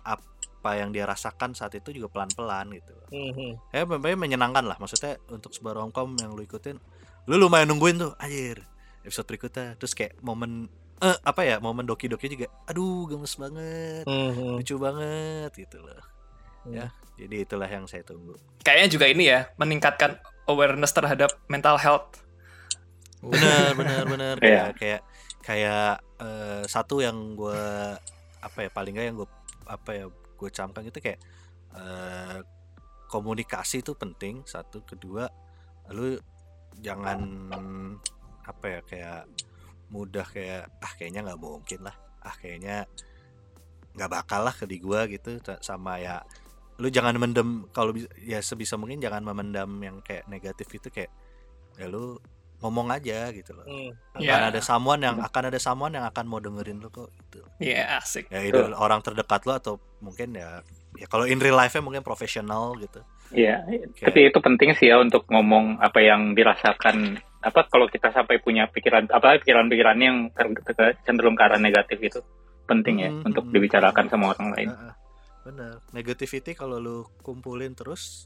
[0.03, 3.09] apa yang dia rasakan saat itu juga pelan-pelan gitu loh.
[3.11, 3.53] Hmm, hmm.
[3.75, 6.79] ya memang menyenangkan lah maksudnya untuk sebuah romcom yang lu ikutin
[7.27, 8.63] lu lumayan nungguin tuh anjir
[9.03, 10.67] episode berikutnya terus kayak momen
[10.99, 14.55] eh apa ya momen doki-doki juga aduh gemes banget Hmm, hmm.
[14.59, 16.03] lucu banget gitu loh
[16.67, 16.75] Hmm.
[16.75, 22.21] ya jadi itulah yang saya tunggu Kayaknya juga ini ya, meningkatkan awareness terhadap mental health.
[23.23, 24.37] Benar benar benar.
[24.39, 24.71] Iya.
[24.73, 25.03] kayak kayak
[25.43, 27.63] kayak eh, satu yang gue
[28.39, 29.29] apa ya paling nggak yang gue
[29.67, 31.21] apa ya gue camkan gitu kayak
[31.75, 32.39] eh,
[33.09, 34.85] komunikasi itu penting satu.
[34.85, 35.27] Kedua
[35.91, 36.21] lu
[36.79, 37.19] jangan
[38.45, 39.23] apa ya kayak
[39.89, 41.97] mudah kayak ah kayaknya nggak mungkin lah.
[42.21, 42.85] Ah kayaknya
[43.97, 45.41] nggak bakal lah ke di gua gitu.
[45.65, 46.23] Sama ya
[46.79, 47.67] lu jangan mendem.
[47.73, 51.11] Kalau bisa ya sebisa mungkin jangan memendam yang kayak negatif itu kayak
[51.81, 52.21] ya lu
[52.59, 53.91] ngomong aja gitu loh Hmm.
[54.15, 54.51] akan Ya.
[54.51, 58.27] ada someone yang akan ada someone yang akan mau dengerin lu kok gitu Iya, asik.
[58.29, 60.63] ya itu orang terdekat lu atau mungkin ya
[60.95, 62.99] ya kalau in real life nya mungkin profesional gitu
[63.29, 63.61] Iya,
[64.01, 67.21] tapi itu penting sih ya untuk ngomong apa yang dirasakan.
[67.39, 72.01] Apa kalau kita sampai punya pikiran apa pikiran-pikiran yang ter- ter- cenderung ke arah negatif
[72.01, 72.25] itu
[72.65, 73.53] penting ya Hmm, untuk hmm.
[73.53, 74.69] dibicarakan sama orang lain.
[74.73, 74.95] Heeh.
[75.45, 78.25] bener negativity kalau lu kumpulin terus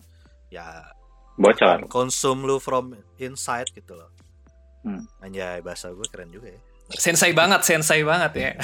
[0.48, 0.86] ya
[1.34, 1.86] Bocor.
[1.86, 4.08] konsum lu from inside gitu loh
[4.82, 5.02] Hmm.
[5.18, 6.60] anjay bahasa gue keren juga ya
[6.92, 8.50] Sensei banget, sensei banget ya.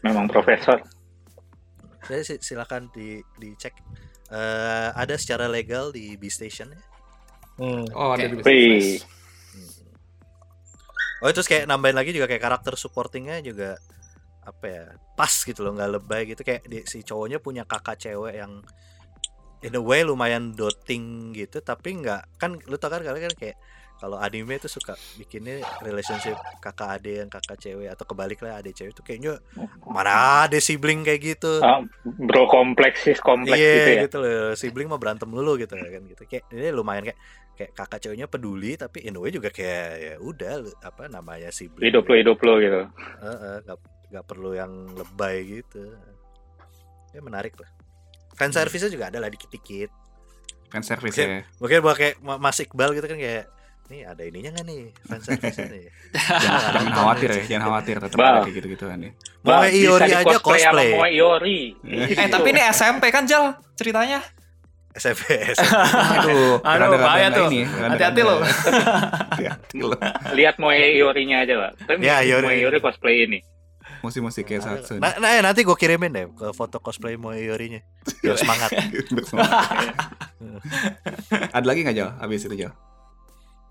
[0.00, 0.80] Memang profesor.
[2.00, 3.74] saya si- silakan di dicek
[4.28, 6.78] Eh, ada secara legal di B Station ya
[7.56, 7.82] Hmm.
[7.90, 8.96] Oh, ada di Wih.
[11.18, 13.76] Oh terus kayak nambahin lagi juga kayak karakter supportingnya juga
[14.40, 14.82] apa ya
[15.14, 18.60] pas gitu loh nggak lebay gitu kayak di- si cowoknya punya kakak cewek yang
[19.62, 23.56] in a way lumayan doting gitu tapi nggak kan lu tau kan kalian kan kayak
[23.98, 28.70] kalau anime itu suka bikinnya relationship kakak ade yang kakak cewek atau kebalik lah ade
[28.70, 29.42] cewek itu kayaknya
[29.90, 31.58] mana ada sibling kayak gitu.
[31.58, 34.00] Ah, bro kompleks sis kompleks iya gitu ya.
[34.06, 36.22] gitu loh sibling mah berantem dulu gitu kan gitu.
[36.30, 37.18] Kayak ini lumayan kayak
[37.58, 41.90] kayak kakak ceweknya peduli tapi in a way juga kayak ya udah apa namanya sibling
[41.90, 42.80] Hidup lo hidup lo gitu.
[43.18, 43.78] Heeh, nggak
[44.14, 45.82] nggak perlu yang lebay gitu.
[47.10, 47.77] Ya menarik lah
[48.38, 49.90] fan service juga ada lah dikit-dikit
[50.68, 51.40] fan service Mungkin- ya.
[51.58, 53.44] mungkin buat kayak Ma- Mas Iqbal gitu kan kayak
[53.88, 55.88] nih ada ininya nggak nih fan service nih
[56.38, 58.54] Jangan, jangan khawatir ya, jangan khawatir tetap ada kayak
[59.00, 59.10] ya.
[59.38, 61.60] mau Bang, kayak bisa Iori di aja cosplay Moe Iori.
[62.12, 63.44] Eh, tapi ini SMP kan, Jal,
[63.74, 64.20] ceritanya.
[64.90, 65.72] SMP SMP
[66.18, 67.48] Aduh, Aduh, bahaya tuh.
[67.48, 68.36] Hati-hati lo.
[69.30, 69.94] Hati-hati lo.
[70.32, 71.70] Lihat Moe Iorinya aja, Pak.
[71.86, 72.44] Tapi Ya, Iori.
[72.44, 73.38] Moe Iori cosplay ini.
[73.98, 74.98] Musik-musik kayak Satsun.
[74.98, 77.82] nah, nah, nanti gue kirimin deh ke foto cosplay mau Iorinya
[78.20, 78.70] biar semangat
[81.50, 82.10] Ada lagi nggak Jal?
[82.16, 82.72] Habis itu Jal.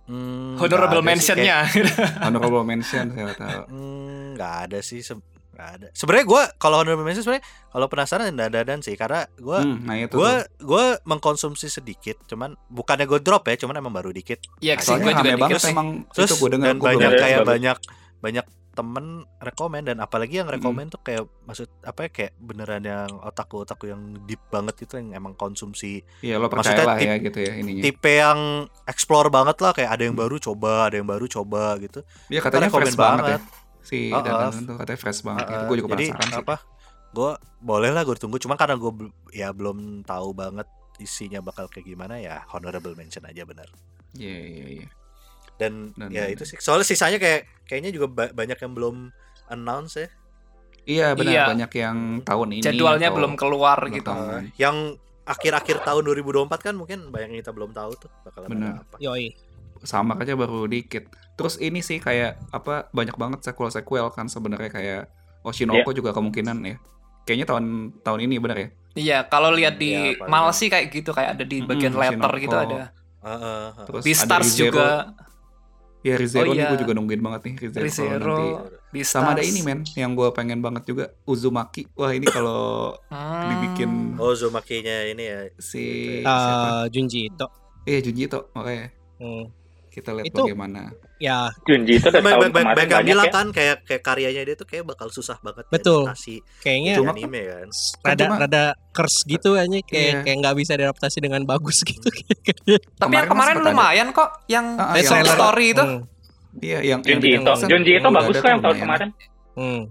[0.08, 1.68] Hmm, Honorable mention-nya.
[2.24, 3.62] Honorable mention saya tahu.
[3.68, 5.20] Hmm, nggak ada sih se-
[5.52, 5.88] nggak ada.
[5.92, 10.32] Sebenarnya gue kalau honorable mention sebenarnya kalau penasaran dan sih karena gue Hmm, nah gue
[10.60, 15.04] gue mengkonsumsi sedikit cuman bukannya gue drop ya cuman emang baru dikit Iya, sih Soalnya
[15.04, 17.78] gue juga banget dikit emang terus itu gue dengar dan gua banyak kayak banyak
[18.18, 18.46] banyak
[18.78, 19.06] temen
[19.38, 23.90] rekomen dan apalagi yang rekomen tuh kayak maksud apa ya kayak beneran yang otakku otakku
[23.90, 27.52] yang deep banget itu yang emang konsumsi Iya lo Maksudnya percaya lah ya gitu ya
[27.56, 27.82] ininya.
[27.82, 28.40] tipe yang
[28.86, 32.70] explore banget lah kayak ada yang baru coba ada yang baru coba gitu Iya katanya
[32.70, 33.40] rekomen fresh banget, ya.
[33.82, 34.62] Si Oh, Dandan oh.
[34.64, 35.46] tuh katanya fresh banget.
[35.48, 36.42] Uh, gue juga jadi penasaran sih.
[36.44, 36.56] apa
[37.10, 38.92] gue boleh lah gue tunggu cuman karena gue
[39.32, 40.68] ya belum tahu banget
[40.98, 43.66] isinya bakal kayak gimana ya honorable mention aja benar
[44.14, 44.88] Iya iya iya.
[45.58, 48.96] Dan, Dan- ya dan- itu sih soalnya sisanya kayak kayaknya juga ba- banyak yang belum
[49.48, 50.10] announce ya
[50.88, 51.44] Iya benar Iya.
[51.52, 52.62] banyak yang tahun ini.
[52.64, 54.08] Jadwalnya belum keluar belum gitu.
[54.08, 54.24] tahu.
[54.24, 54.96] Uh, yang
[55.28, 58.72] akhir-akhir tahun 2024 kan mungkin banyak yang kita belum tahu tuh bakal Benar.
[58.72, 59.36] ada apa Yoi.
[59.84, 61.12] sama aja baru dikit.
[61.36, 65.02] Terus ini sih kayak apa banyak banget sequel-sequel kan sebenarnya kayak
[65.44, 66.80] Oshinoko juga kemungkinan ya.
[67.24, 67.66] Kayaknya tahun
[68.00, 68.70] tahun ini benar ya.
[68.96, 72.16] Iya, kalau lihat di Iya, paling- mal sih kayak gitu, kayak ada di bagian letter
[72.16, 72.40] Shinoko.
[72.40, 72.96] gitu ada.
[73.20, 73.36] Uh, uh,
[73.76, 73.86] uh.
[73.86, 74.72] Terus Di ada Rizero.
[74.72, 74.88] juga.
[76.08, 76.72] Ya Rizero Oh, nih iya.
[76.72, 78.48] gue juga nungguin banget nih Rizero, Rizero, nanti.
[78.88, 81.84] di Sama ada ini men yang gue pengen banget juga Uzumaki.
[81.94, 83.44] Wah ini kalau Hmm.
[83.52, 85.40] dibikin Oh Zumaki-nya ini ya.
[85.58, 85.84] si
[86.24, 86.88] siapa?
[86.88, 87.46] Junji itu.
[87.84, 89.52] Iya Junji itu makanya Hmm.
[89.90, 90.96] kita lihat Itu- bagaimana.
[91.18, 93.34] Ya, Junji itu dari Baik tahun kemarin banyak bilang ya.
[93.34, 96.06] kan kayak kayak karyanya dia tuh kayak bakal susah banget Betul.
[96.06, 97.68] diadaptasi kayaknya Cuma- anime kan.
[98.06, 100.20] rada cuma- rada curse gitu aja kayak Iya.
[100.22, 102.10] kayak nggak bisa diadaptasi dengan bagus gitu.
[102.94, 105.26] Tapi yang Kemarin lumayan kok yang Eh, yang.
[105.26, 105.82] Story itu.
[105.82, 106.02] Hmm.
[106.58, 109.10] Iya yang Junji yang itu, Junji itu udah bagus kok yang tahun kemarin.
[109.54, 109.82] Hmm.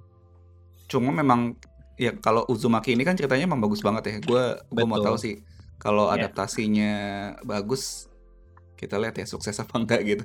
[0.87, 1.59] Cuma memang
[1.97, 4.15] ya kalau Uzumaki ini kan ceritanya emang bagus banget ya.
[4.21, 5.43] Gue gue mau tahu sih
[5.77, 6.23] kalau Iya.
[6.23, 6.93] adaptasinya
[7.43, 8.07] bagus
[8.75, 10.23] kita lihat ya sukses apa enggak gitu.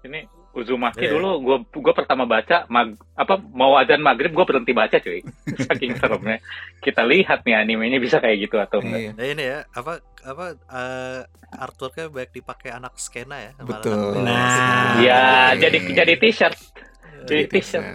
[0.00, 1.12] Ini Uzumaki Iya.
[1.12, 5.20] dulu gua gua pertama baca mag, apa mau azan maghrib gua berhenti baca cuy.
[5.68, 6.40] Saking seremnya.
[6.78, 8.98] Kita lihat nih animenya bisa kayak gitu atau enggak.
[8.98, 9.10] Iya.
[9.12, 9.92] Nah ini ya apa
[10.24, 11.20] apa eh,
[11.54, 13.52] artworknya baik dipakai anak skena ya.
[13.60, 14.18] Betul.
[14.18, 14.92] anak- Nah.
[14.98, 15.60] Ya, Oke.
[15.62, 16.56] jadi jadi t-shirt.
[17.24, 17.86] Jadi Jadi t-shirt.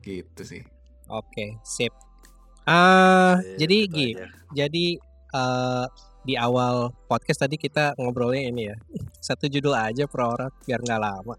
[0.00, 0.62] Gitu sih.
[1.06, 1.92] Oke, sip.
[2.64, 4.24] Ah, Iya, jadi gitu
[4.54, 4.86] jadi
[5.34, 5.86] eh,
[6.24, 8.76] di awal podcast tadi kita ngobrolnya ini ya.
[9.20, 11.36] Satu judul aja per orang biar nggak lama.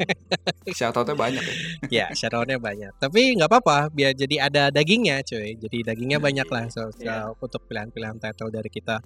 [0.78, 1.42] Shoutoutnya banyak
[1.90, 2.06] ya.
[2.14, 2.92] ya, banyak.
[3.02, 5.58] Tapi nggak apa-apa, biar jadi ada dagingnya, cuy.
[5.58, 7.34] Jadi dagingnya banyak lah so, so, Iya.
[7.34, 9.02] untuk pilihan-pilihan title dari kita.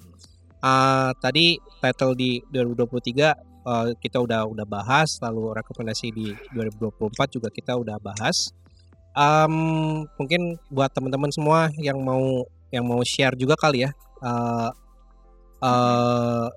[0.61, 3.33] Ah, tadi title di 2023
[3.65, 8.53] eh, kita udah udah bahas, lalu rekomendasi di 2024 juga kita udah bahas.
[9.17, 9.55] Em,
[10.21, 13.91] mungkin buat teman-teman semua yang mau yang mau share juga kali ya.
[14.19, 14.71] eh
[15.63, 16.49] eh,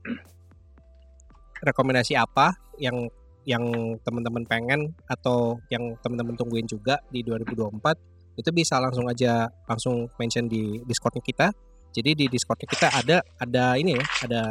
[1.61, 3.09] rekomendasi apa yang
[3.45, 10.07] yang teman-teman pengen atau yang teman-teman tungguin juga di 2024 itu bisa langsung aja langsung
[10.15, 11.47] mention di Discordnya kita.
[11.91, 14.41] Jadi di Discordnya kita ada ada ini ya, ada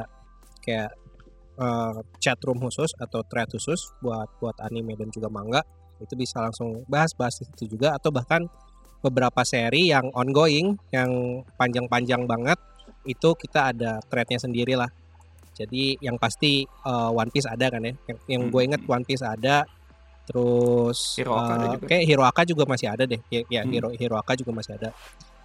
[0.60, 0.90] kayak
[1.58, 5.62] eh, chat room khusus atau thread khusus buat buat anime dan juga manga.
[6.00, 8.44] Itu bisa langsung bahas-bahas di situ juga atau bahkan
[9.00, 12.60] beberapa seri yang ongoing yang panjang-panjang banget
[13.04, 14.88] itu kita ada threadnya sendiri lah.
[15.52, 17.92] Jadi yang pasti eh, One Piece ada kan ya.
[18.06, 19.64] Yang, yang gue inget One Piece ada.
[20.24, 21.86] Terus Hiroaka ada eh, juga.
[21.90, 23.20] kayak Hiroaka juga masih ada deh.
[23.28, 23.72] Ya, ya Hmm.
[23.72, 24.94] Hiro Hiroaka juga masih ada.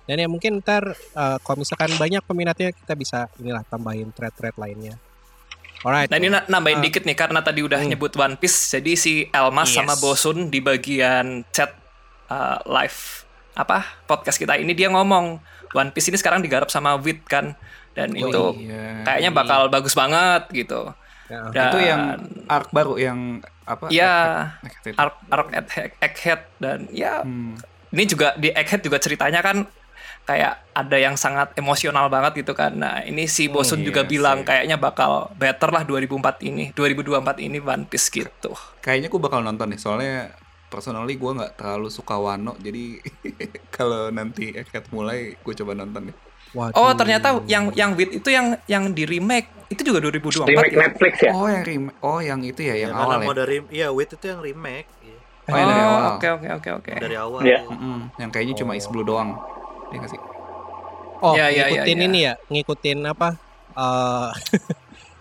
[0.06, 4.95] Dan ya mungkin ntar eh, kalau misalkan banyak peminatnya kita bisa inilah tambahin thread-thread lainnya.
[5.82, 6.10] Alright.
[6.10, 6.84] Nah ini na- nambahin Ah.
[6.84, 7.90] dikit nih karena tadi udah Hmm.
[7.90, 9.76] nyebut One Piece, jadi si Elmas Yes.
[9.76, 11.73] sama Bosun di bagian chat
[12.26, 13.24] uh, live
[13.56, 15.40] apa podcast kita ini dia ngomong
[15.72, 17.56] One Piece ini sekarang digarap sama Wit kan
[17.91, 19.02] dan Oh, itu Iya.
[19.02, 20.91] kayaknya bakal bagus banget gitu.
[21.26, 21.41] Ya.
[21.49, 22.02] Dan, Itu yang
[22.45, 23.19] arc baru yang
[23.65, 23.90] apa?
[23.90, 24.14] ya
[24.61, 24.94] Egghead.
[24.94, 24.95] Egghead.
[24.95, 27.56] arc arc Egg- Egghead dan ya Hmm.
[27.90, 29.64] ini juga di Egghead juga ceritanya kan
[30.22, 32.73] kayak ada yang sangat emosional banget gitu kan.
[32.73, 34.48] Nah, ini si Bosun iya juga bilang sih.
[34.48, 38.52] kayaknya bakal better lah 2004 ini, 2024 ini One Piece gitu.
[38.80, 40.34] Kayaknya gue bakal nonton nih soalnya
[40.76, 42.99] personally gue nggak terlalu suka Wano jadi
[43.76, 46.18] kalau nanti Egghead mulai gue coba nonton deh.
[46.52, 46.76] Waduh.
[46.77, 50.80] Oh, ternyata yang yang Wit itu yang yang di remake itu juga 2024 Remake ya.
[50.81, 51.31] Netflix ya.
[51.31, 53.26] Oh yang remake, oh yang itu ya yang Ya, awal ya.
[53.26, 55.18] mau dari iya Wit itu yang remake iya.
[55.45, 56.02] Oh, yang dari awal.
[56.11, 56.91] Oke oke oke oke.
[56.97, 57.60] dari awal Iya.
[57.61, 57.72] tuh.
[57.72, 58.77] Mm-mm, yang kayaknya cuma Oh.
[58.77, 59.35] Is Blue doang.
[59.88, 60.22] Iya nggak sih?
[61.18, 62.06] Oh, Ya, ya, ya, ngikutin ya.
[62.06, 63.30] ini ya, ngikutin apa?
[63.73, 64.30] eh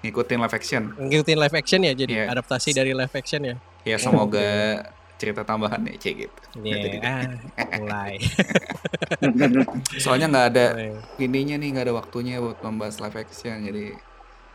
[0.02, 0.82] Ngikutin live action.
[1.08, 2.24] ngikutin live action ya, jadi Iya.
[2.30, 3.56] adaptasi dari live action ya.
[3.82, 4.48] Ya semoga
[5.24, 6.40] cerita tambahan ya cek gitu.
[6.60, 7.22] Iya, Jadi- ah,
[7.80, 8.14] mulai.
[9.96, 10.92] Soalnya nggak ada mulai.
[11.18, 13.84] ininya nih nggak ada waktunya buat membahas live action jadi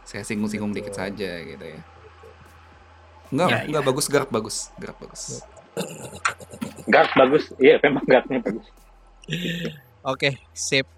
[0.05, 1.79] saya singgung-singgung dikit saja gitu ya.
[3.29, 4.73] Enggak, Ya, enggak bagus Garp bagus.
[4.77, 5.41] Garp bagus.
[6.89, 7.45] Guard bagus.
[7.61, 8.65] Iya, memang guardnya bagus.
[10.01, 10.89] Oke, sip.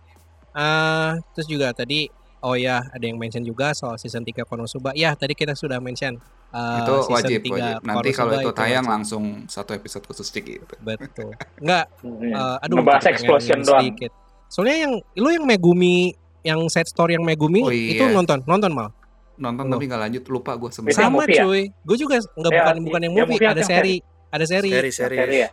[0.56, 2.07] Ah, terus juga tadi
[2.39, 4.95] oh ya, ada yang mention juga soal season 3 Konosuba.
[4.95, 6.18] Ya, tadi kita sudah mention.
[6.52, 7.76] Ah, itu season wajib, 3 wajib.
[7.82, 8.94] Nanti kalau itu tayang wajib.
[8.94, 10.65] langsung satu episode khusus cek gitu.
[10.78, 11.32] Betul.
[11.57, 12.76] Enggak, eh, aduh.
[12.78, 13.82] Ngebahas pengen explosion doang.
[13.82, 14.11] sedikit.
[14.48, 16.11] Soalnya yang lu yang Megumi
[16.41, 18.11] yang side story yang Megumi Oh, itu iya.
[18.11, 18.90] nonton, nonton mal.
[19.38, 19.72] Nonton Oh.
[19.72, 20.99] tapi nggak lanjut, lupa gue Itu sebenarnya.
[20.99, 21.44] yang Sama movie ya?
[21.44, 21.64] cuy.
[21.82, 23.95] Gue juga enggak Ya, bukan bukan yang yang movie, movie ada yang seri.
[24.30, 24.69] Ada seri.
[24.69, 25.49] seri seri Seri ya.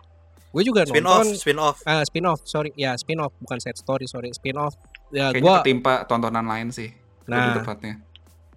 [0.48, 2.70] Gue juga spin off nonton spin off ah, spin off, sorry.
[2.74, 4.72] Ya, spin off bukan side story, sorry, spin off.
[5.08, 6.88] Ya, Kayaknya gua ketimpa tontonan lain sih.
[7.28, 7.94] lebih nah tepatnya.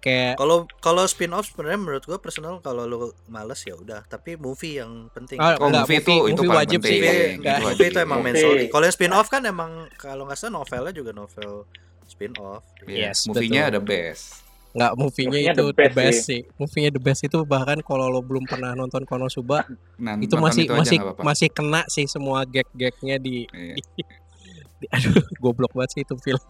[0.02, 4.34] Kayak kalau kalau spin off sebenarnya menurut gua personal kalau lu males ya udah tapi
[4.34, 6.90] movie yang penting Ah, Oh, enggak, movie movie, itu- itu movie paling wajib penting.
[6.92, 7.00] sih.
[7.00, 7.54] movie, Enggak.
[7.54, 8.42] itu movie itu emang main Movie.
[8.44, 11.52] story kalau yang spin off kan emang kalau nggak salah novelnya juga novel
[12.04, 13.70] spin off Iya, Yes, movie-nya betul.
[13.70, 14.24] ada best.
[14.72, 16.40] Nggak, movie-nya Movie-nya itu the the best best, sih.
[16.56, 20.62] Movie-nya the best itu bahkan kalau lo belum pernah nonton Konosuba Nah, itu nonton masih
[20.62, 21.22] itu aja masih nggak apa-apa.
[21.22, 23.74] masih kena sih semua gag-gagnya di, Iya.
[23.76, 23.84] di-
[24.80, 26.42] di- aduh goblok banget sih itu film.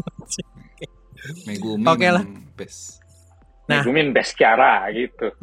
[1.45, 2.25] Megumi Oke lah.
[2.25, 3.02] memang best.
[3.73, 3.81] Nah.
[3.81, 5.33] Megumin best cara gitu.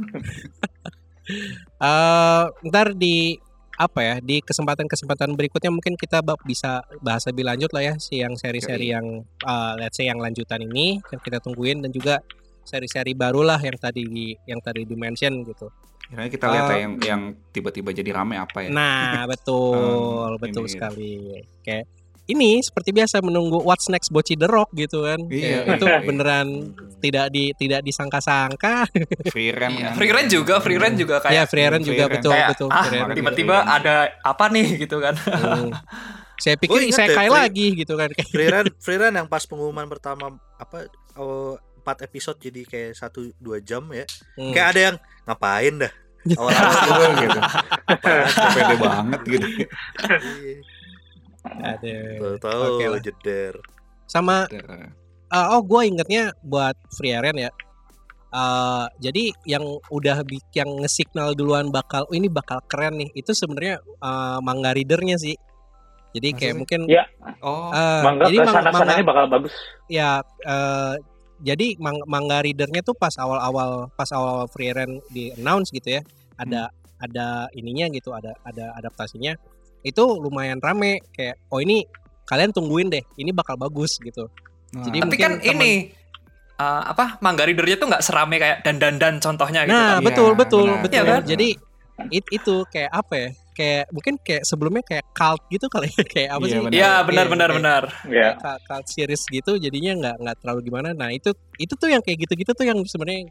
[1.80, 3.38] Eh, ntar di
[3.78, 8.34] apa ya di kesempatan-kesempatan berikutnya mungkin kita bisa bahas lebih lanjut lah ya si yang
[8.34, 9.06] seri-seri yang
[9.46, 12.20] uh, let's say yang lanjutan ini yang kita tungguin dan juga
[12.66, 15.70] seri-seri baru lah yang tadi di yang tadi di mention gitu.
[16.04, 16.74] Kira kita lihat Ah.
[16.74, 17.22] ya yang yang
[17.54, 18.70] tiba-tiba jadi rame apa ya?
[18.74, 20.74] Nah, betul, Hmm, betul ini.
[20.74, 21.14] sekali.
[21.62, 21.86] Kayak
[22.30, 25.26] ini seperti biasa menunggu what's next Boci The Rock gitu kan.
[25.26, 26.06] Iya, itu iya, iya.
[26.06, 26.48] beneran
[27.00, 28.86] tidak di tidak disangka-sangka.
[29.28, 32.06] Free rent Iya, free rent juga, free rent juga ya, kayak free rent juga Free
[32.06, 32.14] rent.
[32.16, 32.68] betul kayak betul.
[32.70, 33.16] ah rent.
[33.18, 35.18] tiba-tiba ada apa nih gitu kan.
[35.18, 35.74] Hmm.
[36.40, 38.10] Saya pikir saya deh, kayak free- lagi gitu kan.
[38.16, 40.88] Kayak Free run, free run yang pas pengumuman pertama apa
[41.20, 44.08] oh, empat episode jadi kayak satu dua jam ya.
[44.40, 44.56] Hmm.
[44.56, 44.96] Kayak ada yang
[45.28, 45.92] ngapain dah.
[46.40, 47.40] Awal-awal gitu.
[48.56, 49.48] Pede banget gitu.
[51.46, 52.38] Ada.
[52.42, 53.02] tahu Oke lah.
[53.02, 53.54] jeder.
[54.10, 54.48] Sama
[55.30, 57.54] Uh, oh, gue ingetnya buat free Aren ya.
[58.34, 59.62] Uh, jadi yang
[59.94, 60.26] udah
[60.58, 63.14] yang nge-signal duluan bakal, oh ini bakal keren nih.
[63.14, 65.38] Itu sebenarnya uh, manga readernya sih.
[66.18, 66.58] Jadi kayak Masa sih?
[66.58, 67.06] mungkin Iya.
[67.46, 69.54] Oh, uh, Mangga jadi ke sana-sananya manga- bakal bagus.
[69.86, 70.98] ya uh,
[71.46, 74.74] jadi mang- manga readernya tuh pas awal-awal pas awal free
[75.14, 76.02] di announce gitu ya.
[76.42, 79.38] Ada ada ininya gitu, ada ada adaptasinya.
[79.82, 81.84] Itu lumayan rame kayak oh ini
[82.24, 84.30] kalian tungguin deh, ini bakal bagus gitu.
[84.70, 85.72] Nah, Jadi Tapi kan temen- ini
[86.56, 90.04] eh, apa mangga readernya tuh nggak serame kayak dan dan dan contohnya gitu Nah, kan.
[90.04, 90.82] betul Iya, betul benar.
[90.82, 90.94] betul.
[90.96, 91.22] Iya kan?
[91.26, 91.48] Jadi
[92.12, 93.30] it- itu kayak apa ya?
[93.52, 96.60] Kayak mungkin kayak sebelumnya kayak cult gitu kali ya kayak apa Iya, sih?
[96.60, 96.72] benar.
[96.72, 97.84] Iya Kayak- benar kayak- benar kayak- benar.
[98.08, 98.30] Ya.
[98.38, 100.90] kayak cult series gitu jadinya nggak nggak terlalu gimana.
[100.94, 103.28] Nah, itu itu tuh yang kayak gitu-gitu tuh yang sebenarnya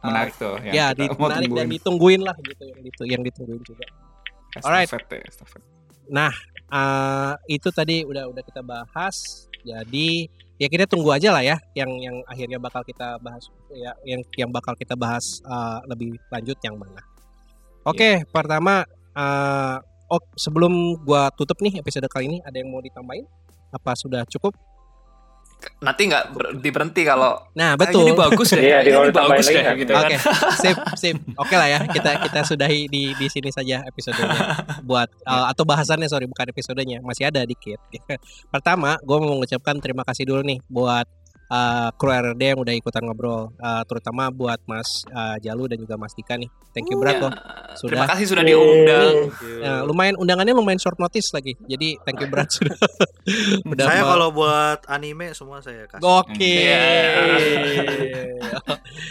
[0.00, 0.56] uh, menarik tuh.
[0.66, 1.68] ya, kita di, menarik dan tungguin.
[1.70, 3.86] ditungguin lah gitu yang itu yang ditungguin juga.
[4.60, 4.88] alright.
[4.90, 5.62] Estafet ya, estafet.
[6.70, 9.46] Uh, itu tadi udah udah kita bahas.
[9.62, 10.26] Jadi
[10.60, 14.50] ya kita tunggu aja lah ya yang yang akhirnya bakal kita bahas ya yang yang
[14.52, 17.00] bakal kita bahas uh, lebih lanjut yang mana.
[17.82, 18.84] Oke, pertama
[19.16, 19.76] uh,
[20.12, 23.24] oh sebelum gua tutup nih episode kali ini ada yang mau ditambahin?
[23.72, 24.52] Apa sudah cukup?
[25.80, 28.08] Nanti nggak berhenti berhenti kalau Nah, "Ah, betul.
[28.08, 28.62] ini bagus deh.
[28.64, 30.20] Iya, ini bagus deh lagi gitu Oke, kan.
[30.62, 31.16] sip, sip.
[31.36, 36.08] Oke lah ya, kita kita sudahi di di sini saja episodenya buat uh, atau bahasannya
[36.08, 37.78] sorry bukan episodenya masih ada dikit.
[38.54, 41.06] Pertama, gue mau mengucapkan terima kasih dulu nih buat
[41.50, 45.94] uh, kru RRD yang udah ikutan ngobrol, Uh, terutama buat Mas uh, Jalu dan juga
[45.94, 46.48] Mas Dika nih.
[46.70, 47.32] Thank you berat Ya, loh.
[47.34, 48.06] Terima Sudah.
[48.08, 49.28] kasih sudah diundang.
[49.58, 51.58] Uh, lumayan undangannya lumayan short notice lagi.
[51.60, 52.72] Jadi thank you berat sudah.
[53.70, 55.98] udah Saya mau- kalau buat anime semua saya kasih.
[56.00, 56.70] Gokil.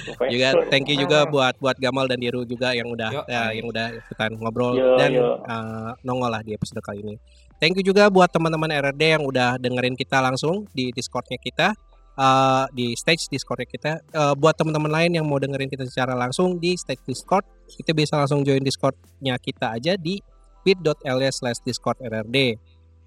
[0.07, 3.51] Pokoknya- juga thank you juga buat buat Gamal dan Diru juga yang udah Yo, ya,
[3.51, 5.39] yang udah ikutan ngobrol Yo, dan yo.
[5.41, 7.15] uh, nongol lah di episode kali ini.
[7.59, 11.75] Thank you juga buat teman-teman RRD yang udah dengerin kita langsung di Discordnya kita.
[12.19, 13.91] Uh, di stage Discordnya kita.
[14.11, 17.47] Uh, buat teman-teman lain yang mau dengerin kita secara langsung di stage Discord,
[17.79, 20.19] itu bisa langsung join Discordnya kita aja di
[20.67, 21.97] bit.ly slash discord.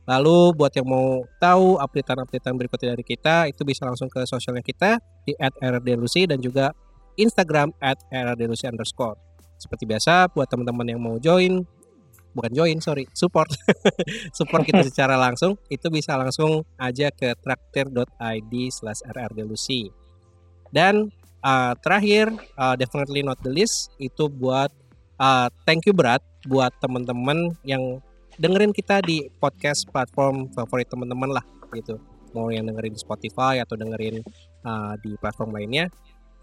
[0.02, 4.98] Lalu buat yang mau tahu updatean-updatean berikutnya dari kita, itu bisa langsung ke sosialnya kita
[5.22, 6.74] di @rrdlucy dan juga
[7.14, 7.70] Instagram
[8.10, 9.14] @rrdlucy underscore.
[9.62, 11.62] Seperti biasa, buat teman-teman yang mau join,
[12.32, 13.48] bukan join, sorry, support,
[14.38, 19.92] support kita secara langsung, itu bisa langsung aja ke traktir.id slash rrdlucy.
[20.72, 21.12] Dan
[21.44, 24.72] uh, terakhir, uh, definitely not the least, itu buat
[25.20, 28.00] uh, thank you berat buat teman-teman yang
[28.40, 31.44] dengerin kita di podcast platform favorit teman-teman lah
[31.76, 32.00] gitu.
[32.32, 34.24] Mau yang dengerin di Spotify atau dengerin
[34.64, 35.92] uh, di platform lainnya.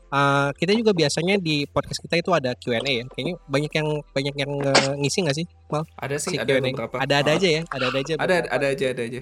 [0.10, 3.06] Uh, kita juga biasanya di podcast kita itu ada Q&A ya.
[3.07, 5.45] Kayaknya banyak yang banyak yang uh, ngisi nggak sih?
[5.69, 5.86] Mal?
[5.95, 6.65] Ada sih, Si ada Q&A.
[6.65, 6.95] beberapa.
[6.98, 8.14] Ada-ada Ah, aja ya, ada-ada aja.
[8.15, 8.49] Ada, beberapa.
[8.49, 9.22] ada aja, ada aja.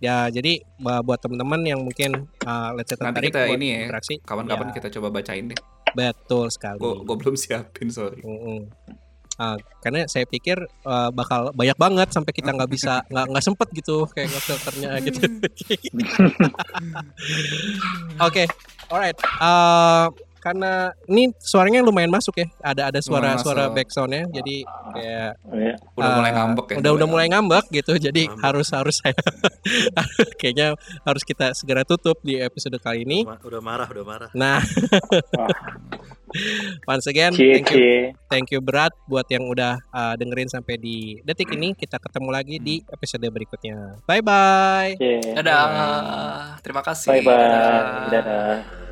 [0.00, 3.78] Ya, jadi buat teman-teman yang mungkin uh, let's say Nanti tertarik kita buat ini ya,
[3.88, 4.74] interaksi, Kapan-kapan Ya.
[4.76, 5.58] kita coba bacain deh.
[5.94, 6.76] betul sekali.
[6.80, 8.20] Gue belum siapin sorry.
[8.20, 8.68] Mm-mm.
[9.34, 13.68] Ah, karena saya pikir uh, bakal banyak banget sampai kita nggak bisa nggak nggak sempet
[13.74, 15.20] gitu kayak nge-filternya gitu.
[18.26, 18.46] Oke,
[18.86, 19.18] alright.
[19.42, 20.06] Uh,
[20.38, 22.46] karena ini suaranya lumayan masuk ya.
[22.60, 23.76] Ada ada suara Lumayan suara masuk.
[23.80, 24.22] backsoundnya.
[24.28, 25.74] Jadi kayak Iya.
[25.96, 26.76] Udah uh, mulai ngambek ya.
[26.84, 27.92] Udah udah mulai ngambek gitu.
[27.96, 28.44] Jadi Ngambek.
[28.44, 29.16] harus harus saya
[30.38, 33.24] kayaknya harus kita segera tutup di episode kali ini.
[33.24, 34.28] Udah marah, udah marah.
[34.36, 34.60] Nah.
[36.90, 38.00] Once again, Cie thank you cie.
[38.30, 41.72] Thank you berat buat yang udah uh, dengerin sampai di detik ini.
[41.74, 44.02] Kita ketemu lagi di episode berikutnya.
[44.06, 44.98] Bye bye.
[45.34, 46.58] Dadah.
[46.60, 47.10] Terima kasih.
[47.10, 47.34] Bye bye.
[47.34, 47.72] Dadah.
[48.10, 48.84] Dadah.